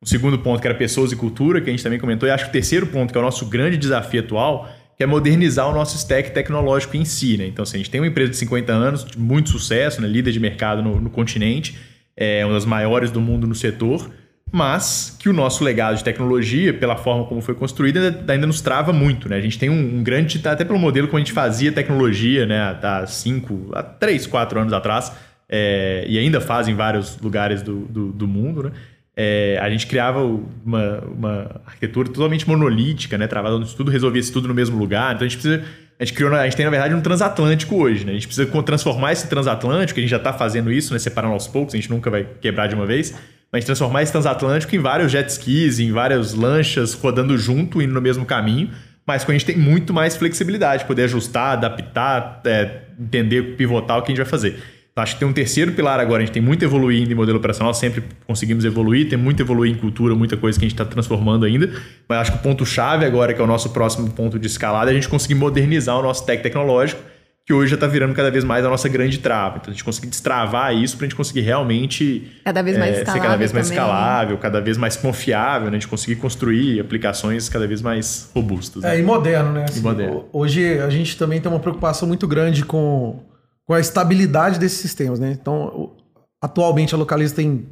O 0.00 0.06
segundo 0.06 0.38
ponto, 0.38 0.60
que 0.60 0.66
era 0.66 0.76
pessoas 0.76 1.10
e 1.10 1.16
cultura, 1.16 1.60
que 1.60 1.68
a 1.68 1.72
gente 1.72 1.82
também 1.82 1.98
comentou. 1.98 2.28
E 2.28 2.32
acho 2.32 2.44
que 2.44 2.50
o 2.50 2.52
terceiro 2.52 2.86
ponto, 2.86 3.12
que 3.12 3.18
é 3.18 3.20
o 3.20 3.24
nosso 3.24 3.46
grande 3.46 3.76
desafio 3.76 4.20
atual, 4.20 4.68
que 4.96 5.02
é 5.02 5.06
modernizar 5.06 5.68
o 5.68 5.72
nosso 5.72 5.96
stack 5.96 6.32
tecnológico 6.32 6.96
em 6.96 7.04
si, 7.04 7.36
né? 7.36 7.46
Então, 7.46 7.62
assim, 7.62 7.76
a 7.76 7.78
gente 7.78 7.90
tem 7.90 8.00
uma 8.00 8.06
empresa 8.06 8.30
de 8.30 8.36
50 8.36 8.72
anos, 8.72 9.04
de 9.04 9.18
muito 9.18 9.50
sucesso, 9.50 10.00
né? 10.00 10.08
líder 10.08 10.32
de 10.32 10.40
mercado 10.40 10.82
no, 10.82 11.00
no 11.00 11.10
continente, 11.10 11.76
é 12.16 12.44
uma 12.44 12.54
das 12.54 12.64
maiores 12.64 13.10
do 13.10 13.20
mundo 13.20 13.46
no 13.46 13.54
setor, 13.54 14.10
mas 14.50 15.16
que 15.18 15.28
o 15.28 15.32
nosso 15.32 15.62
legado 15.62 15.96
de 15.96 16.02
tecnologia, 16.02 16.72
pela 16.74 16.96
forma 16.96 17.24
como 17.26 17.40
foi 17.40 17.54
construída, 17.54 18.00
ainda, 18.00 18.32
ainda 18.32 18.46
nos 18.46 18.60
trava 18.60 18.92
muito. 18.92 19.28
Né? 19.28 19.36
A 19.36 19.40
gente 19.40 19.58
tem 19.58 19.70
um, 19.70 19.98
um, 19.98 20.02
grande, 20.02 20.40
até 20.44 20.64
pelo 20.64 20.78
modelo 20.78 21.06
como 21.06 21.18
a 21.18 21.20
gente 21.20 21.32
fazia 21.32 21.70
tecnologia 21.70 22.46
né, 22.46 22.76
há 22.82 23.06
5, 23.06 23.70
há 23.74 23.82
3, 23.82 24.26
4 24.26 24.60
anos 24.60 24.72
atrás, 24.72 25.12
é, 25.48 26.04
e 26.08 26.18
ainda 26.18 26.40
faz 26.40 26.66
em 26.66 26.74
vários 26.74 27.18
lugares 27.18 27.62
do, 27.62 27.80
do, 27.86 28.12
do 28.12 28.26
mundo, 28.26 28.64
né? 28.64 28.72
É, 29.20 29.58
a 29.60 29.68
gente 29.68 29.88
criava 29.88 30.22
uma, 30.22 31.00
uma, 31.00 31.60
arquitetura 31.66 32.08
totalmente 32.08 32.46
monolítica, 32.46 33.18
né? 33.18 33.26
Travada 33.26 33.58
tudo, 33.76 33.90
resolvia 33.90 34.20
isso 34.20 34.32
tudo 34.32 34.46
no 34.46 34.54
mesmo 34.54 34.78
lugar. 34.78 35.12
Então 35.14 35.26
a 35.26 35.28
gente 35.28 35.40
precisa. 35.40 35.64
A 35.98 36.04
gente 36.04 36.14
criou, 36.14 36.32
a 36.32 36.44
gente 36.44 36.56
tem, 36.56 36.64
na 36.64 36.70
verdade, 36.70 36.94
um 36.94 37.00
transatlântico 37.00 37.74
hoje, 37.74 38.04
né? 38.04 38.12
A 38.12 38.14
gente 38.14 38.28
precisa 38.28 38.46
transformar 38.62 39.10
esse 39.10 39.26
transatlântico, 39.28 39.98
a 39.98 40.00
gente 40.00 40.10
já 40.10 40.18
está 40.18 40.32
fazendo 40.32 40.70
isso, 40.70 40.92
né? 40.92 41.00
Separando 41.00 41.34
aos 41.34 41.48
poucos, 41.48 41.74
a 41.74 41.76
gente 41.76 41.90
nunca 41.90 42.08
vai 42.08 42.24
quebrar 42.40 42.68
de 42.68 42.76
uma 42.76 42.86
vez 42.86 43.12
mas 43.52 43.64
transformar 43.64 44.02
esse 44.02 44.12
transatlântico 44.12 44.74
em 44.76 44.78
vários 44.78 45.10
jet 45.10 45.28
skis, 45.28 45.80
em 45.80 45.90
várias 45.90 46.34
lanchas 46.34 46.92
rodando 46.92 47.36
junto, 47.38 47.80
indo 47.80 47.94
no 47.94 48.00
mesmo 48.00 48.26
caminho, 48.26 48.70
mas 49.06 49.24
com 49.24 49.32
a 49.32 49.34
gente 49.34 49.46
tem 49.46 49.56
muito 49.56 49.94
mais 49.94 50.16
flexibilidade, 50.16 50.84
poder 50.84 51.04
ajustar, 51.04 51.52
adaptar, 51.52 52.42
é, 52.44 52.82
entender, 53.00 53.56
pivotar 53.56 53.98
o 53.98 54.02
que 54.02 54.12
a 54.12 54.14
gente 54.14 54.22
vai 54.22 54.30
fazer. 54.30 54.62
Então, 54.98 55.04
acho 55.04 55.14
que 55.14 55.20
tem 55.20 55.28
um 55.28 55.32
terceiro 55.32 55.70
pilar 55.70 56.00
agora, 56.00 56.24
a 56.24 56.26
gente 56.26 56.34
tem 56.34 56.42
muito 56.42 56.64
evoluindo 56.64 57.12
em 57.12 57.14
modelo 57.14 57.38
operacional, 57.38 57.72
sempre 57.72 58.02
conseguimos 58.26 58.64
evoluir, 58.64 59.08
tem 59.08 59.16
muito 59.16 59.40
evoluir 59.40 59.70
em 59.70 59.76
cultura, 59.76 60.12
muita 60.12 60.36
coisa 60.36 60.58
que 60.58 60.64
a 60.64 60.68
gente 60.68 60.74
está 60.74 60.84
transformando 60.84 61.46
ainda, 61.46 61.70
mas 62.08 62.18
acho 62.18 62.32
que 62.32 62.38
o 62.38 62.42
ponto-chave 62.42 63.04
agora, 63.04 63.32
que 63.32 63.40
é 63.40 63.44
o 63.44 63.46
nosso 63.46 63.70
próximo 63.70 64.10
ponto 64.10 64.40
de 64.40 64.48
escalada, 64.48 64.90
é 64.90 64.92
a 64.92 64.94
gente 64.94 65.08
conseguir 65.08 65.36
modernizar 65.36 65.96
o 65.96 66.02
nosso 66.02 66.26
tech 66.26 66.42
tecnológico, 66.42 67.00
que 67.46 67.52
hoje 67.52 67.70
já 67.70 67.74
está 67.76 67.86
virando 67.86 68.12
cada 68.12 68.28
vez 68.28 68.42
mais 68.42 68.64
a 68.64 68.68
nossa 68.68 68.88
grande 68.88 69.20
trava. 69.20 69.58
Então 69.58 69.70
a 69.70 69.72
gente 69.72 69.84
conseguir 69.84 70.08
destravar 70.08 70.74
isso 70.74 70.96
para 70.96 71.06
a 71.06 71.08
gente 71.08 71.16
conseguir 71.16 71.42
realmente 71.42 72.32
cada 72.44 72.60
vez 72.60 72.76
mais 72.76 72.98
é, 72.98 73.04
ser 73.04 73.20
cada 73.20 73.36
vez 73.36 73.52
mais 73.52 73.68
também. 73.68 73.82
escalável, 73.82 74.36
cada 74.36 74.60
vez 74.60 74.76
mais 74.76 74.96
confiável, 74.96 75.70
né? 75.70 75.76
a 75.76 75.80
gente 75.80 75.88
conseguir 75.88 76.16
construir 76.16 76.80
aplicações 76.80 77.48
cada 77.48 77.68
vez 77.68 77.80
mais 77.80 78.30
robustas. 78.34 78.82
Né? 78.82 78.96
É, 78.96 78.98
e 78.98 79.02
moderno, 79.04 79.52
né? 79.52 79.64
Assim, 79.66 79.78
e 79.78 79.82
moderno. 79.82 80.24
Hoje 80.32 80.80
a 80.80 80.90
gente 80.90 81.16
também 81.16 81.40
tem 81.40 81.50
uma 81.50 81.60
preocupação 81.60 82.06
muito 82.06 82.26
grande 82.26 82.64
com, 82.64 83.22
com 83.68 83.74
a 83.74 83.80
estabilidade 83.80 84.58
desses 84.58 84.78
sistemas, 84.78 85.20
né? 85.20 85.36
Então, 85.38 85.92
atualmente 86.40 86.94
a 86.94 86.98
Localiza 86.98 87.34
tem 87.34 87.66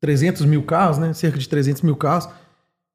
300 0.00 0.44
mil 0.44 0.62
carros, 0.62 0.98
né? 0.98 1.12
Cerca 1.12 1.36
de 1.36 1.48
300 1.48 1.82
mil 1.82 1.96
carros. 1.96 2.28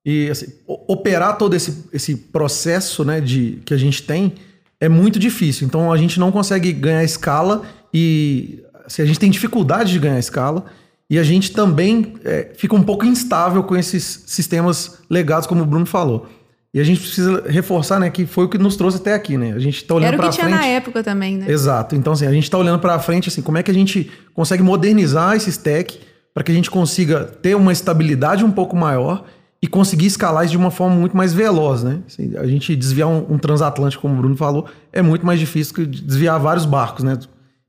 E 0.05 0.29
assim, 0.29 0.53
operar 0.65 1.37
todo 1.37 1.53
esse, 1.53 1.89
esse 1.91 2.15
processo 2.15 3.03
né, 3.03 3.19
de, 3.19 3.61
que 3.65 3.73
a 3.73 3.77
gente 3.77 4.01
tem 4.01 4.35
é 4.79 4.87
muito 4.87 5.19
difícil. 5.19 5.67
Então 5.67 5.91
a 5.91 5.97
gente 5.97 6.17
não 6.21 6.31
consegue 6.31 6.71
ganhar 6.71 7.03
escala 7.03 7.63
e 7.93 8.63
assim, 8.85 9.01
a 9.01 9.05
gente 9.05 9.19
tem 9.19 9.29
dificuldade 9.29 9.91
de 9.91 9.99
ganhar 9.99 10.17
escala 10.17 10.63
e 11.09 11.19
a 11.19 11.23
gente 11.23 11.51
também 11.51 12.13
é, 12.23 12.53
fica 12.55 12.73
um 12.73 12.83
pouco 12.83 13.05
instável 13.05 13.61
com 13.65 13.75
esses 13.75 14.23
sistemas 14.25 14.99
legados, 15.09 15.47
como 15.47 15.63
o 15.63 15.65
Bruno 15.65 15.85
falou. 15.85 16.29
E 16.77 16.79
a 16.79 16.83
gente 16.83 16.99
precisa 16.99 17.43
reforçar, 17.49 17.99
né, 17.99 18.07
que 18.11 18.27
foi 18.27 18.45
o 18.45 18.47
que 18.47 18.59
nos 18.59 18.75
trouxe 18.75 18.97
até 18.97 19.15
aqui, 19.15 19.35
né? 19.35 19.51
A 19.51 19.57
gente 19.57 19.77
está 19.77 19.95
olhando 19.95 20.15
para 20.15 20.31
frente. 20.31 20.39
Era 20.41 20.47
o 20.47 20.53
que 20.53 20.59
tinha 20.59 20.69
na 20.69 20.75
época 20.77 21.03
também, 21.03 21.35
né? 21.35 21.49
Exato. 21.49 21.95
Então 21.95 22.13
assim, 22.13 22.27
a 22.27 22.31
gente 22.31 22.43
está 22.43 22.55
olhando 22.55 22.77
para 22.77 22.99
frente 22.99 23.29
assim, 23.29 23.41
como 23.41 23.57
é 23.57 23.63
que 23.63 23.71
a 23.71 23.73
gente 23.73 24.11
consegue 24.31 24.61
modernizar 24.61 25.35
esse 25.35 25.49
stack 25.49 25.99
para 26.35 26.43
que 26.43 26.51
a 26.51 26.53
gente 26.53 26.69
consiga 26.69 27.23
ter 27.23 27.55
uma 27.55 27.73
estabilidade 27.73 28.45
um 28.45 28.51
pouco 28.51 28.75
maior 28.75 29.25
e 29.59 29.65
conseguir 29.65 30.05
escalar 30.05 30.43
isso 30.43 30.51
de 30.51 30.57
uma 30.57 30.69
forma 30.69 30.95
muito 30.95 31.17
mais 31.17 31.33
veloz, 31.33 31.81
né? 31.81 31.97
Assim, 32.05 32.37
a 32.37 32.45
gente 32.45 32.75
desviar 32.75 33.09
um, 33.09 33.25
um, 33.27 33.39
transatlântico, 33.39 34.03
como 34.03 34.13
o 34.13 34.17
Bruno 34.17 34.37
falou, 34.37 34.67
é 34.93 35.01
muito 35.01 35.25
mais 35.25 35.39
difícil 35.39 35.73
que 35.73 35.83
desviar 35.83 36.39
vários 36.39 36.65
barcos, 36.65 37.03
né? 37.03 37.17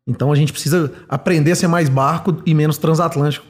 Então 0.07 0.31
a 0.31 0.37
gente 0.37 0.53
precisa 0.53 0.93
aprender 1.09 1.53
a 1.53 1.57
ser 1.57 1.67
mais 1.67 1.89
barco 1.89 2.43
e 2.45 2.53
menos 2.53 2.77
transatlântico, 2.77 3.47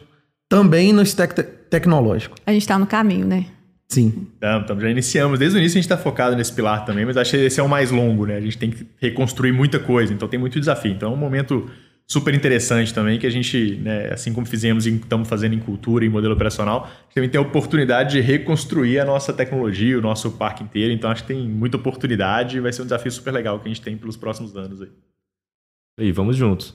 também 0.48 0.92
no 0.92 1.02
stack 1.02 1.34
te 1.34 1.42
tecnológico. 1.42 2.36
A 2.46 2.52
gente 2.52 2.62
está 2.62 2.78
no 2.78 2.86
caminho, 2.86 3.26
né? 3.26 3.46
Sim. 3.90 4.28
Então, 4.36 4.60
então, 4.60 4.80
já 4.80 4.90
iniciamos. 4.90 5.38
Desde 5.38 5.56
o 5.56 5.58
início 5.58 5.78
a 5.78 5.80
gente 5.80 5.90
está 5.90 5.96
focado 5.96 6.36
nesse 6.36 6.52
pilar 6.52 6.84
também, 6.84 7.06
mas 7.06 7.16
acho 7.16 7.30
que 7.30 7.36
esse 7.38 7.58
é 7.58 7.62
o 7.62 7.68
mais 7.68 7.90
longo, 7.90 8.26
né? 8.26 8.36
A 8.36 8.40
gente 8.40 8.58
tem 8.58 8.70
que 8.70 8.86
reconstruir 8.98 9.52
muita 9.52 9.78
coisa, 9.78 10.12
então 10.12 10.28
tem 10.28 10.38
muito 10.38 10.60
desafio. 10.60 10.92
Então 10.92 11.10
é 11.10 11.14
um 11.14 11.18
momento 11.18 11.70
super 12.06 12.34
interessante 12.34 12.92
também, 12.92 13.18
que 13.18 13.26
a 13.26 13.30
gente, 13.30 13.76
né, 13.76 14.10
assim 14.12 14.32
como 14.32 14.46
fizemos 14.46 14.86
e 14.86 14.94
estamos 14.94 15.28
fazendo 15.28 15.54
em 15.54 15.58
cultura 15.58 16.04
e 16.04 16.08
modelo 16.08 16.34
operacional, 16.34 16.90
também 17.14 17.28
tem 17.28 17.38
a 17.38 17.42
oportunidade 17.42 18.12
de 18.12 18.20
reconstruir 18.20 18.98
a 18.98 19.04
nossa 19.04 19.32
tecnologia, 19.32 19.98
o 19.98 20.02
nosso 20.02 20.32
parque 20.32 20.62
inteiro. 20.62 20.92
Então 20.92 21.10
acho 21.10 21.22
que 21.22 21.28
tem 21.28 21.48
muita 21.48 21.76
oportunidade 21.76 22.58
e 22.58 22.60
vai 22.60 22.72
ser 22.72 22.82
um 22.82 22.86
desafio 22.86 23.12
super 23.12 23.32
legal 23.32 23.58
que 23.58 23.66
a 23.66 23.68
gente 23.68 23.82
tem 23.82 23.96
pelos 23.96 24.16
próximos 24.16 24.56
anos 24.56 24.82
aí. 24.82 24.88
E 25.98 26.12
vamos 26.12 26.36
juntos. 26.36 26.74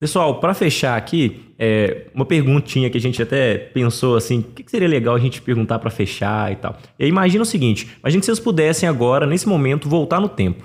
Pessoal, 0.00 0.40
para 0.40 0.54
fechar 0.54 0.96
aqui, 0.96 1.42
é, 1.58 2.06
uma 2.14 2.24
perguntinha 2.24 2.88
que 2.88 2.96
a 2.96 3.00
gente 3.00 3.22
até 3.22 3.58
pensou 3.58 4.16
assim, 4.16 4.38
o 4.38 4.42
que 4.44 4.64
seria 4.70 4.88
legal 4.88 5.14
a 5.14 5.18
gente 5.18 5.42
perguntar 5.42 5.78
para 5.78 5.90
fechar 5.90 6.50
e 6.50 6.56
tal. 6.56 6.78
E 6.98 7.04
aí, 7.04 7.10
imagina 7.10 7.42
o 7.42 7.46
seguinte, 7.46 7.86
imagina 8.00 8.20
que 8.20 8.24
vocês 8.24 8.40
pudessem 8.40 8.88
agora, 8.88 9.26
nesse 9.26 9.46
momento, 9.46 9.90
voltar 9.90 10.18
no 10.18 10.28
tempo. 10.28 10.64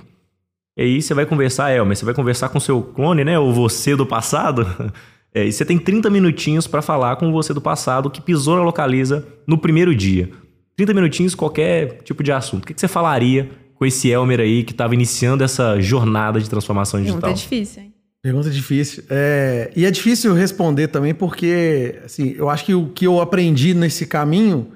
E 0.77 0.83
aí 0.83 1.01
você 1.01 1.13
vai 1.13 1.25
conversar, 1.25 1.75
Elmer, 1.75 1.97
você 1.97 2.05
vai 2.05 2.13
conversar 2.13 2.47
com 2.47 2.61
seu 2.61 2.81
clone, 2.81 3.25
né? 3.25 3.37
Ou 3.37 3.53
você 3.53 3.95
do 3.95 4.05
passado. 4.05 4.65
É, 5.37 5.45
e 5.45 5.51
você 5.51 5.65
tem 5.65 5.77
30 5.77 6.09
minutinhos 6.09 6.65
para 6.65 6.81
falar 6.81 7.17
com 7.17 7.29
você 7.29 7.53
do 7.53 7.59
passado 7.59 8.09
que 8.09 8.21
pisou 8.21 8.55
na 8.55 8.63
localiza 8.63 9.27
no 9.45 9.57
primeiro 9.57 9.93
dia. 9.93 10.29
30 10.77 10.93
minutinhos, 10.93 11.35
qualquer 11.35 12.03
tipo 12.03 12.23
de 12.23 12.31
assunto. 12.31 12.63
O 12.63 12.67
que 12.67 12.73
você 12.73 12.87
falaria 12.87 13.49
com 13.73 13.85
esse 13.85 14.09
Elmer 14.09 14.39
aí 14.39 14.63
que 14.63 14.71
estava 14.71 14.93
iniciando 14.93 15.43
essa 15.43 15.77
jornada 15.81 16.39
de 16.39 16.49
transformação 16.49 17.01
digital? 17.01 17.19
Pergunta 17.19 17.41
difícil, 17.41 17.83
hein? 17.83 17.94
Pergunta 18.25 18.49
difícil. 18.49 19.03
É, 19.07 19.71
e 19.75 19.85
é 19.85 19.91
difícil 19.91 20.33
responder 20.33 20.87
também 20.87 21.13
porque, 21.13 22.01
assim, 22.03 22.33
eu 22.35 22.49
acho 22.49 22.65
que 22.65 22.73
o 22.73 22.89
que 22.89 23.05
eu 23.05 23.21
aprendi 23.21 23.75
nesse 23.75 24.07
caminho 24.07 24.71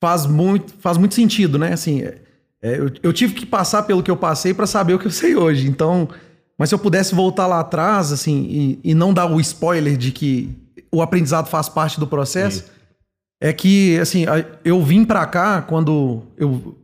faz 0.00 0.26
muito, 0.26 0.72
faz 0.78 0.96
muito 0.96 1.12
sentido, 1.12 1.58
né? 1.58 1.72
Assim, 1.72 2.02
é, 2.02 2.20
eu, 2.62 2.92
eu, 3.02 3.12
tive 3.12 3.34
que 3.34 3.44
passar 3.44 3.82
pelo 3.82 4.00
que 4.00 4.08
eu 4.08 4.16
passei 4.16 4.54
para 4.54 4.64
saber 4.64 4.94
o 4.94 4.98
que 5.00 5.08
eu 5.08 5.10
sei 5.10 5.34
hoje. 5.34 5.68
Então, 5.68 6.08
mas 6.56 6.68
se 6.68 6.74
eu 6.76 6.78
pudesse 6.78 7.16
voltar 7.16 7.48
lá 7.48 7.58
atrás, 7.58 8.12
assim, 8.12 8.46
e, 8.48 8.90
e 8.92 8.94
não 8.94 9.12
dar 9.12 9.26
o 9.26 9.40
spoiler 9.40 9.96
de 9.96 10.12
que 10.12 10.56
o 10.92 11.02
aprendizado 11.02 11.48
faz 11.48 11.68
parte 11.68 11.98
do 11.98 12.06
processo, 12.06 12.60
Sim. 12.60 12.70
é 13.40 13.52
que, 13.52 13.98
assim, 13.98 14.24
eu 14.64 14.80
vim 14.80 15.04
para 15.04 15.26
cá 15.26 15.62
quando 15.62 16.22
eu 16.36 16.78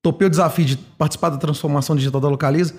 topei 0.00 0.28
o 0.28 0.30
desafio 0.30 0.64
de 0.64 0.76
participar 0.76 1.30
da 1.30 1.38
transformação 1.38 1.96
digital 1.96 2.20
da 2.20 2.28
Localiza 2.28 2.72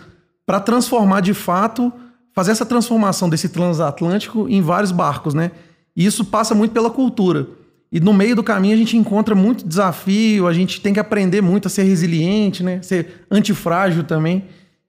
para 0.45 0.62
transformar 0.62 1.19
de 1.19 1.34
fato, 1.34 1.91
fazer 2.38 2.52
essa 2.52 2.67
transformação 2.67 3.28
desse 3.28 3.50
transatlântico 3.50 4.47
em 4.47 4.62
vários 4.62 4.91
barcos, 4.91 5.34
né? 5.34 5.50
E 5.95 6.06
isso 6.06 6.23
passa 6.23 6.54
muito 6.54 6.71
pela 6.71 6.91
cultura. 6.91 7.47
E 7.91 8.00
no 8.00 8.13
meio 8.13 8.36
do 8.36 8.43
caminho 8.43 8.76
a 8.76 8.78
gente 8.78 8.95
encontra 8.95 9.34
muito 9.34 9.67
desafio, 9.67 10.45
a 10.45 10.54
gente 10.54 10.80
tem 10.80 10.93
que 10.93 11.00
aprender 11.00 11.41
muito 11.41 11.67
a 11.67 11.69
ser 11.71 11.82
resiliente, 11.82 12.62
né? 12.62 12.80
Ser 12.84 13.26
antifrágil 13.32 14.04
também, 14.04 14.43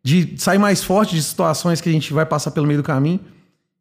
de 0.04 0.34
sair 0.36 0.58
mais 0.58 0.84
forte 0.84 1.14
de 1.14 1.22
situações 1.22 1.80
que 1.80 1.88
a 1.88 1.92
gente 1.92 2.12
vai 2.12 2.26
passar 2.26 2.50
pelo 2.50 2.66
meio 2.66 2.80
do 2.80 2.84
caminho 2.84 3.20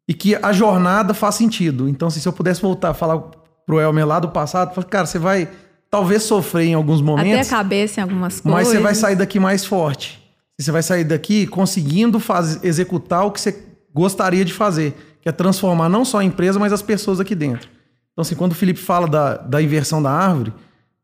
e 0.08 0.14
que 0.14 0.34
a 0.34 0.50
jornada 0.50 1.12
faz 1.12 1.34
sentido. 1.34 1.90
Então, 1.90 2.08
assim, 2.08 2.20
se 2.20 2.26
eu 2.26 2.32
pudesse 2.32 2.62
voltar 2.62 2.92
a 2.92 2.94
falar 2.94 3.20
pro 3.66 3.78
Elmer 3.78 4.06
lá 4.06 4.18
do 4.18 4.30
passado, 4.30 4.74
falar, 4.74 4.86
cara, 4.86 5.04
você 5.04 5.18
vai 5.18 5.46
talvez 5.90 6.22
sofrer 6.22 6.68
em 6.68 6.72
alguns 6.72 7.02
momentos. 7.02 7.46
Até 7.46 7.54
a 7.54 7.58
cabeça 7.58 8.00
em 8.00 8.02
algumas 8.02 8.40
coisas. 8.40 8.50
Mas 8.50 8.68
você 8.68 8.78
vai 8.78 8.94
sair 8.94 9.16
daqui 9.16 9.38
mais 9.38 9.66
forte. 9.66 10.26
Você 10.58 10.72
vai 10.72 10.82
sair 10.82 11.04
daqui 11.04 11.46
conseguindo 11.46 12.18
faz, 12.18 12.62
executar 12.64 13.24
o 13.24 13.30
que 13.30 13.40
você 13.40 13.64
gostaria 13.94 14.44
de 14.44 14.52
fazer, 14.52 14.94
que 15.20 15.28
é 15.28 15.32
transformar 15.32 15.88
não 15.88 16.04
só 16.04 16.18
a 16.18 16.24
empresa, 16.24 16.58
mas 16.58 16.72
as 16.72 16.82
pessoas 16.82 17.20
aqui 17.20 17.34
dentro. 17.34 17.68
Então, 18.12 18.22
assim, 18.22 18.34
quando 18.34 18.52
o 18.52 18.54
Felipe 18.56 18.80
fala 18.80 19.06
da, 19.06 19.36
da 19.36 19.62
inversão 19.62 20.02
da 20.02 20.10
árvore, 20.10 20.52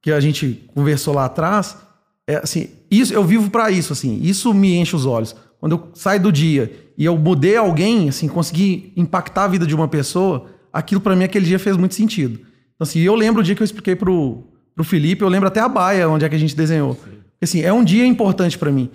que 0.02 0.10
a 0.10 0.18
gente 0.18 0.68
conversou 0.74 1.14
lá 1.14 1.26
atrás, 1.26 1.76
é 2.26 2.36
assim, 2.36 2.68
isso 2.90 3.14
eu 3.14 3.22
vivo 3.22 3.50
para 3.50 3.70
isso, 3.70 3.92
assim, 3.92 4.20
isso 4.22 4.52
me 4.52 4.74
enche 4.74 4.96
os 4.96 5.06
olhos. 5.06 5.36
Quando 5.60 5.72
eu 5.72 5.88
saio 5.94 6.20
do 6.20 6.32
dia 6.32 6.72
e 6.98 7.04
eu 7.04 7.16
mudei 7.16 7.56
alguém, 7.56 8.08
assim, 8.08 8.28
consegui 8.28 8.92
impactar 8.96 9.44
a 9.44 9.48
vida 9.48 9.66
de 9.66 9.74
uma 9.74 9.88
pessoa, 9.88 10.46
aquilo 10.72 11.00
para 11.00 11.14
mim 11.14 11.24
aquele 11.24 11.46
dia 11.46 11.58
fez 11.58 11.76
muito 11.76 11.94
sentido. 11.94 12.40
Então, 12.74 12.82
assim, 12.82 13.00
eu 13.00 13.14
lembro 13.14 13.40
o 13.40 13.44
dia 13.44 13.54
que 13.54 13.62
eu 13.62 13.64
expliquei 13.64 13.94
pro, 13.94 14.42
pro 14.74 14.84
Felipe, 14.84 15.22
eu 15.22 15.28
lembro 15.28 15.46
até 15.46 15.60
a 15.60 15.68
baia, 15.68 16.08
onde 16.08 16.24
é 16.24 16.28
que 16.28 16.34
a 16.34 16.38
gente 16.38 16.56
desenhou. 16.56 16.98
Assim, 17.40 17.62
é 17.62 17.72
um 17.72 17.84
dia 17.84 18.04
importante 18.04 18.58
para 18.58 18.72
mim. 18.72 18.90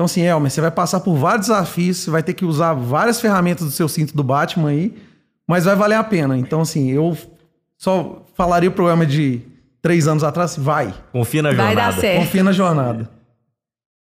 Então, 0.00 0.06
assim, 0.06 0.22
Elmer, 0.22 0.50
você 0.50 0.62
vai 0.62 0.70
passar 0.70 1.00
por 1.00 1.14
vários 1.14 1.48
desafios, 1.48 1.98
você 1.98 2.10
vai 2.10 2.22
ter 2.22 2.32
que 2.32 2.42
usar 2.42 2.72
várias 2.72 3.20
ferramentas 3.20 3.66
do 3.66 3.70
seu 3.70 3.86
cinto 3.86 4.16
do 4.16 4.24
Batman 4.24 4.70
aí, 4.70 4.94
mas 5.46 5.66
vai 5.66 5.76
valer 5.76 5.96
a 5.96 6.02
pena. 6.02 6.38
Então, 6.38 6.62
assim, 6.62 6.90
eu 6.90 7.14
só 7.76 8.24
falaria 8.34 8.70
o 8.70 8.72
programa 8.72 9.04
de 9.04 9.42
três 9.82 10.08
anos 10.08 10.24
atrás, 10.24 10.56
vai. 10.56 10.94
Confia 11.12 11.42
na 11.42 11.50
Vai 11.52 11.74
jornada. 11.74 11.92
dar 11.92 12.00
certo. 12.00 12.18
Confia 12.24 12.42
na 12.42 12.52
jornada. 12.52 13.10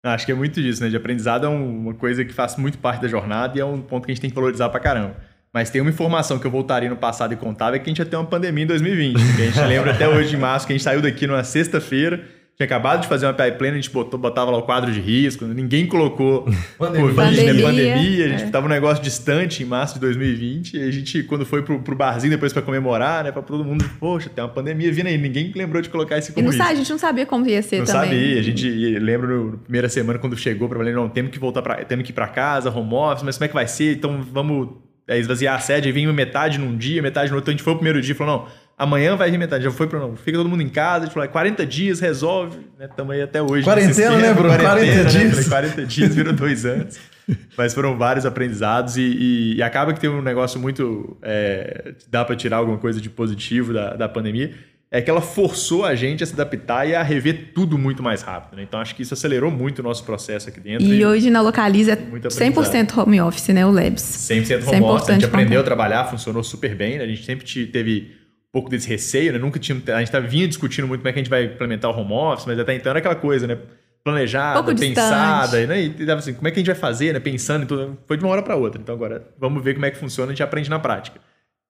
Acho 0.05 0.23
que 0.27 0.31
é 0.31 0.35
muito 0.35 0.61
disso, 0.61 0.83
né? 0.83 0.89
De 0.89 0.95
aprendizado 0.95 1.47
é 1.47 1.49
um- 1.49 1.79
uma 1.79 1.93
coisa 1.95 2.23
que 2.23 2.31
faz 2.31 2.55
muito 2.57 2.77
parte 2.77 3.01
da 3.01 3.07
jornada 3.07 3.57
e 3.57 3.61
é 3.61 3.65
um 3.65 3.81
ponto 3.81 4.05
que 4.05 4.11
a 4.11 4.13
gente 4.13 4.21
tem 4.21 4.29
que 4.29 4.35
valorizar 4.35 4.69
pra 4.69 4.79
caramba. 4.79 5.15
Mas 5.51 5.71
tem 5.71 5.81
uma 5.81 5.89
informação 5.89 6.37
que 6.37 6.45
eu 6.45 6.51
voltaria 6.51 6.91
no 6.91 6.95
passado 6.95 7.33
e 7.33 7.37
contava 7.37 7.75
é 7.75 7.79
que 7.79 7.85
a 7.85 7.89
gente 7.89 7.97
ia 7.97 8.05
ter 8.05 8.17
uma 8.17 8.25
pandemia 8.27 8.65
em 8.65 8.67
2020. 8.67 9.17
Que 9.35 9.41
a 9.41 9.45
gente 9.45 9.59
lembra 9.61 9.93
até 9.93 10.07
hoje, 10.07 10.35
em 10.35 10.39
março, 10.39 10.67
que 10.67 10.73
a 10.73 10.75
gente 10.77 10.83
saiu 10.83 11.01
daqui 11.01 11.25
numa 11.25 11.43
sexta-feira, 11.43 12.23
tinha 12.57 12.65
acabado 12.65 13.01
de 13.01 13.07
fazer 13.07 13.25
uma 13.25 13.33
pipeline, 13.33 13.77
a 13.77 13.81
gente 13.81 13.89
botou, 13.89 14.19
botava 14.19 14.51
lá 14.51 14.57
o 14.57 14.63
quadro 14.63 14.91
de 14.91 14.99
risco, 14.99 15.45
ninguém 15.45 15.87
colocou 15.87 16.43
Covid, 16.77 17.15
Pandemia, 17.15 17.53
né? 17.53 17.61
Pandemia, 17.61 18.25
a 18.25 18.29
gente 18.29 18.43
é. 18.43 18.49
tava 18.49 18.67
um 18.67 18.69
negócio 18.69 19.03
distante 19.03 19.63
em 19.63 19.65
março 19.65 19.95
de 19.95 20.01
2020, 20.01 20.77
e 20.77 20.83
a 20.83 20.91
gente, 20.91 21.23
quando 21.23 21.45
foi 21.45 21.63
pro, 21.63 21.79
pro 21.79 21.95
barzinho 21.95 22.31
depois 22.31 22.53
pra 22.53 22.61
comemorar, 22.61 23.23
né? 23.23 23.31
Pra 23.31 23.41
todo 23.41 23.63
mundo, 23.65 23.89
poxa, 23.99 24.29
tem 24.29 24.43
uma 24.43 24.49
pandemia 24.49 24.91
vindo 24.91 25.07
aí, 25.07 25.17
ninguém 25.17 25.51
lembrou 25.55 25.81
de 25.81 25.89
colocar 25.89 26.17
esse 26.17 26.31
E 26.31 26.33
como 26.33 26.45
não 26.45 26.51
risco. 26.51 26.63
sabe, 26.63 26.75
a 26.75 26.77
gente 26.77 26.89
não 26.91 26.99
sabia 26.99 27.25
como 27.25 27.47
ia 27.47 27.61
ser 27.63 27.79
Não 27.79 27.85
também. 27.85 28.09
sabia. 28.09 28.39
A 28.39 28.43
gente 28.43 28.67
e 28.67 28.99
lembra 28.99 29.27
na 29.27 29.57
primeira 29.57 29.89
semana 29.89 30.19
quando 30.19 30.37
chegou 30.37 30.69
para 30.69 30.77
valer, 30.77 30.93
não, 30.93 31.09
temos 31.09 31.31
que 31.31 31.39
voltar 31.39 31.61
para, 31.61 31.83
temos 31.85 32.05
que 32.05 32.11
ir 32.11 32.13
para 32.13 32.27
casa, 32.27 32.69
home 32.69 32.93
office, 32.93 33.23
mas 33.23 33.37
como 33.37 33.45
é 33.45 33.47
que 33.47 33.53
vai 33.55 33.67
ser? 33.67 33.95
Então 33.95 34.21
vamos 34.31 34.69
é, 35.07 35.17
esvaziar 35.17 35.55
a 35.55 35.59
sede, 35.59 35.87
aí 35.87 35.91
vinha 35.91 36.11
metade 36.13 36.59
num 36.59 36.77
dia, 36.77 37.01
metade 37.01 37.31
no 37.31 37.37
outro. 37.37 37.45
Então 37.45 37.53
a 37.53 37.57
gente 37.57 37.63
foi 37.63 37.73
o 37.73 37.75
primeiro 37.75 38.01
dia 38.01 38.13
e 38.13 38.15
falou, 38.15 38.37
não, 38.37 38.47
amanhã 38.83 39.15
vai 39.15 39.31
metade. 39.37 39.63
Já 39.63 39.71
foi 39.71 39.87
para 39.87 39.99
não, 39.99 40.15
fica 40.15 40.37
todo 40.37 40.49
mundo 40.49 40.61
em 40.63 40.69
casa, 40.69 41.03
a 41.03 41.05
gente 41.05 41.13
falou, 41.13 41.25
é 41.25 41.31
40 41.31 41.65
dias, 41.65 41.99
resolve, 41.99 42.57
né? 42.79 42.85
Estamos 42.89 43.13
aí 43.13 43.21
até 43.21 43.41
hoje. 43.41 43.63
Quarentena, 43.63 44.17
né, 44.17 44.33
Bruno? 44.33 44.57
40 44.57 45.05
dias. 45.05 45.31
Falei, 45.45 45.45
40 45.69 45.85
dias, 45.85 46.15
virou 46.15 46.33
dois 46.33 46.65
anos. 46.65 46.97
Mas 47.57 47.73
foram 47.73 47.97
vários 47.97 48.25
aprendizados 48.25 48.97
e, 48.97 49.01
e- 49.01 49.55
e 49.57 49.63
acaba 49.63 49.93
que 49.93 49.99
tem 49.99 50.09
um 50.09 50.21
negócio 50.21 50.59
muito. 50.59 51.15
é, 51.21 51.93
dá 52.09 52.25
para 52.25 52.35
tirar 52.35 52.57
alguma 52.57 52.77
coisa 52.77 52.99
de 52.99 53.09
positivo 53.09 53.71
da, 53.73 53.93
da 53.95 54.09
pandemia. 54.09 54.51
É 54.93 54.99
que 55.01 55.09
ela 55.09 55.21
forçou 55.21 55.85
a 55.85 55.95
gente 55.95 56.21
a 56.21 56.25
se 56.27 56.33
adaptar 56.33 56.85
e 56.85 56.93
a 56.93 57.01
rever 57.01 57.51
tudo 57.55 57.77
muito 57.77 58.03
mais 58.03 58.21
rápido. 58.23 58.57
né? 58.57 58.63
Então 58.63 58.77
acho 58.77 58.93
que 58.93 59.03
isso 59.03 59.13
acelerou 59.13 59.49
muito 59.49 59.79
o 59.79 59.83
nosso 59.83 60.03
processo 60.03 60.49
aqui 60.49 60.59
dentro. 60.59 60.85
E 60.85 61.05
hoje 61.05 61.29
na 61.29 61.39
Localiza 61.41 61.93
é 61.93 61.95
Muito 61.95 62.27
100% 62.27 62.97
home 62.97 63.21
office, 63.21 63.47
né? 63.49 63.65
O 63.65 63.71
Labs. 63.71 64.01
100% 64.03 64.41
Isso 64.41 64.53
é 64.53 64.57
home 64.77 64.81
office, 64.83 65.09
a 65.09 65.13
gente 65.13 65.25
aprendeu 65.25 65.61
a 65.61 65.63
trabalhar, 65.63 66.03
funcionou 66.09 66.43
super 66.43 66.75
bem, 66.75 66.97
né? 66.97 67.05
A 67.05 67.07
gente 67.07 67.23
sempre 67.23 67.45
te- 67.45 67.67
teve 67.67 68.19
pouco 68.51 68.69
desse 68.69 68.87
receio, 68.87 69.31
né? 69.33 69.39
Nunca 69.39 69.59
tinha, 69.59 69.81
a 69.95 69.99
gente 69.99 70.11
tá, 70.11 70.19
vinha 70.19 70.47
discutindo 70.47 70.87
muito 70.87 70.99
como 71.01 71.09
é 71.09 71.13
que 71.13 71.19
a 71.19 71.21
gente 71.23 71.29
vai 71.29 71.45
implementar 71.45 71.89
o 71.91 71.99
home 71.99 72.11
office, 72.13 72.45
mas 72.45 72.59
até 72.59 72.73
então 72.75 72.89
era 72.89 72.99
aquela 72.99 73.15
coisa, 73.15 73.47
né? 73.47 73.57
Planejada, 74.03 74.63
Pouco 74.63 74.79
pensada, 74.79 75.59
distante. 75.59 75.67
né? 75.67 75.81
E 75.81 76.05
tava 76.07 76.19
assim, 76.19 76.33
como 76.33 76.47
é 76.47 76.51
que 76.51 76.57
a 76.57 76.61
gente 76.61 76.67
vai 76.71 76.75
fazer, 76.75 77.13
né? 77.13 77.19
Pensando 77.19 77.63
em 77.63 77.67
tudo. 77.67 77.97
Foi 78.07 78.17
de 78.17 78.23
uma 78.23 78.31
hora 78.31 78.41
para 78.41 78.55
outra. 78.55 78.81
Então 78.81 78.95
agora 78.95 79.27
vamos 79.39 79.63
ver 79.63 79.75
como 79.75 79.85
é 79.85 79.91
que 79.91 79.97
funciona, 79.97 80.31
a 80.31 80.33
gente 80.33 80.41
aprende 80.43 80.69
na 80.69 80.79
prática. 80.79 81.19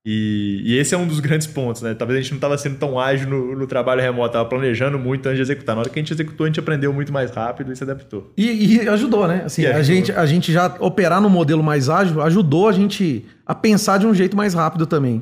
E, 0.04 0.62
e 0.66 0.78
esse 0.80 0.96
é 0.96 0.98
um 0.98 1.06
dos 1.06 1.20
grandes 1.20 1.46
pontos, 1.46 1.82
né? 1.84 1.94
Talvez 1.94 2.18
a 2.18 2.22
gente 2.24 2.32
não 2.32 2.38
estava 2.38 2.58
sendo 2.58 2.78
tão 2.78 2.98
ágil 3.00 3.30
no, 3.30 3.56
no 3.56 3.68
trabalho 3.68 4.02
remoto, 4.02 4.28
estava 4.30 4.48
planejando 4.50 4.98
muito 4.98 5.28
antes 5.28 5.36
de 5.38 5.42
executar. 5.44 5.76
Na 5.76 5.82
hora 5.82 5.90
que 5.92 6.00
a 6.00 6.02
gente 6.02 6.12
executou, 6.14 6.46
a 6.46 6.50
gente 6.50 6.60
aprendeu 6.60 6.92
muito 6.92 7.14
mais 7.14 7.30
rápido 7.30 7.72
e 7.72 7.76
se 7.76 7.84
adaptou. 7.84 8.32
E, 8.36 8.78
e 8.78 8.90
ajudou, 8.90 9.28
né? 9.28 9.44
Assim, 9.46 9.62
E 9.62 9.68
a, 9.68 9.76
ajudou. 9.78 9.84
gente, 9.84 10.12
a 10.14 10.26
gente 10.26 10.52
já 10.52 10.76
operar 10.80 11.22
no 11.22 11.30
modelo 11.30 11.62
mais 11.62 11.88
ágil 11.90 12.20
ajudou 12.22 12.68
a 12.68 12.72
gente 12.72 13.26
a 13.46 13.54
pensar 13.54 14.00
de 14.00 14.08
um 14.08 14.14
jeito 14.16 14.36
mais 14.36 14.54
rápido 14.56 14.88
também. 14.88 15.22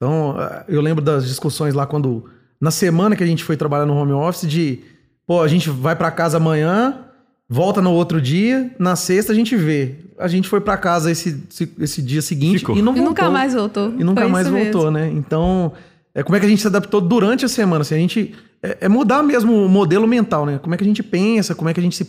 Então, 0.00 0.34
eh, 0.40 0.64
eu 0.68 0.80
lembro 0.80 1.04
das 1.04 1.26
discussões 1.26 1.74
lá 1.74 1.86
quando, 1.86 2.24
na 2.58 2.70
semana 2.70 3.14
que 3.14 3.22
a 3.22 3.26
gente 3.26 3.44
foi 3.44 3.54
trabalhar 3.54 3.84
no 3.84 3.94
home 3.94 4.12
office, 4.12 4.48
de, 4.48 4.78
pô, 5.26 5.42
a 5.42 5.48
gente 5.48 5.68
vai 5.68 5.94
para 5.94 6.10
casa 6.10 6.38
amanhã, 6.38 7.00
volta 7.46 7.82
no 7.82 7.92
outro 7.92 8.18
dia, 8.18 8.74
na 8.78 8.96
sexta 8.96 9.32
a 9.32 9.34
gente 9.34 9.54
vê. 9.54 9.96
A 10.18 10.26
gente 10.26 10.48
foi 10.48 10.60
para 10.62 10.78
casa 10.78 11.10
esse, 11.10 11.44
esse, 11.50 11.70
esse 11.78 12.00
dia 12.02 12.22
seguinte 12.22 12.60
Ficou. 12.60 12.76
e 12.76 12.80
não 12.80 12.92
E 12.92 12.96
voltou. 12.96 13.08
nunca 13.10 13.28
mais 13.30 13.52
voltou. 13.52 13.92
E 13.98 14.02
nunca 14.02 14.22
Foi 14.22 14.30
mais 14.30 14.48
voltou, 14.48 14.90
mesmo. 14.90 14.90
né? 14.92 15.10
Então, 15.14 15.72
é, 16.14 16.22
como 16.22 16.34
é 16.36 16.40
que 16.40 16.46
a 16.46 16.48
gente 16.48 16.62
se 16.62 16.66
adaptou 16.66 17.00
durante 17.02 17.44
a 17.44 17.48
semana? 17.48 17.82
Assim, 17.82 17.94
a 17.94 17.98
gente, 17.98 18.34
é, 18.62 18.78
é 18.82 18.88
mudar 18.88 19.22
mesmo 19.22 19.52
o 19.64 19.68
modelo 19.68 20.06
mental, 20.06 20.46
né? 20.46 20.58
Como 20.62 20.74
é 20.74 20.78
que 20.78 20.84
a 20.84 20.86
gente 20.86 21.02
pensa, 21.02 21.54
como 21.54 21.68
é 21.68 21.74
que 21.74 21.80
a 21.80 21.82
gente 21.82 21.96
se, 21.96 22.06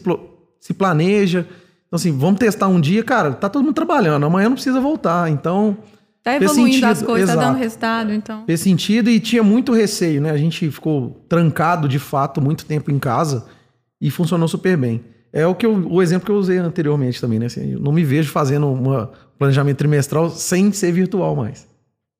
se 0.61 0.73
planeja. 0.73 1.45
Então, 1.87 1.97
assim, 1.97 2.17
vamos 2.17 2.39
testar 2.39 2.67
um 2.69 2.79
dia, 2.79 3.03
cara, 3.03 3.33
tá 3.33 3.49
todo 3.49 3.63
mundo 3.65 3.73
trabalhando, 3.75 4.25
amanhã 4.25 4.47
não 4.47 4.55
precisa 4.55 4.79
voltar. 4.79 5.29
Então, 5.29 5.77
Tá 6.23 6.35
evoluindo 6.35 6.85
as 6.85 6.97
sentido, 6.99 7.05
coisas, 7.07 7.29
tá 7.29 7.33
exato. 7.33 7.47
dando 7.53 7.59
resultado, 7.59 8.13
então. 8.13 8.45
fez 8.45 8.59
sentido 8.59 9.09
e 9.09 9.19
tinha 9.19 9.41
muito 9.41 9.73
receio, 9.73 10.21
né? 10.21 10.29
A 10.29 10.37
gente 10.37 10.69
ficou 10.69 11.25
trancado, 11.27 11.87
de 11.87 11.97
fato, 11.97 12.39
muito 12.39 12.65
tempo 12.65 12.91
em 12.91 12.99
casa 12.99 13.45
e 13.99 14.11
funcionou 14.11 14.47
super 14.47 14.77
bem. 14.77 15.01
É 15.33 15.47
o, 15.47 15.55
que 15.55 15.65
eu- 15.65 15.87
o 15.89 16.01
exemplo 16.01 16.25
que 16.25 16.31
eu 16.31 16.35
usei 16.35 16.57
anteriormente 16.57 17.19
também, 17.19 17.39
né? 17.39 17.45
Assim, 17.47 17.71
eu 17.73 17.79
não 17.79 17.91
me 17.91 18.03
vejo 18.03 18.29
fazendo 18.31 18.67
um 18.67 19.07
planejamento 19.39 19.77
trimestral 19.77 20.29
sem 20.29 20.71
ser 20.71 20.91
virtual 20.91 21.35
mais. 21.35 21.65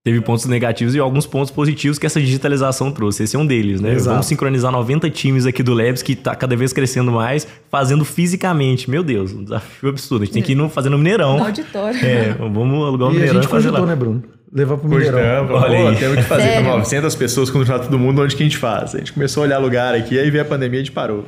Teve 0.04 0.20
pontos 0.20 0.46
negativos 0.46 0.96
e 0.96 1.00
alguns 1.00 1.28
pontos 1.28 1.52
positivos 1.52 2.00
que 2.00 2.08
essa 2.08 2.20
digitalização 2.20 2.92
trouxe. 2.92 3.22
Esse 3.22 3.36
é 3.36 3.40
um 3.40 3.46
deles, 3.46 3.80
né? 3.80 3.94
Exato. 3.94 4.10
Vamos 4.10 4.26
sincronizar 4.26 4.72
90 4.72 5.08
times 5.12 5.46
aqui 5.46 5.62
do 5.62 5.76
Labs, 5.76 6.02
que 6.02 6.16
tá 6.16 6.34
cada 6.34 6.56
vez 6.56 6.74
crescendo 6.74 7.12
mais, 7.12 7.48
fazendo 7.70 8.04
fisicamente. 8.04 8.90
Meu 8.90 9.04
Deus, 9.04 9.32
um 9.32 9.44
desafio 9.44 9.90
absurdo. 9.90 10.24
A 10.24 10.26
gente 10.26 10.34
tem 10.34 10.42
que 10.42 10.54
ir 10.54 10.56
no, 10.56 10.70
fazer 10.70 10.90
no 10.90 10.98
Mineirão. 10.98 11.38
No 11.38 11.46
auditório. 11.46 12.04
É, 12.04 12.34
vamos 12.34 12.84
alugar 12.84 13.10
o 13.10 13.12
e 13.12 13.16
a 13.18 13.20
Mineirão 13.20 13.42
gente 13.44 13.48
fazer 13.48 13.68
cogitou, 13.70 13.86
lá. 13.86 13.92
né, 13.92 13.96
Bruno? 13.96 14.24
Levar 14.52 14.78
pro 14.78 14.90
Mineirão. 14.90 15.20
Cogitamos, 15.20 15.64
Olha 15.64 15.90
aí. 15.90 15.96
temos 15.96 16.16
que 16.18 16.24
fazer 16.24 16.44
Sério? 16.44 16.66
com 16.66 16.78
900 16.78 17.16
pessoas 17.16 17.50
quando 17.52 17.66
juntar 17.68 17.80
todo 17.80 18.00
mundo, 18.00 18.24
onde 18.24 18.36
que 18.36 18.42
a 18.42 18.46
gente 18.46 18.58
faz? 18.58 18.96
A 18.96 18.98
gente 18.98 19.14
começou 19.14 19.44
a 19.44 19.46
olhar 19.46 19.60
lugar 19.60 19.94
aqui, 19.94 20.18
aí 20.18 20.32
veio 20.32 20.42
a 20.42 20.48
pandemia 20.48 20.80
e 20.80 20.82
a 20.82 20.84
gente 20.84 20.94
parou. 20.94 21.24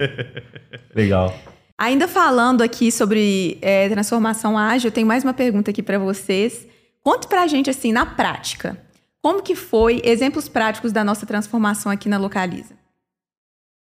Legal. 0.96 1.36
Ainda 1.76 2.08
falando 2.08 2.62
aqui 2.62 2.90
sobre 2.90 3.58
é, 3.60 3.86
transformação 3.90 4.56
ágil, 4.56 4.88
eu 4.88 4.92
tenho 4.92 5.06
mais 5.06 5.22
uma 5.24 5.34
pergunta 5.34 5.70
aqui 5.70 5.82
para 5.82 5.98
vocês. 5.98 6.66
Conte 7.06 7.28
pra 7.28 7.46
gente, 7.46 7.70
assim, 7.70 7.92
na 7.92 8.04
prática, 8.04 8.76
como 9.22 9.40
que 9.40 9.54
foi, 9.54 10.02
exemplos 10.04 10.48
práticos 10.48 10.90
da 10.90 11.04
nossa 11.04 11.24
transformação 11.24 11.92
aqui 11.92 12.08
na 12.08 12.18
Localiza? 12.18 12.74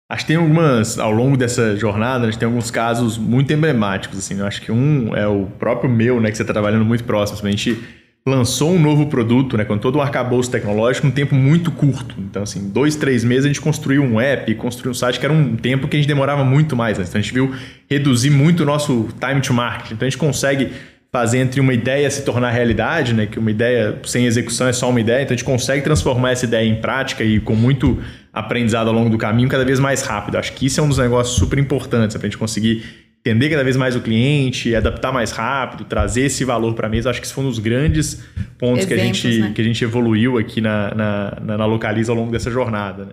Acho 0.08 0.24
que 0.24 0.28
tem 0.28 0.36
algumas, 0.36 1.00
ao 1.00 1.12
longo 1.12 1.36
dessa 1.36 1.76
jornada, 1.76 2.28
a 2.28 2.30
gente 2.30 2.40
tem 2.40 2.46
alguns 2.46 2.70
casos 2.70 3.18
muito 3.18 3.52
emblemáticos, 3.52 4.20
assim. 4.20 4.38
Eu 4.38 4.46
acho 4.46 4.62
que 4.62 4.72
um 4.72 5.16
é 5.16 5.28
o 5.28 5.48
próprio 5.48 5.90
meu, 5.90 6.22
né, 6.22 6.30
que 6.30 6.38
você 6.38 6.44
está 6.44 6.54
trabalhando 6.54 6.86
muito 6.86 7.04
próximo. 7.06 7.48
A 7.48 7.50
gente 7.50 7.84
lançou 8.24 8.74
um 8.74 8.80
novo 8.80 9.08
produto, 9.08 9.58
né, 9.58 9.66
com 9.66 9.80
todo 9.80 9.96
o 9.96 10.02
arcabouço 10.02 10.52
tecnológico, 10.52 11.08
um 11.08 11.12
tempo 11.12 11.34
muito 11.34 11.72
curto. 11.72 12.14
Então, 12.20 12.44
assim, 12.44 12.70
dois, 12.70 12.96
três 12.96 13.24
meses 13.24 13.46
a 13.46 13.48
gente 13.48 13.62
construiu 13.62 14.04
um 14.04 14.22
app, 14.22 14.54
construiu 14.54 14.92
um 14.92 14.94
site, 14.94 15.20
que 15.20 15.26
era 15.26 15.34
um 15.34 15.56
tempo 15.56 15.88
que 15.88 15.98
a 15.98 16.00
gente 16.00 16.08
demorava 16.08 16.46
muito 16.46 16.76
mais. 16.76 17.00
Né? 17.00 17.06
Então, 17.08 17.18
a 17.18 17.22
gente 17.24 17.34
viu 17.34 17.52
reduzir 17.90 18.30
muito 18.30 18.62
o 18.62 18.66
nosso 18.68 19.10
time 19.20 19.42
to 19.42 19.56
market. 19.56 19.94
Então, 19.94 20.06
a 20.06 20.10
gente 20.10 20.20
consegue 20.20 20.72
fazer 21.12 21.40
entre 21.40 21.60
uma 21.60 21.74
ideia 21.74 22.10
se 22.10 22.24
tornar 22.24 22.52
realidade, 22.52 23.14
né? 23.14 23.26
Que 23.26 23.40
uma 23.40 23.52
ideia 23.52 24.00
sem 24.04 24.26
execução 24.26 24.68
é 24.68 24.74
só 24.74 24.90
uma 24.90 25.00
ideia. 25.00 25.24
Então 25.24 25.34
a 25.34 25.38
gente 25.38 25.46
consegue 25.46 25.84
transformar 25.84 26.32
essa 26.32 26.46
ideia 26.46 26.68
em 26.68 26.82
prática 26.82 27.24
e 27.24 27.40
com 27.40 27.56
muito 27.56 28.02
aprendizado 28.32 28.88
ao 28.88 28.94
longo 28.94 29.10
do 29.10 29.18
caminho 29.18 29.50
cada 29.50 29.66
vez 29.66 29.80
mais 29.80 30.02
rápido. 30.02 30.38
Acho 30.38 30.54
que 30.54 30.66
isso 30.66 30.80
é 30.80 30.84
um 30.84 30.90
dos 30.90 30.98
negócios 30.98 31.38
super 31.38 31.58
importantes 31.58 32.16
para 32.16 32.28
a 32.28 32.30
gente 32.30 32.38
conseguir 32.38 32.84
entender 33.20 33.50
cada 33.50 33.64
vez 33.64 33.76
mais 33.76 33.96
o 33.96 34.02
cliente, 34.02 34.76
adaptar 34.76 35.12
mais 35.12 35.32
rápido, 35.32 35.84
trazer 35.86 36.22
esse 36.22 36.46
valor 36.46 36.74
para 36.74 36.88
a 36.88 36.90
mesa. 36.90 37.10
Acho 37.10 37.20
que 37.20 37.26
isso 37.26 37.36
foi 37.36 37.44
um 37.44 37.50
dos 37.50 37.60
grandes 37.60 38.24
pontos 38.58 38.86
que, 38.86 38.94
a 38.94 38.98
Exemplos, 38.98 39.20
gente, 39.20 39.40
né? 39.40 39.52
que 39.54 39.62
a 39.62 39.64
gente 39.64 39.84
evoluiu 39.84 40.38
aqui 40.38 40.62
na, 40.62 40.94
na, 40.94 41.38
na, 41.42 41.58
na 41.58 41.66
Localiza 41.66 42.12
ao 42.12 42.18
longo 42.18 42.32
dessa 42.32 42.50
jornada. 42.50 43.06
Né? 43.06 43.12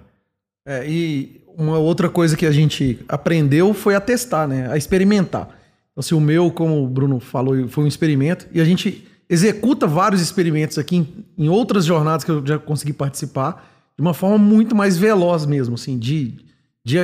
É, 0.67 0.89
e 0.89 1.41
uma 1.57 1.79
outra 1.79 2.09
coisa 2.09 2.37
que 2.37 2.47
a 2.47 2.53
gente 2.53 2.99
aprendeu 3.09 3.73
foi 3.75 3.95
a 3.95 4.01
testar, 4.01 4.47
né? 4.47 4.69
A 4.71 4.77
experimentar. 4.77 5.49
Então, 5.95 6.03
se 6.03 6.15
o 6.15 6.21
meu, 6.21 6.51
como 6.51 6.83
o 6.85 6.89
Bruno 6.89 7.21
falou, 7.21 7.69
foi 7.69 7.85
um 7.85 7.87
experimento, 7.87 8.47
e 8.53 8.61
a 8.61 8.65
gente 8.65 9.07
executa 9.31 9.87
vários 9.87 10.21
experimentos 10.21 10.77
aqui 10.77 10.97
em, 10.97 11.09
em 11.39 11.49
outras 11.49 11.85
jornadas 11.87 12.25
que 12.25 12.31
eu 12.31 12.45
já 12.45 12.59
consegui 12.59 12.93
participar, 12.93 13.71
de 13.97 14.03
uma 14.03 14.13
forma 14.13 14.37
muito 14.37 14.75
mais 14.75 14.99
veloz 14.99 15.47
mesmo, 15.47 15.77
assim, 15.77 15.97
de, 15.97 16.35
de 16.85 16.99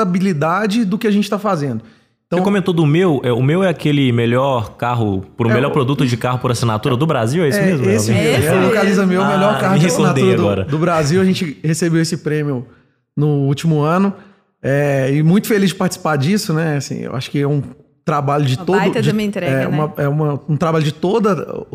adaptabilidade 0.00 0.84
do 0.84 0.98
que 0.98 1.06
a 1.06 1.10
gente 1.10 1.24
está 1.24 1.38
fazendo. 1.38 1.82
Então, 2.26 2.40
Você 2.40 2.44
comentou 2.44 2.74
do 2.74 2.84
meu, 2.84 3.20
é, 3.24 3.32
o 3.32 3.40
meu 3.42 3.62
é 3.62 3.68
aquele 3.68 4.10
melhor 4.12 4.76
carro, 4.76 5.24
por 5.36 5.46
o 5.46 5.50
É, 5.50 5.54
melhor 5.54 5.70
produto 5.70 6.04
de 6.04 6.16
carro 6.16 6.38
por 6.40 6.50
assinatura 6.50 6.96
do 6.96 7.06
Brasil, 7.06 7.44
é 7.44 7.48
isso 7.48 7.58
é, 7.58 7.66
mesmo? 7.66 7.88
esse 7.88 8.10
Alguém- 8.10 8.24
mesmo, 8.26 8.38
Esse 8.38 8.48
é 8.48 8.52
o 8.52 8.54
mesmo. 8.56 8.68
Localiza 8.68 9.06
Meu, 9.06 9.22
o 9.22 9.26
melhor 9.26 9.54
Ah, 9.54 9.58
carro 9.60 9.74
me 9.74 9.78
de 9.80 9.86
assinatura 9.86 10.64
do, 10.64 10.70
do 10.72 10.78
Brasil. 10.78 11.20
A 11.20 11.24
gente 11.24 11.56
recebeu 11.62 12.02
esse 12.02 12.16
prêmio 12.18 12.66
no 13.16 13.28
último 13.46 13.80
ano. 13.80 14.12
É, 14.60 15.12
e 15.14 15.22
muito 15.22 15.46
feliz 15.46 15.70
de 15.70 15.76
participar 15.76 16.16
disso, 16.16 16.52
né? 16.52 16.76
Assim, 16.76 16.98
eu 17.02 17.14
acho 17.14 17.30
que 17.30 17.38
é 17.38 17.46
um 17.46 17.62
trabalho 18.06 18.46
de 18.46 18.54
Uma 18.56 18.64
todo. 18.64 18.76
baita 18.78 19.02
de 19.02 19.10
uma 19.10 19.22
entrega, 19.22 19.52
é, 19.52 19.58
né? 19.62 19.66
uma- 19.66 19.92
é 19.98 20.08
uma- 20.08 20.40
um 20.48 20.56
trabalho 20.56 20.84
de 20.84 20.92
toda 20.92 21.66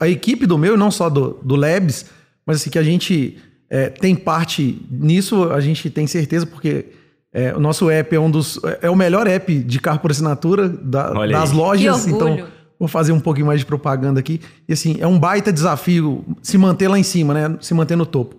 a 0.00 0.08
equipe 0.08 0.46
do 0.46 0.56
meu, 0.56 0.74
e 0.74 0.76
não 0.78 0.90
só 0.90 1.10
do, 1.10 1.38
do 1.42 1.56
Labs, 1.56 2.06
mas 2.46 2.56
assim, 2.58 2.70
que 2.70 2.78
a 2.78 2.82
gente 2.84 3.36
é, 3.68 3.88
tem 3.90 4.14
parte 4.14 4.80
nisso, 4.90 5.50
a 5.50 5.60
gente 5.60 5.90
tem 5.90 6.06
certeza, 6.06 6.46
porque 6.46 6.86
é, 7.34 7.54
o 7.54 7.58
nosso 7.60 7.88
app 7.90 8.14
é 8.14 8.20
um 8.20 8.30
dos. 8.30 8.60
É 8.82 8.88
o 8.90 8.94
melhor 8.94 9.26
app 9.26 9.52
de 9.54 9.80
carro 9.80 9.98
por 9.98 10.10
assinatura 10.10 10.68
da- 10.68 11.10
das 11.26 11.50
lojas. 11.52 12.06
Então, 12.06 12.46
vou 12.78 12.86
fazer 12.86 13.12
um 13.12 13.20
pouquinho 13.20 13.46
mais 13.46 13.60
de 13.60 13.66
propaganda 13.66 14.20
aqui. 14.20 14.40
E 14.68 14.72
assim, 14.74 14.96
é 15.00 15.06
um 15.06 15.18
baita 15.18 15.50
desafio 15.52 16.24
se 16.42 16.58
manter 16.58 16.88
lá 16.88 16.98
em 16.98 17.02
cima, 17.02 17.32
né? 17.32 17.56
Se 17.60 17.72
manter 17.74 17.96
no 17.96 18.04
topo. 18.06 18.36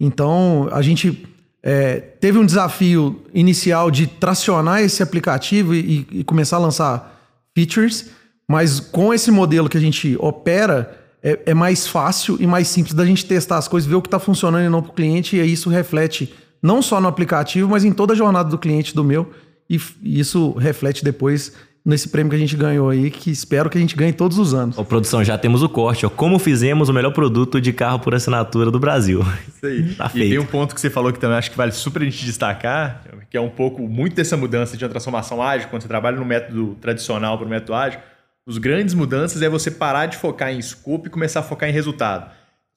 Então, 0.00 0.68
a 0.72 0.80
gente 0.82 1.26
é, 1.62 1.96
teve 1.96 2.38
um 2.38 2.46
desafio 2.46 3.22
inicial 3.34 3.90
de 3.90 4.06
tracionar 4.06 4.80
esse 4.80 5.02
aplicativo 5.02 5.74
e, 5.74 6.06
e, 6.10 6.24
começar 6.24 6.56
a 6.56 6.60
lançar 6.60 7.20
features, 7.54 8.06
mas 8.48 8.80
com 8.80 9.12
esse 9.12 9.30
modelo 9.30 9.68
que 9.68 9.76
a 9.76 9.80
gente 9.80 10.16
opera, 10.18 10.98
é, 11.22 11.38
é 11.46 11.54
mais 11.54 11.86
fácil 11.86 12.36
e 12.40 12.46
mais 12.46 12.68
simples 12.68 12.94
da 12.94 13.04
gente 13.04 13.26
testar 13.26 13.58
as 13.58 13.68
coisas, 13.68 13.88
ver 13.88 13.96
o 13.96 14.02
que 14.02 14.08
está 14.08 14.18
funcionando 14.18 14.64
e 14.64 14.68
não 14.70 14.82
para 14.82 14.90
o 14.90 14.94
cliente, 14.94 15.36
e 15.36 15.52
isso 15.52 15.68
reflete 15.68 16.32
não 16.62 16.80
só 16.80 17.00
no 17.00 17.08
aplicativo, 17.08 17.68
mas 17.68 17.84
em 17.84 17.92
toda 17.92 18.14
a 18.14 18.16
jornada 18.16 18.48
do 18.48 18.58
cliente 18.58 18.94
do 18.94 19.04
meu, 19.04 19.30
e, 19.68 19.78
e 20.02 20.18
isso 20.18 20.52
reflete 20.52 21.04
depois 21.04 21.52
nesse 21.84 22.08
prêmio 22.08 22.30
que 22.30 22.36
a 22.36 22.38
gente 22.38 22.56
ganhou 22.56 22.90
aí, 22.90 23.10
que 23.10 23.30
espero 23.30 23.70
que 23.70 23.78
a 23.78 23.80
gente 23.80 23.96
ganhe 23.96 24.12
todos 24.12 24.38
os 24.38 24.54
anos. 24.54 24.76
Ô, 24.78 24.84
produção, 24.84 25.24
já 25.24 25.36
temos 25.38 25.62
o 25.62 25.68
corte, 25.68 26.04
ó. 26.04 26.10
Como 26.10 26.38
fizemos 26.38 26.88
o 26.88 26.92
melhor 26.92 27.12
produto 27.12 27.60
de 27.60 27.72
carro 27.72 27.98
por 27.98 28.14
assinatura 28.14 28.70
do 28.70 28.78
Brasil. 28.78 29.24
Isso 29.48 29.66
aí. 29.66 29.94
tá 29.94 30.08
feito. 30.08 30.26
E 30.26 30.30
tem 30.30 30.38
um 30.38 30.46
ponto 30.46 30.74
que 30.74 30.80
você 30.80 30.90
falou 30.90 31.12
que 31.12 31.18
também 31.18 31.36
acho 31.36 31.50
que 31.50 31.56
vale 31.56 31.72
super 31.72 32.02
a 32.02 32.04
gente 32.04 32.24
destacar, 32.24 33.02
que 33.30 33.36
é 33.36 33.40
um 33.40 33.50
pouco, 33.50 33.82
muito 33.88 34.14
dessa 34.14 34.36
mudança 34.36 34.76
de 34.76 34.84
uma 34.84 34.90
transformação 34.90 35.42
ágil, 35.42 35.68
quando 35.68 35.82
você 35.82 35.88
trabalha 35.88 36.16
no 36.16 36.24
método 36.24 36.76
tradicional 36.80 37.38
para 37.38 37.46
o 37.46 37.50
método 37.50 37.74
ágil, 37.74 38.00
os 38.46 38.58
grandes 38.58 38.94
mudanças 38.94 39.42
é 39.42 39.48
você 39.48 39.70
parar 39.70 40.06
de 40.06 40.16
focar 40.16 40.50
em 40.52 40.58
escopo 40.58 41.06
e 41.06 41.10
começar 41.10 41.40
a 41.40 41.42
focar 41.42 41.68
em 41.68 41.72
resultado. 41.72 42.30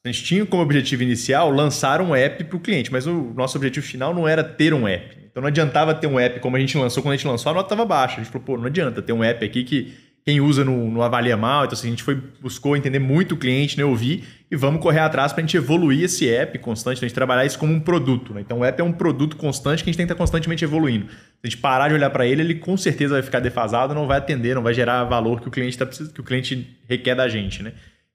A 0.06 0.12
gente 0.12 0.24
tinha 0.24 0.46
como 0.46 0.62
objetivo 0.62 1.02
inicial 1.02 1.50
lançar 1.50 2.02
um 2.02 2.14
app 2.14 2.44
para 2.44 2.58
o 2.58 2.60
cliente, 2.60 2.92
mas 2.92 3.08
o 3.08 3.34
nosso 3.36 3.58
objetivo 3.58 3.86
final 3.86 4.14
não 4.14 4.28
era 4.28 4.44
ter 4.44 4.74
um 4.74 4.88
app. 4.88 5.23
Então 5.34 5.42
não 5.42 5.48
adiantava 5.48 5.96
ter 5.96 6.06
um 6.06 6.20
app 6.20 6.40
como 6.40 6.56
a 6.56 6.60
gente 6.60 6.78
lançou. 6.78 7.02
Quando 7.02 7.14
a 7.14 7.18
gente 7.18 7.28
lançou, 7.28 7.50
a 7.52 7.56
nota 7.56 7.66
estava 7.66 7.84
baixa. 7.84 8.22
A 8.22 8.24
gente 8.24 8.32
falou, 8.32 8.46
pô, 8.46 8.56
não 8.56 8.68
adianta 8.68 9.02
ter 9.02 9.14
um 9.14 9.24
app 9.24 9.44
aqui 9.44 9.64
que 9.64 9.92
quem 10.24 10.40
usa 10.40 10.64
não, 10.64 10.92
não 10.92 11.02
avalia 11.02 11.36
mal. 11.36 11.66
Então 11.66 11.74
assim, 11.74 11.88
a 11.88 11.90
gente 11.90 12.04
foi, 12.04 12.22
buscou 12.40 12.78
entender 12.78 13.00
muito 13.00 13.34
o 13.34 13.38
cliente, 13.38 13.76
né, 13.76 13.84
ouvir 13.84 14.24
e 14.52 14.56
vamos 14.56 14.80
correr 14.80 15.00
atrás 15.00 15.34
para 15.34 15.42
a 15.42 15.46
gente 15.46 15.58
evoluir 15.58 16.04
esse 16.04 16.30
app 16.30 16.58
constante, 16.60 17.02
né, 17.02 17.06
a 17.06 17.08
gente 17.08 17.16
trabalhar 17.16 17.46
isso 17.46 17.58
como 17.58 17.74
um 17.74 17.80
produto. 17.80 18.32
Né? 18.32 18.42
Então 18.42 18.60
o 18.60 18.64
app 18.64 18.80
é 18.80 18.84
um 18.84 18.94
produto 18.94 19.36
constante 19.36 19.84
que 19.84 19.90
a 19.90 19.92
gente 19.92 19.98
tem 19.98 20.06
que 20.06 20.14
estar 20.14 20.22
constantemente 20.22 20.64
evoluindo. 20.64 21.08
Se 21.08 21.16
a 21.44 21.48
gente 21.48 21.58
parar 21.58 21.88
de 21.88 21.96
olhar 21.96 22.12
para 22.12 22.28
ele, 22.28 22.44
ele 22.44 22.56
com 22.56 22.78
certeza 22.78 23.16
vai 23.16 23.24
ficar 23.24 23.40
defasado, 23.40 23.96
não 23.96 24.06
vai 24.06 24.20
atender, 24.20 24.54
não 24.54 24.62
vai 24.62 24.76
gerar 24.76 25.04
valor 25.06 25.42
que 25.42 25.48
o 25.48 25.52
cliente, 25.52 25.78
tá, 25.78 25.88
que 25.88 26.22
o 26.22 26.24
cliente 26.24 26.78
requer 26.88 27.16
da 27.16 27.28
gente. 27.28 27.64
Né? 27.64 27.74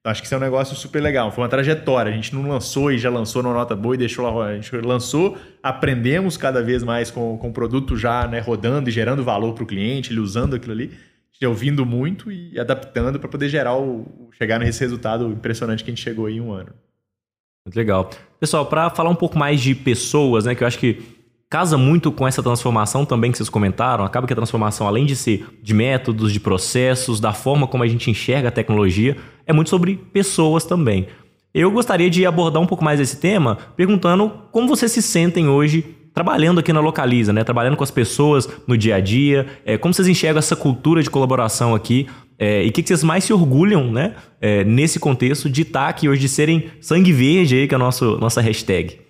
Acho 0.09 0.21
que 0.23 0.27
isso 0.27 0.35
é 0.35 0.39
um 0.39 0.41
negócio 0.41 0.75
super 0.75 1.01
legal. 1.03 1.31
Foi 1.31 1.43
uma 1.43 1.49
trajetória. 1.49 2.11
A 2.11 2.15
gente 2.15 2.35
não 2.35 2.49
lançou 2.49 2.91
e 2.91 2.99
já 2.99 3.11
lançou 3.11 3.43
na 3.43 3.53
nota 3.53 3.77
boa 3.77 3.95
e 3.95 3.99
deixou 3.99 4.25
lá. 4.25 4.47
A 4.47 4.55
gente 4.55 4.75
lançou, 4.77 5.37
aprendemos 5.63 6.37
cada 6.37 6.63
vez 6.63 6.83
mais 6.83 7.11
com, 7.11 7.37
com 7.39 7.49
o 7.49 7.53
produto 7.53 7.97
já 7.97 8.27
né, 8.27 8.41
rodando 8.41 8.89
e 8.89 8.93
gerando 8.93 9.23
valor 9.23 9.55
para 9.55 9.65
o 9.65 9.67
cliente, 9.67 10.13
ele 10.13 10.21
usando 10.21 10.57
aquilo 10.57 10.73
ali, 10.73 10.91
ouvindo 11.45 11.87
muito 11.87 12.33
e 12.33 12.59
adaptando 12.59 13.21
para 13.21 13.29
poder 13.29 13.49
gerar 13.49 13.77
o, 13.77 14.31
chegar 14.37 14.59
nesse 14.59 14.81
resultado 14.81 15.31
impressionante 15.31 15.85
que 15.85 15.91
a 15.91 15.95
gente 15.95 16.03
chegou 16.03 16.27
aí 16.27 16.37
em 16.37 16.41
um 16.41 16.53
ano. 16.53 16.71
Muito 17.65 17.77
legal. 17.77 18.11
Pessoal, 18.41 18.67
para 18.67 18.89
falar 18.91 19.11
um 19.11 19.15
pouco 19.15 19.39
mais 19.39 19.61
de 19.61 19.75
pessoas, 19.75 20.47
né, 20.47 20.55
que 20.55 20.63
eu 20.63 20.67
acho 20.67 20.79
que 20.79 21.18
casa 21.51 21.79
muito 21.79 22.13
com 22.13 22.29
essa 22.29 22.43
transformação 22.43 23.05
também 23.05 23.31
que 23.31 23.39
vocês 23.39 23.49
comentaram. 23.49 24.05
Acaba 24.05 24.27
que 24.27 24.33
a 24.33 24.37
transformação, 24.37 24.87
além 24.87 25.07
de 25.07 25.17
ser 25.17 25.47
de 25.63 25.73
métodos, 25.73 26.33
de 26.33 26.41
processos, 26.41 27.21
da 27.21 27.33
forma 27.33 27.67
como 27.67 27.83
a 27.83 27.89
gente 27.89 28.11
enxerga 28.11 28.49
a 28.49 28.53
tecnologia, 28.53 29.17
é 29.47 29.53
muito 29.53 29.71
sobre 29.71 29.97
pessoas 29.97 30.65
também. 30.65 31.09
Eu 31.55 31.71
gostaria 31.71 32.11
de 32.11 32.27
abordar 32.27 32.63
um 32.63 32.67
pouco 32.67 32.85
mais 32.85 33.01
esse 33.01 33.17
tema 33.17 33.57
perguntando 33.77 34.31
como 34.53 34.69
vocês 34.69 34.93
se 34.93 35.01
sentem 35.01 35.49
hoje 35.49 35.97
trabalhando 36.13 36.61
aqui 36.61 36.73
na 36.73 36.81
Localiza, 36.81 37.33
né? 37.33 37.45
Trabalhando 37.45 37.77
com 37.77 37.85
as 37.85 37.91
pessoas 37.91 38.49
no 38.67 38.77
dia 38.77 38.97
a 38.97 39.01
dia, 39.01 39.47
é, 39.65 39.79
como 39.79 39.95
vocês 39.95 40.09
enxergam 40.09 40.39
essa 40.39 40.57
cultura 40.57 41.03
de 41.03 41.09
colaboração 41.09 41.75
aqui 41.75 42.07
é, 42.39 42.65
e 42.65 42.69
o 42.69 42.73
que, 42.73 42.83
que, 42.83 42.89
vocês 42.89 43.03
mais 43.03 43.25
se 43.25 43.33
orgulham, 43.33 43.91
né? 43.91 44.15
É, 44.41 44.63
nesse 44.65 45.01
contexto 45.01 45.49
de 45.49 45.63
estar 45.63 45.89
aqui 45.89 46.09
hoje, 46.09 46.21
de 46.21 46.29
serem 46.29 46.71
sangue 46.81 47.13
verde 47.13 47.57
aí, 47.57 47.69
que 47.69 47.75
é 47.75 47.77
a 47.77 47.79
nossa 47.79 48.41
hashtag. 48.41 49.08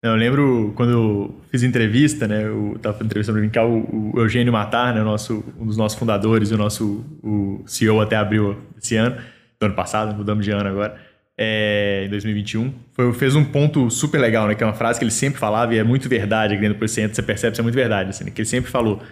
Eu 0.00 0.14
lembro 0.14 0.72
quando 0.76 0.92
eu 0.92 1.40
fiz 1.50 1.64
entrevista, 1.64 2.28
né? 2.28 2.44
Eu 2.44 2.74
estava 2.76 3.02
entrevistando 3.02 3.40
brincar 3.40 3.66
o, 3.66 4.12
o 4.14 4.20
Eugênio 4.20 4.52
Matar, 4.52 4.94
né? 4.94 5.00
O 5.00 5.04
nosso, 5.04 5.44
um 5.58 5.66
dos 5.66 5.76
nossos 5.76 5.98
fundadores 5.98 6.50
e 6.50 6.54
o 6.54 6.56
nosso 6.56 7.04
o 7.20 7.64
CEO 7.66 8.00
até 8.00 8.14
abril 8.14 8.56
desse 8.76 8.94
ano, 8.94 9.16
do 9.58 9.66
ano 9.66 9.74
passado, 9.74 10.14
mudamos 10.14 10.44
de 10.44 10.52
ano 10.52 10.68
agora, 10.68 10.96
é, 11.36 12.04
em 12.06 12.10
2021. 12.10 12.72
Foi, 12.92 13.12
fez 13.12 13.34
um 13.34 13.44
ponto 13.44 13.90
super 13.90 14.20
legal, 14.20 14.46
né? 14.46 14.54
Que 14.54 14.62
é 14.62 14.66
uma 14.66 14.72
frase 14.72 15.00
que 15.00 15.04
ele 15.04 15.10
sempre 15.10 15.40
falava 15.40 15.74
e 15.74 15.78
é 15.78 15.82
muito 15.82 16.08
verdade 16.08 16.54
aqui 16.54 16.62
dentro 16.62 16.78
do 16.78 16.88
você 16.88 17.22
percebe 17.22 17.54
que 17.54 17.60
é 17.60 17.64
muito 17.64 17.74
verdade, 17.74 18.10
assim, 18.10 18.24
né, 18.24 18.30
que 18.30 18.40
ele 18.40 18.48
sempre 18.48 18.70
falou. 18.70 19.02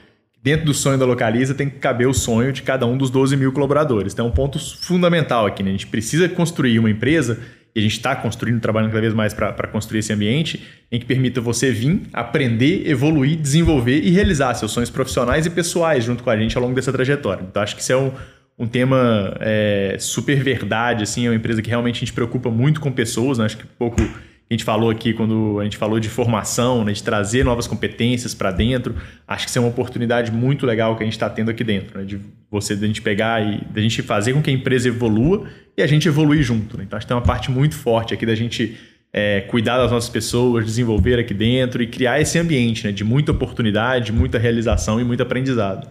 Dentro 0.41 0.67
do 0.67 0.75
sonho 0.75 0.97
da 0.97 1.05
Localiza 1.05 1.53
tem 1.53 1.69
que 1.69 1.79
caber 1.81 2.07
o 2.07 2.15
sonho 2.15 2.53
de 2.53 2.63
cada 2.63 2.87
um 2.87 2.97
dos 2.97 3.11
12 3.11 3.37
mil 3.37 3.51
colaboradores. 3.51 4.13
Então 4.13 4.27
é 4.27 4.29
um 4.29 4.33
ponto 4.33 4.61
fundamental 4.81 5.47
aqui, 5.47 5.65
né? 5.65 5.71
A 5.71 5.73
gente 5.73 5.89
precisa 5.89 6.29
construir 6.29 6.79
uma 6.79 6.89
empresa 6.89 7.41
e 7.77 7.79
a 7.79 7.83
gente 7.83 7.93
está 7.93 8.17
construindo, 8.17 8.59
trabalhando 8.59 8.89
cada 8.89 9.03
vez 9.03 9.13
mais 9.13 9.35
para 9.35 9.67
construir 9.67 9.99
esse 9.99 10.11
ambiente 10.11 10.63
em 10.91 10.99
que 10.99 11.05
permita 11.05 11.43
você 11.43 11.71
vir, 11.71 12.01
aprender, 12.11 12.89
evoluir, 12.89 13.37
desenvolver 13.37 14.01
e 14.01 14.11
realizar 14.11 14.55
seus 14.55 14.73
sonhos 14.73 14.89
profissionais 14.89 15.45
e 15.45 15.51
pessoais 15.51 16.03
junto 16.03 16.25
com 16.25 16.31
a 16.31 16.37
gente 16.39 16.57
ao 16.57 16.63
longo 16.63 16.75
dessa 16.75 16.91
trajetória. 16.91 17.45
Então, 17.47 17.63
acho 17.63 17.77
que 17.77 17.83
isso 17.83 17.93
é 17.93 17.97
um, 17.99 18.13
um 18.59 18.67
tema 18.67 19.37
é, 19.41 19.97
super 20.01 20.43
verdade, 20.43 21.03
assim, 21.03 21.27
é 21.27 21.29
uma 21.29 21.37
empresa 21.37 21.61
que 21.61 21.69
realmente 21.69 21.97
a 21.97 22.01
gente 22.01 22.15
preocupa 22.15 22.51
muito 22.51 22.81
com 22.81 22.91
pessoas, 22.91 23.37
né? 23.37 23.45
acho 23.45 23.59
que 23.59 23.67
pouco 23.67 24.01
a 24.49 24.55
gente 24.55 24.63
falou 24.63 24.91
aqui 24.91 25.13
quando 25.13 25.59
a 25.61 25.65
gente 25.65 25.77
falou 25.77 25.99
de 25.99 26.09
formação, 26.09 26.85
né, 26.85 26.93
de 26.93 27.03
trazer 27.03 27.45
novas 27.45 27.67
competências 27.67 28.33
para 28.33 28.53
dentro. 28.53 28.95
Acho 29.27 29.45
que 29.45 29.51
isso 29.51 29.59
é 29.59 29.61
uma 29.61 29.71
oportunidade 29.71 30.31
muito 30.31 30.65
legal 30.65 30.97
que 30.97 31.03
a 31.03 31.07
gente 31.07 31.15
está 31.15 31.29
tendo 31.29 31.51
aqui 31.51 31.65
dentro, 31.65 31.99
né, 31.99 32.05
de 32.05 32.21
você 32.49 32.77
da 32.77 32.87
gente 32.87 33.03
pegar 33.03 33.43
e 33.43 33.65
da 33.73 33.81
gente 33.81 34.03
fazer 34.03 34.35
com 34.35 34.41
que 34.43 34.49
a 34.49 34.53
empresa 34.53 34.87
evolua 34.87 35.49
e 35.77 35.83
a 35.83 35.87
gente 35.87 36.07
evoluir 36.07 36.45
junto. 36.45 36.79
Né? 36.79 36.85
Então 36.85 36.97
acho 36.97 37.07
que 37.07 37.09
tem 37.09 37.17
uma 37.17 37.25
parte 37.25 37.51
muito 37.51 37.75
forte 37.75 38.15
aqui 38.15 38.25
da 38.25 38.37
gente 38.37 38.77
é, 39.13 39.41
cuidar 39.41 39.79
das 39.79 39.91
nossas 39.91 40.11
pessoas, 40.11 40.65
desenvolver 40.65 41.19
aqui 41.19 41.35
dentro 41.35 41.83
e 41.83 41.87
criar 41.89 42.21
esse 42.21 42.39
ambiente 42.39 42.87
né, 42.87 42.93
de 42.93 43.03
muita 43.03 43.33
oportunidade, 43.33 44.13
muita 44.13 44.39
realização 44.39 45.01
e 45.01 45.05
muito 45.05 45.25
aprendizado. 45.25 45.89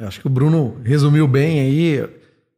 Acho 0.00 0.20
que 0.20 0.26
o 0.26 0.30
Bruno 0.30 0.80
resumiu 0.82 1.28
bem 1.28 1.60
aí. 1.60 2.08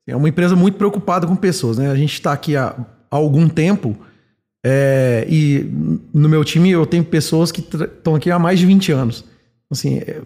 É 0.07 0.17
uma 0.17 0.29
empresa 0.29 0.57
muito 0.57 0.79
preocupada 0.79 1.27
com 1.27 1.37
pessoas, 1.37 1.77
né? 1.77 1.91
A 1.91 1.97
gente 1.97 2.13
está 2.13 2.33
aqui 2.33 2.57
há, 2.57 2.69
há 3.11 3.17
algum 3.17 3.49
tempo 3.49 3.99
é, 4.65 5.27
e 5.29 5.67
no 6.15 6.29
meu 6.29 6.45
time 6.45 6.71
eu 6.71 6.87
tenho 6.87 7.05
pessoas 7.05 7.51
que 7.51 7.61
estão 7.61 8.15
aqui 8.15 8.31
há 8.31 8.39
mais 8.39 8.59
de 8.59 8.67
20 8.67 8.93
anos. 8.93 9.25
Assim, 9.71 9.99
é, 9.99 10.21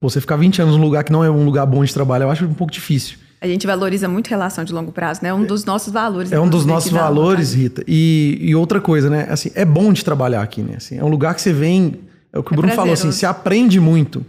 você 0.00 0.20
ficar 0.20 0.36
20 0.36 0.62
anos 0.62 0.76
num 0.76 0.82
lugar 0.82 1.04
que 1.04 1.12
não 1.12 1.22
é 1.22 1.30
um 1.30 1.44
lugar 1.44 1.66
bom 1.66 1.84
de 1.84 1.92
trabalho, 1.92 2.24
eu 2.24 2.30
acho 2.30 2.44
um 2.44 2.54
pouco 2.54 2.72
difícil. 2.72 3.18
A 3.40 3.46
gente 3.46 3.66
valoriza 3.66 4.06
muito 4.06 4.28
relação 4.28 4.64
de 4.64 4.72
longo 4.72 4.92
prazo, 4.92 5.20
né? 5.22 5.30
É 5.30 5.34
um 5.34 5.44
dos 5.44 5.64
nossos 5.64 5.92
valores. 5.92 6.30
É 6.30 6.38
um 6.38 6.48
dos 6.48 6.66
nossos 6.66 6.90
valores, 6.90 7.54
Rita. 7.54 7.82
E, 7.88 8.38
e, 8.38 8.54
outra 8.54 8.80
coisa, 8.82 9.08
né? 9.08 9.26
Assim, 9.30 9.50
é 9.54 9.64
bom 9.64 9.92
de 9.94 10.04
trabalhar 10.04 10.42
aqui, 10.42 10.60
né? 10.60 10.74
Assim, 10.76 10.98
é 10.98 11.04
um 11.04 11.08
lugar 11.08 11.34
que 11.34 11.40
você 11.40 11.52
vem. 11.52 12.00
É 12.32 12.38
o 12.38 12.42
que 12.42 12.52
o 12.52 12.54
é 12.54 12.56
Bruno 12.56 12.74
falou, 12.74 12.92
assim, 12.92 13.10
você 13.10 13.24
aprende 13.24 13.80
muito. 13.80 14.24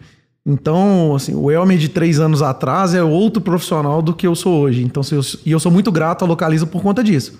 Então, 0.46 1.14
assim, 1.14 1.36
o 1.36 1.52
Elmer 1.52 1.78
de 1.78 1.90
três 1.90 2.22
anos 2.22 2.42
atrás 2.42 2.96
é 2.96 3.04
outro 3.04 3.42
profissional 3.42 4.02
do 4.02 4.14
que 4.14 4.26
eu 4.26 4.34
sou 4.34 4.62
hoje. 4.62 4.82
Então, 4.82 5.04
eu, 5.12 5.22
e 5.46 5.52
eu 5.52 5.60
sou 5.60 5.72
muito 5.72 5.92
grato 5.92 6.24
à 6.24 6.28
Localiza 6.28 6.66
por 6.66 6.82
conta 6.82 7.04
disso. 7.04 7.38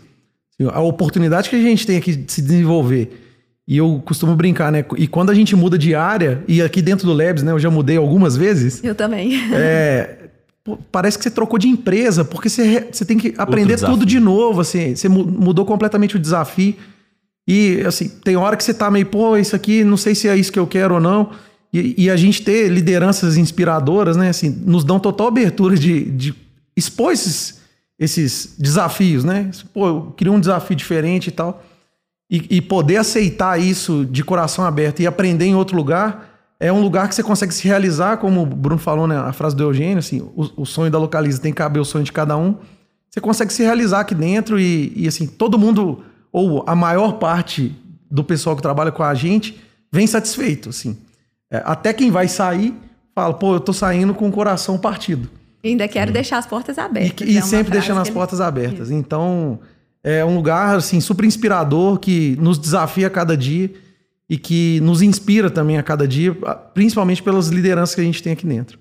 A 0.70 0.82
oportunidade 0.82 1.50
que 1.50 1.56
a 1.56 1.62
gente 1.62 1.86
tem 1.86 1.98
aqui 1.98 2.16
de 2.16 2.32
se 2.32 2.42
desenvolver. 2.42 3.22
E 3.68 3.78
eu 3.78 4.02
costumo 4.04 4.36
brincar, 4.36 4.72
né? 4.72 4.84
E 4.98 5.08
quando 5.08 5.30
a 5.30 5.34
gente 5.34 5.56
muda 5.56 5.78
de 5.78 5.96
área, 5.96 6.44
e 6.48 6.62
aqui 6.62 6.82
dentro 6.82 7.06
do 7.06 7.14
Labs, 7.14 7.44
né? 7.44 7.52
Eu 7.52 7.60
já 7.60 7.70
mudei 7.70 7.98
algumas 7.98 8.36
vezes. 8.36 8.84
Eu 8.84 8.96
também. 8.96 9.32
É, 9.54 10.18
parece 10.92 11.18
que 11.18 11.24
você 11.24 11.32
trocou 11.32 11.58
de 11.58 11.68
empresa, 11.68 12.24
porque 12.26 12.50
você, 12.50 12.88
você 12.92 13.06
tem 13.06 13.18
que 13.18 13.34
aprender 13.38 13.80
tudo 13.80 14.06
de 14.06 14.20
novo, 14.20 14.62
assim. 14.62 14.96
Você 14.96 15.08
mudou 15.08 15.66
completamente 15.66 16.16
o 16.16 16.20
desafio. 16.20 16.76
E, 17.48 17.82
assim, 17.86 18.08
tem 18.08 18.36
hora 18.36 18.56
que 18.56 18.64
você 18.64 18.74
tá 18.74 18.90
meio, 18.92 19.06
pô, 19.06 19.38
isso 19.38 19.56
aqui, 19.56 19.84
não 19.84 19.98
sei 19.98 20.16
se 20.16 20.28
é 20.28 20.36
isso 20.36 20.52
que 20.52 20.60
eu 20.60 20.68
quero 20.68 20.96
ou 20.96 21.00
não. 21.00 21.32
E, 21.74 22.06
e 22.06 22.10
a 22.10 22.16
gente 22.16 22.42
ter 22.42 22.68
lideranças 22.68 23.38
inspiradoras, 23.38 24.18
né? 24.18 24.30
Assim, 24.30 24.50
nos 24.50 24.84
dão 24.84 25.00
total 25.00 25.28
abertura 25.28 25.76
de, 25.76 26.04
de 26.12 26.36
expor 26.76 27.14
esses 27.14 27.61
esses 28.02 28.56
desafios, 28.58 29.24
né? 29.24 29.52
Pô, 29.72 29.88
eu 29.88 30.14
queria 30.18 30.34
um 30.34 30.40
desafio 30.40 30.76
diferente 30.76 31.28
e 31.28 31.32
tal. 31.32 31.64
E, 32.28 32.58
e, 32.58 32.62
poder 32.62 32.98
aceitar 32.98 33.60
isso 33.60 34.06
de 34.06 34.24
coração 34.24 34.66
aberto 34.66 35.02
e 35.02 35.08
aprender 35.08 35.46
em 35.46 35.54
outro 35.54 35.76
lugar 35.78 36.30
é 36.60 36.74
um 36.74 36.82
lugar 36.82 37.08
que 37.08 37.14
você 37.14 37.22
consegue 37.22 37.54
se 37.54 37.68
realizar, 37.68 38.18
como 38.18 38.42
o 38.42 38.46
Bruno 38.46 38.80
falou, 38.80 39.06
né? 39.06 39.18
A 39.18 39.32
frase 39.34 39.56
do 39.56 39.62
Eugênio, 39.62 40.00
assim, 40.00 40.20
o, 40.36 40.50
o 40.58 40.66
sonho 40.66 40.90
da 40.90 40.98
localiza 40.98 41.40
tem 41.40 41.52
que 41.52 41.58
caber 41.58 41.80
o 41.80 41.86
sonho 41.86 42.04
de 42.04 42.12
cada 42.12 42.36
um. 42.36 42.56
Você 43.08 43.22
consegue 43.22 43.54
se 43.54 43.62
realizar 43.62 44.00
aqui 44.00 44.16
dentro 44.16 44.60
e, 44.60 44.92
e, 44.96 45.08
assim, 45.08 45.28
todo 45.28 45.60
mundo, 45.60 46.04
ou 46.32 46.64
a 46.66 46.74
maior 46.74 47.20
parte 47.20 47.76
do 48.10 48.24
pessoal 48.24 48.56
que 48.56 48.62
trabalha 48.64 48.92
com 48.92 49.04
a 49.04 49.14
gente, 49.14 49.62
vem 49.92 50.08
satisfeito, 50.08 50.70
assim. 50.70 50.98
É, 51.52 51.62
até 51.66 51.94
quem 51.94 52.10
vai 52.10 52.28
sair 52.28 52.74
fala, 53.14 53.34
pô, 53.34 53.54
eu 53.54 53.60
tô 53.60 53.74
saindo 53.74 54.16
com 54.16 54.28
o 54.28 54.32
coração 54.32 54.78
partido. 54.80 55.30
Ainda 55.64 55.88
quero 55.88 56.08
Sim. 56.08 56.14
deixar 56.14 56.38
as 56.38 56.46
portas 56.46 56.78
abertas. 56.78 57.28
E, 57.28 57.34
e 57.34 57.38
é 57.38 57.42
sempre 57.42 57.72
deixando 57.72 58.00
as 58.00 58.10
portas 58.10 58.42
abertas. 58.42 58.90
Isso. 58.90 58.98
Então, 58.98 59.60
é 60.04 60.26
um 60.26 60.36
lugar 60.36 60.76
assim 60.76 61.00
super 61.00 61.26
inspirador 61.26 62.00
que 62.00 62.36
nos 62.40 62.58
desafia 62.58 63.08
a 63.08 63.10
cada 63.10 63.38
dia 63.38 63.72
e 64.30 64.38
que 64.38 64.80
nos 64.82 65.02
inspira 65.02 65.50
também 65.50 65.78
a 65.78 65.84
cada 65.84 66.08
dia, 66.08 66.36
principalmente 66.74 67.22
pelas 67.22 67.50
lideranças 67.50 67.94
que 67.94 68.02
a 68.02 68.04
gente 68.04 68.24
tem 68.24 68.34
aqui 68.34 68.46
dentro. 68.46 68.80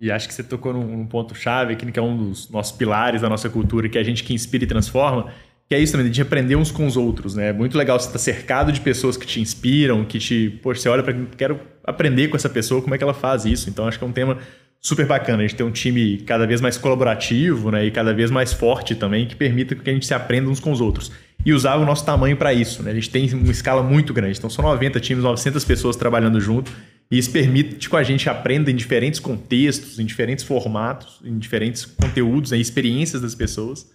E 0.00 0.10
acho 0.10 0.28
que 0.28 0.34
você 0.34 0.42
tocou 0.42 0.72
num, 0.72 0.84
num 0.84 1.06
ponto 1.06 1.34
chave 1.34 1.72
aqui, 1.72 1.90
que 1.90 1.98
é 1.98 2.02
um 2.02 2.16
dos 2.16 2.50
nossos 2.50 2.76
pilares 2.76 3.22
da 3.22 3.28
nossa 3.28 3.48
cultura, 3.48 3.88
que 3.88 3.96
é 3.96 4.00
a 4.00 4.04
gente 4.04 4.24
que 4.24 4.34
inspira 4.34 4.64
e 4.64 4.66
transforma, 4.66 5.32
que 5.68 5.74
é 5.74 5.80
isso 5.80 5.92
também, 5.92 6.10
de 6.10 6.22
aprender 6.22 6.56
uns 6.56 6.70
com 6.70 6.86
os 6.86 6.96
outros, 6.96 7.34
né? 7.34 7.48
É 7.48 7.52
muito 7.52 7.76
legal 7.76 7.98
você 7.98 8.06
estar 8.06 8.18
cercado 8.18 8.70
de 8.70 8.80
pessoas 8.80 9.16
que 9.16 9.26
te 9.26 9.40
inspiram, 9.40 10.04
que 10.04 10.18
te, 10.18 10.50
poxa, 10.62 10.82
você 10.82 10.88
olha 10.88 11.02
para 11.02 11.14
quero 11.36 11.60
aprender 11.82 12.28
com 12.28 12.36
essa 12.36 12.48
pessoa, 12.48 12.82
como 12.82 12.94
é 12.94 12.98
que 12.98 13.04
ela 13.04 13.14
faz 13.14 13.44
isso. 13.44 13.70
Então 13.70 13.86
acho 13.88 13.98
que 13.98 14.04
é 14.04 14.06
um 14.06 14.12
tema 14.12 14.38
super 14.80 15.06
bacana. 15.06 15.42
A 15.42 15.46
gente 15.46 15.56
tem 15.56 15.66
um 15.66 15.70
time 15.70 16.18
cada 16.18 16.46
vez 16.46 16.60
mais 16.60 16.76
colaborativo, 16.76 17.70
né, 17.70 17.86
e 17.86 17.90
cada 17.90 18.14
vez 18.14 18.30
mais 18.30 18.52
forte 18.52 18.94
também, 18.94 19.26
que 19.26 19.36
permita 19.36 19.74
que 19.74 19.90
a 19.90 19.92
gente 19.92 20.06
se 20.06 20.14
aprenda 20.14 20.48
uns 20.48 20.60
com 20.60 20.70
os 20.70 20.80
outros. 20.80 21.10
E 21.44 21.52
usar 21.52 21.76
o 21.76 21.84
nosso 21.84 22.04
tamanho 22.04 22.36
para 22.36 22.52
isso, 22.52 22.82
né? 22.82 22.90
A 22.90 22.94
gente 22.94 23.10
tem 23.10 23.32
uma 23.32 23.52
escala 23.52 23.82
muito 23.82 24.12
grande. 24.12 24.36
Então 24.36 24.50
são 24.50 24.64
90 24.64 24.98
times, 24.98 25.22
900 25.22 25.64
pessoas 25.64 25.94
trabalhando 25.94 26.40
junto. 26.40 26.72
E 27.08 27.18
isso 27.18 27.30
permite 27.30 27.88
que 27.88 27.96
a 27.96 28.02
gente 28.02 28.28
aprenda 28.28 28.68
em 28.68 28.74
diferentes 28.74 29.20
contextos, 29.20 30.00
em 30.00 30.04
diferentes 30.04 30.44
formatos, 30.44 31.20
em 31.24 31.38
diferentes 31.38 31.84
conteúdos, 31.84 32.50
né, 32.50 32.58
experiências 32.58 33.22
das 33.22 33.34
pessoas 33.34 33.86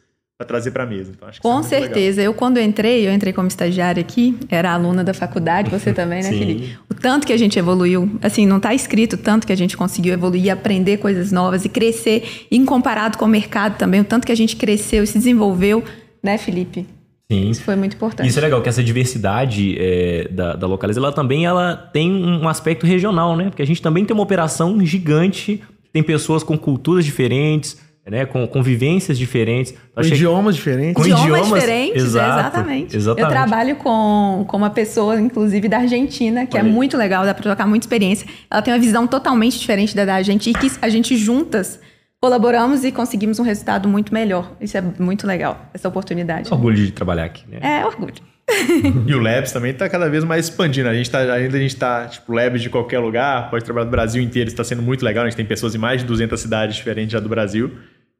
para 0.41 0.45
trazer 0.45 0.71
para 0.71 0.83
a 0.83 0.85
mesa. 0.87 1.11
Então, 1.15 1.29
Com 1.39 1.59
é 1.59 1.63
certeza. 1.63 2.17
Legal. 2.17 2.33
Eu, 2.33 2.33
quando 2.33 2.57
eu 2.57 2.63
entrei, 2.63 3.07
eu 3.07 3.13
entrei 3.13 3.31
como 3.31 3.47
estagiária 3.47 4.01
aqui, 4.01 4.35
era 4.49 4.71
aluna 4.71 5.03
da 5.03 5.13
faculdade, 5.13 5.69
você 5.69 5.93
também, 5.93 6.23
né, 6.23 6.29
Felipe? 6.29 6.77
O 6.89 6.95
tanto 6.95 7.27
que 7.27 7.33
a 7.33 7.37
gente 7.37 7.59
evoluiu, 7.59 8.09
assim, 8.21 8.47
não 8.47 8.57
está 8.57 8.73
escrito 8.73 9.17
tanto 9.17 9.45
que 9.45 9.53
a 9.53 9.55
gente 9.55 9.77
conseguiu 9.77 10.13
evoluir, 10.13 10.51
aprender 10.51 10.97
coisas 10.97 11.31
novas 11.31 11.63
e 11.63 11.69
crescer, 11.69 12.47
em 12.51 12.65
comparado 12.65 13.19
com 13.19 13.25
o 13.25 13.27
mercado 13.27 13.77
também, 13.77 14.01
o 14.01 14.03
tanto 14.03 14.25
que 14.25 14.31
a 14.31 14.35
gente 14.35 14.55
cresceu 14.55 15.03
e 15.03 15.07
se 15.07 15.17
desenvolveu, 15.17 15.83
né, 16.23 16.39
Felipe? 16.39 16.87
Sim. 17.31 17.49
Isso 17.49 17.61
foi 17.61 17.75
muito 17.75 17.95
importante. 17.95 18.27
Isso 18.27 18.39
é 18.39 18.41
legal, 18.41 18.61
que 18.63 18.67
essa 18.67 18.83
diversidade 18.83 19.77
é, 19.79 20.27
da, 20.31 20.55
da 20.55 20.65
localiza, 20.65 20.99
ela 20.99 21.13
também 21.13 21.45
ela 21.45 21.75
tem 21.75 22.11
um 22.11 22.47
aspecto 22.47 22.85
regional, 22.85 23.37
né? 23.37 23.45
Porque 23.45 23.61
a 23.61 23.67
gente 23.67 23.81
também 23.81 24.03
tem 24.05 24.13
uma 24.13 24.23
operação 24.23 24.83
gigante, 24.83 25.61
tem 25.93 26.01
pessoas 26.01 26.41
com 26.41 26.57
culturas 26.57 27.05
diferentes, 27.05 27.77
né, 28.09 28.25
com, 28.25 28.47
com 28.47 28.63
vivências 28.63 29.17
diferentes. 29.17 29.73
Com 29.93 30.01
idiomas 30.01 30.55
diferentes. 30.55 30.95
Com 30.95 31.03
idiomas, 31.03 31.23
idiomas 31.23 31.61
diferentes, 31.61 32.03
exato, 32.03 32.39
exatamente. 32.39 32.97
exatamente. 32.97 33.23
Eu 33.23 33.29
trabalho 33.29 33.75
com, 33.75 34.45
com 34.47 34.57
uma 34.57 34.69
pessoa, 34.69 35.19
inclusive, 35.19 35.67
da 35.67 35.77
Argentina, 35.77 36.45
que 36.45 36.57
é 36.57 36.61
Olha. 36.61 36.67
é 36.67 36.71
muito 36.71 36.97
legal, 36.97 37.25
dá 37.25 37.33
para 37.33 37.43
trocar 37.43 37.67
muita 37.67 37.85
experiência. 37.85 38.27
Ela 38.49 38.61
tem 38.61 38.73
uma 38.73 38.79
visão 38.79 39.05
totalmente 39.07 39.59
diferente 39.59 39.95
da 39.95 40.05
da 40.05 40.21
gente 40.21 40.49
e 40.49 40.53
que 40.53 40.71
a 40.81 40.89
gente 40.89 41.15
juntas 41.15 41.79
colaboramos 42.21 42.83
e 42.83 42.91
conseguimos 42.91 43.39
um 43.39 43.43
resultado 43.43 43.87
muito 43.87 44.13
melhor. 44.13 44.51
Isso 44.59 44.77
é 44.77 44.81
muito 44.81 45.25
legal, 45.25 45.69
essa 45.73 45.87
oportunidade. 45.87 46.51
Orgulho 46.51 46.75
de 46.75 46.91
trabalhar 46.91 47.25
aqui, 47.25 47.43
né? 47.49 47.59
É, 47.61 47.85
orgulho. 47.85 48.30
e 49.07 49.13
o 49.13 49.19
Labs 49.19 49.51
também 49.51 49.71
está 49.71 49.87
cada 49.89 50.09
vez 50.09 50.23
mais 50.23 50.45
expandindo. 50.45 50.89
A 50.89 50.93
gente 50.93 51.09
tá, 51.09 51.19
ainda 51.19 51.57
a 51.57 51.59
gente 51.59 51.73
está, 51.73 52.05
tipo, 52.05 52.33
Labs 52.33 52.61
de 52.61 52.69
qualquer 52.69 52.99
lugar, 52.99 53.49
pode 53.49 53.63
trabalhar 53.63 53.85
no 53.85 53.91
Brasil 53.91 54.21
inteiro, 54.21 54.49
está 54.49 54.63
sendo 54.63 54.81
muito 54.81 55.03
legal. 55.03 55.23
A 55.23 55.29
gente 55.29 55.37
tem 55.37 55.45
pessoas 55.45 55.75
em 55.75 55.77
mais 55.77 56.01
de 56.01 56.07
200 56.07 56.39
cidades 56.39 56.75
diferentes 56.75 57.11
já 57.11 57.19
do 57.19 57.29
Brasil. 57.29 57.71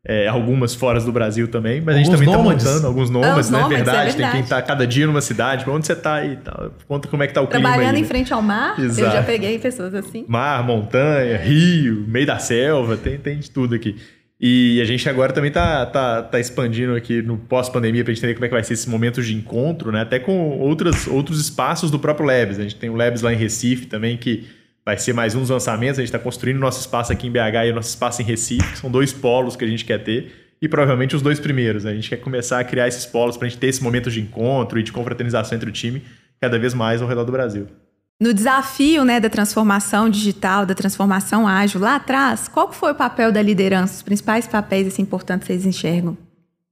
É, 0.04 0.28
algumas 0.28 0.74
fora 0.74 1.00
do 1.00 1.12
Brasil 1.12 1.48
também, 1.48 1.80
mas 1.80 1.96
alguns 1.96 2.10
a 2.10 2.18
gente 2.18 2.26
também 2.26 2.56
está 2.56 2.72
montando 2.72 2.88
alguns 2.88 3.10
nomes, 3.12 3.52
né? 3.52 3.60
Nômades, 3.60 3.78
verdade, 3.78 4.00
é 4.00 4.04
verdade. 4.06 4.18
Tem 4.18 4.32
quem 4.32 4.42
está 4.42 4.60
cada 4.60 4.88
dia 4.88 5.06
numa 5.06 5.22
cidade, 5.22 5.70
onde 5.70 5.86
você 5.86 5.94
está 5.94 6.16
aí, 6.16 6.38
tá? 6.38 6.72
conta 6.88 7.08
como 7.08 7.22
é 7.22 7.28
que 7.28 7.34
tá 7.34 7.42
o 7.42 7.48
clima 7.48 7.70
Trabalhando 7.70 7.94
aí, 7.94 8.00
em 8.00 8.04
né? 8.04 8.08
frente 8.08 8.34
ao 8.34 8.42
mar, 8.42 8.80
Exato. 8.80 9.08
eu 9.08 9.12
já 9.12 9.22
peguei 9.22 9.60
pessoas 9.60 9.94
assim. 9.94 10.26
Mar, 10.28 10.64
montanha, 10.64 11.38
rio, 11.38 12.04
meio 12.08 12.26
da 12.26 12.40
selva, 12.40 12.98
tem, 12.98 13.20
tem 13.20 13.38
de 13.38 13.52
tudo 13.52 13.76
aqui. 13.76 13.96
E 14.44 14.82
a 14.82 14.86
gente 14.86 15.08
agora 15.08 15.32
também 15.32 15.52
tá, 15.52 15.86
tá, 15.86 16.24
tá 16.24 16.40
expandindo 16.40 16.96
aqui 16.96 17.22
no 17.22 17.38
pós-pandemia 17.38 18.04
para 18.04 18.12
entender 18.12 18.34
como 18.34 18.46
é 18.46 18.48
que 18.48 18.56
vai 18.56 18.64
ser 18.64 18.74
esse 18.74 18.90
momento 18.90 19.22
de 19.22 19.36
encontro, 19.36 19.92
né? 19.92 20.02
Até 20.02 20.18
com 20.18 20.58
outras, 20.58 21.06
outros 21.06 21.40
espaços 21.40 21.92
do 21.92 22.00
próprio 22.00 22.26
Labs. 22.26 22.58
A 22.58 22.64
gente 22.64 22.76
tem 22.76 22.90
o 22.90 22.96
Labs 22.96 23.22
lá 23.22 23.32
em 23.32 23.36
Recife 23.36 23.86
também, 23.86 24.18
que 24.18 24.48
vai 24.84 24.98
ser 24.98 25.14
mais 25.14 25.36
um 25.36 25.42
dos 25.42 25.52
lançamentos. 25.52 26.00
A 26.00 26.02
gente 26.02 26.08
está 26.08 26.18
construindo 26.18 26.58
nosso 26.58 26.80
espaço 26.80 27.14
aqui 27.14 27.28
em 27.28 27.32
BH 27.32 27.68
e 27.68 27.72
o 27.72 27.76
nosso 27.76 27.90
espaço 27.90 28.24
em 28.24 28.26
Recife, 28.26 28.68
que 28.72 28.80
são 28.80 28.90
dois 28.90 29.14
polos 29.14 29.56
que 29.56 29.64
a 29.64 29.68
gente 29.68 29.86
quer 29.86 30.04
ter. 30.04 30.32
E 30.60 30.68
provavelmente 30.68 31.16
os 31.16 31.22
dois 31.22 31.40
primeiros. 31.40 31.84
Né? 31.84 31.92
A 31.92 31.94
gente 31.94 32.10
quer 32.10 32.18
começar 32.18 32.60
a 32.60 32.64
criar 32.64 32.88
esses 32.88 33.06
polos 33.06 33.38
para 33.38 33.46
a 33.46 33.50
gente 33.50 33.60
ter 33.60 33.68
esse 33.68 33.84
momento 33.84 34.10
de 34.10 34.20
encontro 34.20 34.80
e 34.80 34.84
de 34.84 34.92
confraternização 34.92 35.56
entre 35.56 35.70
o 35.70 35.72
time 35.72 36.02
cada 36.40 36.58
vez 36.58 36.74
mais 36.74 37.00
ao 37.00 37.08
redor 37.08 37.26
do 37.26 37.32
Brasil. 37.32 37.68
No 38.22 38.36
desafio 38.36 39.04
né, 39.04 39.20
da 39.20 39.32
transformação 39.32 40.08
digital, 40.08 40.64
da 40.64 40.76
transformação 40.76 41.48
ágil, 41.48 41.82
lá 41.82 41.96
atrás, 41.96 42.48
qual 42.48 42.72
foi 42.72 42.92
o 42.92 42.96
papel 42.96 43.32
da 43.32 43.42
liderança, 43.42 43.96
os 43.96 44.04
principais 44.04 44.46
papéis 44.48 44.86
assim, 44.86 45.02
importantes 45.02 45.48
que 45.48 45.54
vocês 45.54 45.66
enxergam? 45.66 46.16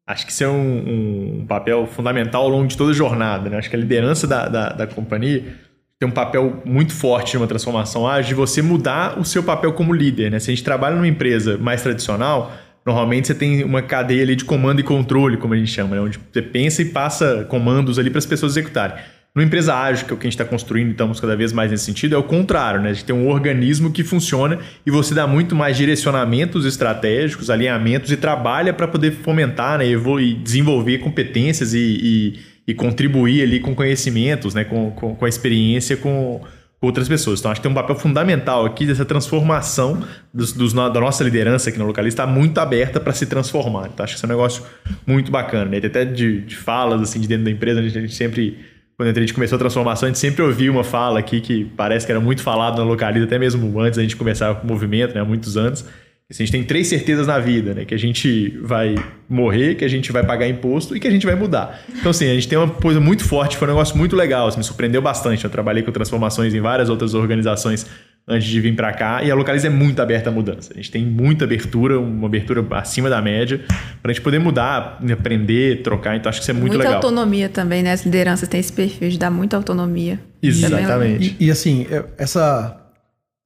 Acho 0.06 0.28
que 0.28 0.32
isso 0.32 0.44
é 0.44 0.48
um, 0.48 1.40
um, 1.42 1.46
papel 1.48 1.88
fundamental 1.88 2.44
ao 2.44 2.50
longo 2.50 2.68
de 2.68 2.78
toda 2.78 2.92
a 2.92 2.94
jornada. 2.94 3.50
Né? 3.50 3.58
Acho 3.58 3.68
que 3.68 3.76
a 3.76 3.80
liderança 3.80 4.28
da, 4.28 4.48
da, 4.48 4.70
da 4.70 4.86
companhia 4.86 5.56
tem 5.98 6.08
um 6.08 6.12
papel 6.12 6.62
muito 6.64 6.94
forte 6.94 7.36
numa 7.36 7.48
transformação 7.48 8.08
ágil 8.08 8.30
de 8.30 8.36
você 8.36 8.62
mudar 8.62 9.20
o 9.20 9.26
seu 9.26 9.42
papel 9.42 9.74
como 9.74 9.92
líder. 9.92 10.30
Né? 10.30 10.38
Se 10.38 10.52
a 10.52 10.54
gente 10.54 10.64
trabalha 10.64 10.96
numa 10.96 11.08
empresa 11.08 11.58
mais 11.58 11.82
tradicional, 11.82 12.52
normalmente 12.86 13.26
você 13.26 13.34
tem 13.34 13.64
uma 13.64 13.82
cadeia 13.82 14.22
ali 14.22 14.36
de 14.36 14.46
comando 14.46 14.82
e 14.82 14.84
controle, 14.84 15.36
como 15.36 15.56
a 15.56 15.58
gente 15.58 15.72
chama, 15.72 15.96
né? 15.96 16.02
onde 16.02 16.20
você 16.32 16.44
pensa 16.44 16.84
e 16.84 16.86
passa 16.86 17.44
comandos 17.50 17.98
ali 17.98 18.12
para 18.12 18.20
as 18.20 18.26
pessoas 18.28 18.52
executarem. 18.52 18.98
Numa 19.36 19.46
empresa 19.46 19.76
ágil, 19.76 20.08
que 20.08 20.12
é 20.12 20.16
o 20.16 20.18
que 20.18 20.26
a 20.26 20.30
gente 20.30 20.42
está 20.42 20.46
construindo 20.46 20.88
e 20.88 20.92
estamos 20.92 21.20
cada 21.20 21.36
vez 21.36 21.54
mais 21.54 21.70
nesse 21.70 21.86
sentido, 21.86 22.16
é 22.16 22.18
o 22.18 22.24
contrário, 22.24 22.82
né? 22.82 22.90
A 22.90 22.94
gente 22.94 23.06
tem 23.06 23.16
um 23.16 23.30
organismo 23.30 23.92
que 23.92 24.04
funciona 24.04 24.58
e 24.84 24.90
você 24.90 25.14
dá 25.14 25.28
muito 25.28 25.56
mais 25.56 25.78
direcionamentos 25.78 26.66
estratégicos, 26.66 27.50
alinhamentos 27.50 28.12
e 28.12 28.18
trabalha 28.18 28.74
para 28.74 28.88
poder 28.88 29.12
fomentar 29.12 29.78
né? 29.78 29.86
e 29.88 30.34
desenvolver 30.34 30.98
competências 30.98 31.76
e, 31.76 31.80
e, 31.80 32.40
e, 32.68 32.74
contribuir 32.74 33.44
ali 33.44 33.60
com 33.60 33.76
conhecimentos, 33.76 34.56
né? 34.56 34.64
com, 34.64 34.90
com, 34.92 35.14
com 35.14 35.26
a 35.26 35.30
experiência, 35.30 35.96
com 35.96 36.42
outras 36.82 37.08
pessoas. 37.08 37.40
Então, 37.40 37.52
acho 37.52 37.62
que 37.62 37.68
tem 37.68 37.72
um 37.72 37.76
papel 37.76 37.96
fundamental 37.96 38.66
aqui 38.66 38.84
dessa 38.84 39.06
transformação 39.06 40.04
dos, 40.34 40.54
dos, 40.54 40.74
da 40.74 40.90
nossa 40.90 41.24
liderança 41.24 41.70
aqui 41.70 41.78
no 41.78 41.86
localista 41.86 42.24
está 42.24 42.32
muito 42.32 42.58
aberta 42.58 43.00
para 43.00 43.14
se 43.14 43.28
transformar. 43.28 43.90
Então, 43.94 44.04
acho 44.04 44.14
que 44.14 44.18
isso 44.18 44.26
é 44.26 44.28
um 44.28 44.32
negócio 44.32 44.64
muito 45.06 45.32
bacana. 45.32 45.66
Né? 45.66 45.78
Até 45.78 46.04
de, 46.04 46.42
de 46.42 46.56
falas 46.56 47.00
assim, 47.02 47.20
de 47.20 47.28
dentro 47.28 47.46
da 47.46 47.52
empresa, 47.52 47.80
a 47.80 47.84
gente, 47.84 47.98
a 47.98 48.02
gente 48.02 48.16
sempre 48.16 48.58
quando 49.00 49.16
a 49.18 49.22
gente 49.22 49.34
começou 49.34 49.56
a 49.56 49.60
transformação, 49.60 50.08
a 50.08 50.10
gente 50.10 50.20
sempre 50.20 50.44
ouvia 50.44 50.70
uma 50.70 50.84
fala 50.84 51.20
aqui 51.20 51.40
que 51.40 51.64
parece 51.78 52.06
que 52.06 52.12
era 52.12 52.20
muito 52.20 52.42
falado 52.42 52.80
na 52.80 52.84
localidade, 52.84 53.24
até 53.24 53.40
mesmo 53.40 53.80
antes 53.80 53.96
da 53.96 54.04
gente 54.04 54.18
começar 54.18 54.54
com 54.56 54.66
o 54.66 54.68
movimento, 54.68 55.16
né, 55.16 55.22
há 55.22 55.26
muitos 55.26 55.56
anos. 55.56 55.86
Assim, 56.30 56.44
a 56.44 56.46
gente 56.46 56.52
tem 56.52 56.64
três 56.66 56.88
certezas 56.88 57.26
na 57.26 57.40
vida, 57.40 57.74
né? 57.74 57.86
Que 57.86 57.96
a 57.96 57.98
gente 57.98 58.50
vai 58.62 58.96
morrer, 59.30 59.76
que 59.76 59.86
a 59.86 59.88
gente 59.88 60.12
vai 60.12 60.26
pagar 60.26 60.50
imposto 60.50 60.98
e 60.98 61.00
que 61.00 61.08
a 61.08 61.12
gente 61.12 61.26
vai 61.26 61.34
mudar. 61.34 61.82
Então, 61.98 62.12
assim, 62.12 62.30
a 62.30 62.34
gente 62.34 62.50
tem 62.50 62.58
uma 62.58 62.68
coisa 62.68 63.00
muito 63.00 63.24
forte, 63.24 63.56
foi 63.56 63.70
um 63.70 63.72
negócio 63.72 63.98
muito 63.98 64.18
legal, 64.18 64.50
assim, 64.50 64.58
me 64.58 64.66
surpreendeu 64.66 65.02
bastante. 65.02 65.46
Eu 65.46 65.50
trabalhei 65.50 65.82
com 65.82 65.94
transformações 65.94 66.54
em 66.54 66.60
várias 66.60 66.90
outras 66.90 67.14
organizações 67.14 67.88
antes 68.30 68.48
de 68.48 68.62
vir 68.62 68.76
para 68.76 68.94
cá. 68.94 69.24
E 69.24 69.32
a 69.32 69.36
Localiza 69.36 69.68
é 69.68 69.70
muito 69.70 70.00
aberta 70.00 70.30
à 70.30 70.32
mudança. 70.32 70.72
A 70.72 70.78
gente 70.78 70.92
tem 70.92 71.04
muita 71.04 71.46
abertura, 71.46 72.00
uma 72.00 72.28
abertura 72.28 72.66
acima 72.78 73.10
da 73.10 73.20
média, 73.20 73.60
para 74.02 74.12
a 74.12 74.14
gente 74.14 74.24
poder 74.24 74.40
mudar, 74.40 75.00
aprender, 75.12 75.82
trocar. 75.82 76.16
Então 76.16 76.30
acho 76.30 76.40
que 76.40 76.44
isso 76.44 76.52
é 76.52 76.54
muito 76.54 76.74
muita 76.74 76.78
legal. 76.78 76.94
Muita 76.94 77.08
autonomia 77.08 77.50
também, 77.50 77.82
né? 77.82 77.92
As 77.92 78.06
lideranças 78.06 78.48
têm 78.48 78.60
esse 78.60 78.72
perfil 78.72 79.10
de 79.10 79.18
dar 79.18 79.32
muita 79.32 79.58
autonomia. 79.58 80.20
Exatamente. 80.42 81.36
E, 81.40 81.48
e 81.48 81.52
assim, 81.52 81.88
é, 81.90 82.06
essa, 82.18 82.80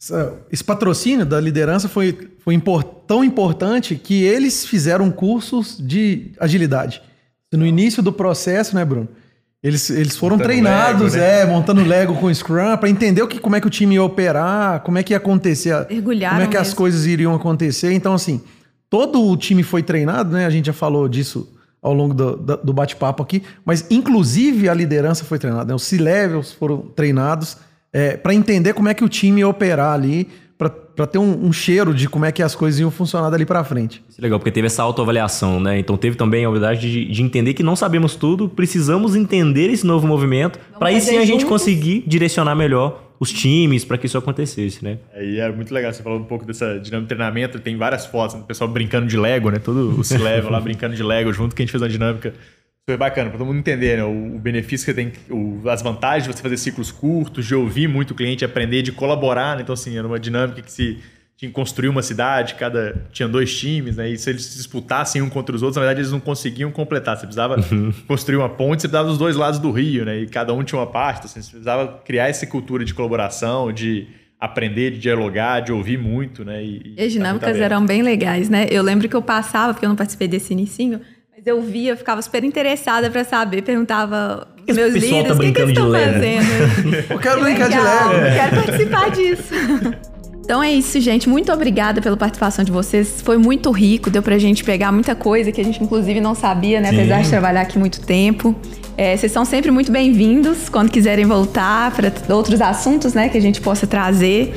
essa, 0.02 0.34
esse 0.52 0.64
patrocínio 0.64 1.26
da 1.26 1.40
liderança 1.40 1.88
foi, 1.88 2.18
foi 2.40 2.54
import, 2.54 2.86
tão 3.08 3.24
importante 3.24 3.96
que 3.96 4.24
eles 4.24 4.66
fizeram 4.66 5.10
cursos 5.10 5.78
de 5.80 6.34
agilidade. 6.38 7.02
No 7.54 7.66
início 7.66 8.04
do 8.04 8.12
processo, 8.12 8.76
né, 8.76 8.84
Bruno? 8.84 9.08
Eles, 9.64 9.90
eles 9.90 10.18
foram 10.18 10.36
montando 10.36 10.50
treinados, 10.50 11.14
Lego, 11.14 11.26
né? 11.26 11.42
é, 11.42 11.46
montando 11.46 11.84
Lego 11.86 12.16
com 12.16 12.34
Scrum, 12.34 12.76
para 12.76 12.90
entender 12.90 13.22
o 13.22 13.28
que, 13.28 13.40
como 13.40 13.56
é 13.56 13.62
que 13.62 13.68
o 13.68 13.70
time 13.70 13.96
ia 13.96 14.04
operar, 14.04 14.82
como 14.82 14.98
é 14.98 15.04
que 15.04 15.14
ia 15.14 15.18
acontecer, 15.18 15.88
Mergulharam 15.90 16.36
como 16.36 16.42
é 16.44 16.48
que 16.48 16.58
mesmo. 16.58 16.68
as 16.68 16.74
coisas 16.74 17.06
iriam 17.06 17.34
acontecer. 17.34 17.94
Então, 17.94 18.14
assim, 18.14 18.42
todo 18.90 19.24
o 19.24 19.38
time 19.38 19.64
foi 19.64 19.82
treinado, 19.82 20.36
né? 20.36 20.46
A 20.46 20.50
gente 20.50 20.66
já 20.66 20.74
falou 20.74 21.08
disso 21.08 21.50
ao 21.82 21.94
longo 21.94 22.14
do, 22.14 22.36
do 22.36 22.74
bate-papo 22.74 23.24
aqui, 23.24 23.44
mas 23.66 23.86
inclusive 23.90 24.70
a 24.70 24.74
liderança 24.74 25.26
foi 25.26 25.38
treinada, 25.38 25.66
né? 25.66 25.76
os 25.76 25.84
C-levels 25.84 26.54
foram 26.54 26.78
treinados 26.78 27.58
é, 27.92 28.16
para 28.16 28.34
entender 28.34 28.74
como 28.74 28.88
é 28.88 28.94
que 28.94 29.04
o 29.04 29.10
time 29.10 29.42
ia 29.42 29.48
operar 29.48 29.94
ali, 29.94 30.30
para 30.70 31.08
ter 31.08 31.18
um, 31.18 31.48
um, 31.48 31.52
cheiro 31.52 31.94
de 31.94 32.08
como 32.08 32.26
é 32.26 32.32
que 32.32 32.44
as 32.44 32.54
coisas 32.56 32.80
iam 32.80 32.92
funcionar 32.92 33.30
dali 33.30 33.46
para 33.46 33.64
frente. 33.64 34.04
Isso 34.10 34.20
é 34.20 34.24
legal, 34.24 34.40
porque 34.40 34.52
teve 34.52 34.68
essa 34.68 34.84
autoavaliação, 34.84 35.60
né? 35.60 35.80
Então 35.80 35.98
teve 35.98 36.16
também 36.16 36.46
a 36.46 36.48
habilidade 36.48 36.82
de, 36.82 37.06
de 37.06 37.22
entender 37.22 37.54
que 37.54 37.64
não 37.64 37.76
sabemos 37.76 38.16
tudo, 38.16 38.48
precisamos 38.48 39.16
entender 39.16 39.70
esse 39.70 39.86
novo 39.86 40.08
movimento, 40.08 40.60
para 40.78 40.90
aí 40.90 41.02
sim 41.02 41.18
a 41.18 41.26
gente 41.26 41.46
conseguir 41.46 42.04
direcionar 42.06 42.56
melhor 42.56 43.04
os 43.20 43.32
times 43.32 43.86
para 43.86 43.98
que 43.98 44.06
isso 44.06 44.18
acontecesse, 44.18 44.84
né? 44.84 44.98
É, 45.14 45.26
e 45.26 45.40
é 45.40 45.52
muito 45.52 45.74
legal, 45.74 45.94
você 45.94 46.04
falou 46.04 46.20
um 46.20 46.26
pouco 46.26 46.46
dessa 46.46 46.80
dinâmica 46.80 47.02
de 47.02 47.16
treinamento, 47.16 47.60
tem 47.60 47.78
várias 47.78 48.06
fotos 48.06 48.36
do 48.36 48.44
pessoal 48.44 48.70
brincando 48.70 49.08
de 49.08 49.18
Lego, 49.18 49.50
né? 49.50 49.60
Todo 49.60 50.00
o 50.00 50.04
se 50.04 50.18
leva 50.18 50.50
lá 50.50 50.60
brincando 50.60 50.96
de 50.96 51.04
Lego 51.04 51.32
junto, 51.32 51.56
que 51.56 51.62
a 51.62 51.66
gente 51.66 51.72
fez 51.72 51.82
uma 51.82 51.90
dinâmica 51.90 52.34
super 52.84 52.98
bacana, 52.98 53.30
para 53.30 53.40
todo 53.40 53.48
mundo 53.48 53.60
entender 53.60 53.98
né? 53.98 54.04
o, 54.04 54.36
o, 54.36 54.40
benefício 54.40 54.86
que 54.86 54.94
tem, 54.94 55.14
o, 55.30 55.70
as 55.70 55.82
vantagens 55.82 56.28
de 56.28 56.34
você 56.36 56.42
fazer 56.42 56.58
ciclos 56.58 56.92
curtos, 56.92 57.46
de 57.46 57.56
ouvir 57.56 57.88
muito 57.88 58.12
o 58.12 58.16
cliente, 58.16 58.44
aprender, 58.44 58.82
de 58.82 58.92
colaborar. 58.92 59.56
Né? 59.56 59.62
Então, 59.62 59.72
assim, 59.72 59.98
era 59.98 60.06
uma 60.06 60.20
dinâmica 60.20 60.62
que 60.62 60.72
se 60.72 61.00
tinha 61.38 61.50
que 61.50 61.56
construir 61.56 61.88
uma 61.88 62.02
cidade, 62.02 62.56
cada 62.56 63.08
tinha 63.14 63.28
dois 63.28 63.58
times, 63.58 63.96
né? 63.96 64.10
E 64.10 64.18
se 64.18 64.30
eles 64.30 64.46
se 64.46 64.58
disputassem 64.58 65.22
um 65.22 65.30
contra 65.30 65.56
os 65.56 65.64
outros, 65.64 65.78
na 65.78 65.82
verdade 65.82 66.02
eles 66.02 66.12
não 66.12 66.20
conseguiam 66.20 66.72
completar. 66.72 67.18
Você 67.18 67.26
precisava 67.26 67.56
uhum. 67.72 67.92
construir 68.06 68.38
uma 68.38 68.50
ponte, 68.50 68.82
você 68.82 68.88
precisava 68.88 69.08
dos 69.08 69.18
dois 69.18 69.36
lados 69.36 69.60
do 69.60 69.72
rio, 69.72 70.06
né? 70.06 70.20
E 70.20 70.28
cada 70.28 70.54
um 70.54 70.64
tinha 70.64 70.80
uma 70.80 70.88
parte. 70.88 71.20
Então, 71.20 71.32
assim, 71.32 71.42
você 71.42 71.52
precisava 71.52 72.02
criar 72.06 72.28
essa 72.28 72.46
cultura 72.46 72.86
de 72.86 72.94
colaboração, 72.94 73.74
de 73.74 74.08
aprender, 74.40 74.92
de 74.92 75.00
dialogar, 75.00 75.62
de 75.62 75.72
ouvir 75.72 75.98
muito, 75.98 76.46
né? 76.46 76.64
E, 76.64 76.96
e 76.98 77.04
as 77.04 77.12
dinâmicas 77.12 77.58
eram 77.58 77.86
bem 77.86 78.02
legais, 78.02 78.50
né? 78.50 78.68
Eu 78.70 78.84
lembro 78.84 79.08
que 79.08 79.16
eu 79.16 79.22
passava, 79.22 79.74
porque 79.74 79.86
eu 79.86 79.90
não 79.90 79.96
participei 79.96 80.28
desse 80.28 80.54
inicinho, 80.54 81.00
eu 81.46 81.62
via, 81.62 81.92
eu 81.92 81.98
ficava 81.98 82.22
super 82.22 82.44
interessada 82.44 83.10
para 83.10 83.24
saber, 83.24 83.62
perguntava 83.64 84.48
meus 84.68 84.94
pessoal 84.94 85.24
tá 85.24 85.34
líderes, 85.34 85.38
o 85.38 85.40
que, 85.40 85.52
que 85.52 85.62
eles 85.62 85.70
estão 85.72 85.86
de 85.86 85.92
Lego?" 85.92 86.14
fazendo? 86.14 87.06
Eu 87.12 87.20
quero 87.20 87.38
Que 87.38 87.44
brincar 87.44 87.70
de 87.70 87.76
legal, 87.78 88.08
Lego. 88.10 88.26
eu 88.26 88.34
Quero 88.34 88.56
participar 88.64 89.12
disso. 89.12 90.04
Então 90.46 90.62
é 90.62 90.70
isso, 90.74 91.00
gente. 91.00 91.30
Muito 91.30 91.54
obrigada 91.54 92.02
pela 92.02 92.18
participação 92.18 92.66
de 92.66 92.72
vocês. 92.72 93.22
Foi 93.22 93.38
muito 93.38 93.72
rico, 93.72 94.10
deu 94.10 94.22
pra 94.22 94.38
gente 94.38 94.62
pegar 94.62 94.92
muita 94.92 95.16
coisa 95.16 95.54
que 95.54 95.62
a 95.62 95.64
gente, 95.64 95.82
inclusive, 95.82 96.20
não 96.20 96.36
sabia, 96.36 96.82
né? 96.82 96.90
Sim. 96.90 96.98
Apesar 96.98 97.22
de 97.22 97.30
trabalhar 97.30 97.62
aqui 97.62 97.80
muito 97.80 98.02
tempo. 98.02 98.54
É, 98.98 99.16
vocês 99.16 99.32
são 99.32 99.46
sempre 99.46 99.72
muito 99.72 99.90
bem-vindos 99.90 100.68
quando 100.68 100.92
quiserem 100.92 101.26
voltar 101.26 101.92
para 101.96 102.12
outros 102.36 102.60
assuntos, 102.60 103.14
né? 103.14 103.30
Que 103.30 103.38
a 103.38 103.42
gente 103.42 103.62
possa 103.62 103.88
trazer. 103.88 104.54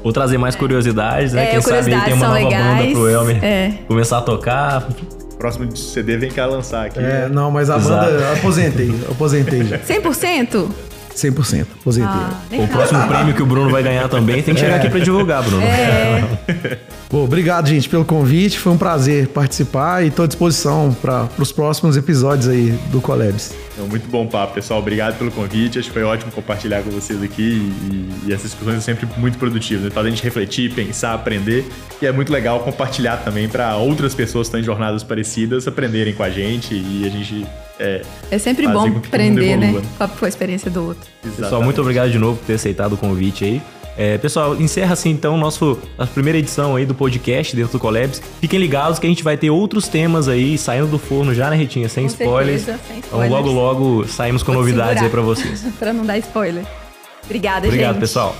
Vou 0.00 0.12
trazer 0.12 0.38
mais 0.38 0.54
curiosidades, 0.54 1.32
né? 1.32 1.42
É, 1.42 1.46
Quem 1.50 1.60
sabe 1.60 1.74
aí 1.74 1.82
curiosidades 1.82 2.04
tem 2.04 2.14
uma 2.14 2.26
são 2.26 2.34
nova 2.34 2.44
legais. 2.48 2.78
banda 2.78 2.92
pro 2.92 3.08
Elmer 3.10 3.44
É. 3.44 3.72
começar 3.88 4.18
a 4.18 4.22
tocar. 4.22 4.88
Próximo 5.40 5.74
CD 5.74 6.18
vem 6.18 6.30
cá 6.30 6.44
lançar 6.44 6.84
aqui. 6.84 6.98
É, 6.98 7.02
né? 7.02 7.28
não, 7.32 7.50
mas 7.50 7.70
a 7.70 7.78
Exato. 7.78 7.88
banda 8.04 8.10
eu 8.10 8.32
aposentei, 8.34 8.94
aposentei 9.10 9.64
já. 9.64 9.78
100%? 9.78 10.68
100%, 11.16 11.66
aposentei. 11.80 12.10
Ah, 12.10 12.42
O 12.62 12.68
próximo 12.68 13.06
prêmio 13.08 13.34
que 13.34 13.42
o 13.42 13.46
Bruno 13.46 13.70
vai 13.70 13.82
ganhar 13.82 14.06
também 14.10 14.42
tem 14.42 14.52
que 14.54 14.60
chegar 14.60 14.76
aqui 14.76 14.90
pra 14.90 15.00
divulgar, 15.00 15.42
Bruno. 15.42 15.62
É, 15.62 16.78
Bom, 17.10 17.24
obrigado, 17.24 17.68
gente, 17.68 17.88
pelo 17.88 18.04
convite. 18.04 18.58
Foi 18.58 18.70
um 18.70 18.76
prazer 18.78 19.28
participar 19.28 20.04
e 20.04 20.08
estou 20.08 20.26
à 20.26 20.28
disposição 20.28 20.94
para 21.00 21.26
os 21.38 21.50
próximos 21.50 21.96
episódios 21.96 22.46
aí 22.46 22.78
do 22.92 23.00
Collabs. 23.00 23.52
Então, 23.80 23.88
muito 23.88 24.06
bom 24.10 24.26
papo, 24.26 24.52
pessoal. 24.52 24.78
Obrigado 24.78 25.16
pelo 25.16 25.30
convite. 25.30 25.78
Acho 25.78 25.88
que 25.88 25.94
foi 25.94 26.02
ótimo 26.02 26.30
compartilhar 26.30 26.82
com 26.82 26.90
vocês 26.90 27.22
aqui. 27.22 27.72
E, 27.90 28.28
e 28.28 28.32
essas 28.32 28.50
discussões 28.50 28.74
são 28.74 28.82
sempre 28.82 29.08
muito 29.16 29.38
produtivas. 29.38 29.84
Né? 29.84 29.90
Faz 29.90 30.06
a 30.06 30.10
gente 30.10 30.22
refletir, 30.22 30.70
pensar, 30.74 31.14
aprender. 31.14 31.66
E 32.02 32.04
é 32.04 32.12
muito 32.12 32.30
legal 32.30 32.60
compartilhar 32.60 33.16
também 33.18 33.48
para 33.48 33.74
outras 33.76 34.14
pessoas 34.14 34.48
que 34.48 34.50
estão 34.50 34.60
em 34.60 34.62
jornadas 34.62 35.02
parecidas 35.02 35.66
aprenderem 35.66 36.12
com 36.12 36.22
a 36.22 36.28
gente. 36.28 36.74
E 36.74 37.06
a 37.06 37.08
gente. 37.08 37.46
É, 37.78 38.02
é 38.30 38.38
sempre 38.38 38.68
bom 38.68 38.86
aprender, 38.86 39.56
né? 39.56 39.80
Com 39.96 40.24
a, 40.26 40.28
experiência 40.28 40.70
do 40.70 40.84
outro. 40.84 41.08
Pessoal, 41.22 41.38
exatamente. 41.38 41.64
muito 41.64 41.80
obrigado 41.80 42.10
de 42.10 42.18
novo 42.18 42.36
por 42.36 42.44
ter 42.44 42.54
aceitado 42.54 42.92
o 42.92 42.96
convite 42.98 43.46
aí. 43.46 43.62
É, 43.96 44.16
pessoal, 44.18 44.56
encerra 44.56 44.94
assim 44.94 45.10
então 45.10 45.36
nosso, 45.36 45.78
a 45.98 46.06
primeira 46.06 46.38
edição 46.38 46.74
aí 46.76 46.86
do 46.86 46.94
podcast 46.94 47.54
dentro 47.54 47.72
do 47.72 47.78
Collabs. 47.78 48.22
Fiquem 48.40 48.58
ligados 48.58 48.98
que 48.98 49.06
a 49.06 49.10
gente 49.10 49.22
vai 49.22 49.36
ter 49.36 49.50
outros 49.50 49.88
temas 49.88 50.26
aí 50.28 50.56
saindo 50.56 50.86
do 50.86 50.98
forno 50.98 51.34
já, 51.34 51.50
né, 51.50 51.56
Retinha? 51.56 51.88
Sem 51.88 52.04
Com 52.04 52.10
spoilers. 52.10 52.62
certeza, 52.62 52.80
sem 52.88 52.98
Então 52.98 53.22
spoilers. 53.24 53.30
logo, 53.32 53.50
logo 53.50 54.08
saímos 54.08 54.42
com 54.42 54.52
Vou 54.52 54.62
novidades 54.62 55.00
segurar. 55.00 55.04
aí 55.06 55.10
pra 55.10 55.20
vocês. 55.22 55.64
pra 55.78 55.92
não 55.92 56.06
dar 56.06 56.16
spoiler. 56.18 56.64
Obrigada, 57.24 57.60
gente. 57.66 57.74
Obrigado, 57.74 57.98
pessoal. 58.00 58.34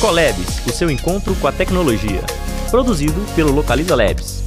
Collabs, 0.00 0.60
o 0.66 0.70
seu 0.72 0.90
encontro 0.90 1.34
com 1.36 1.46
a 1.48 1.52
tecnologia. 1.52 2.20
Produzido 2.70 3.20
pelo 3.34 3.52
Localiza 3.52 3.94
Labs. 3.94 4.42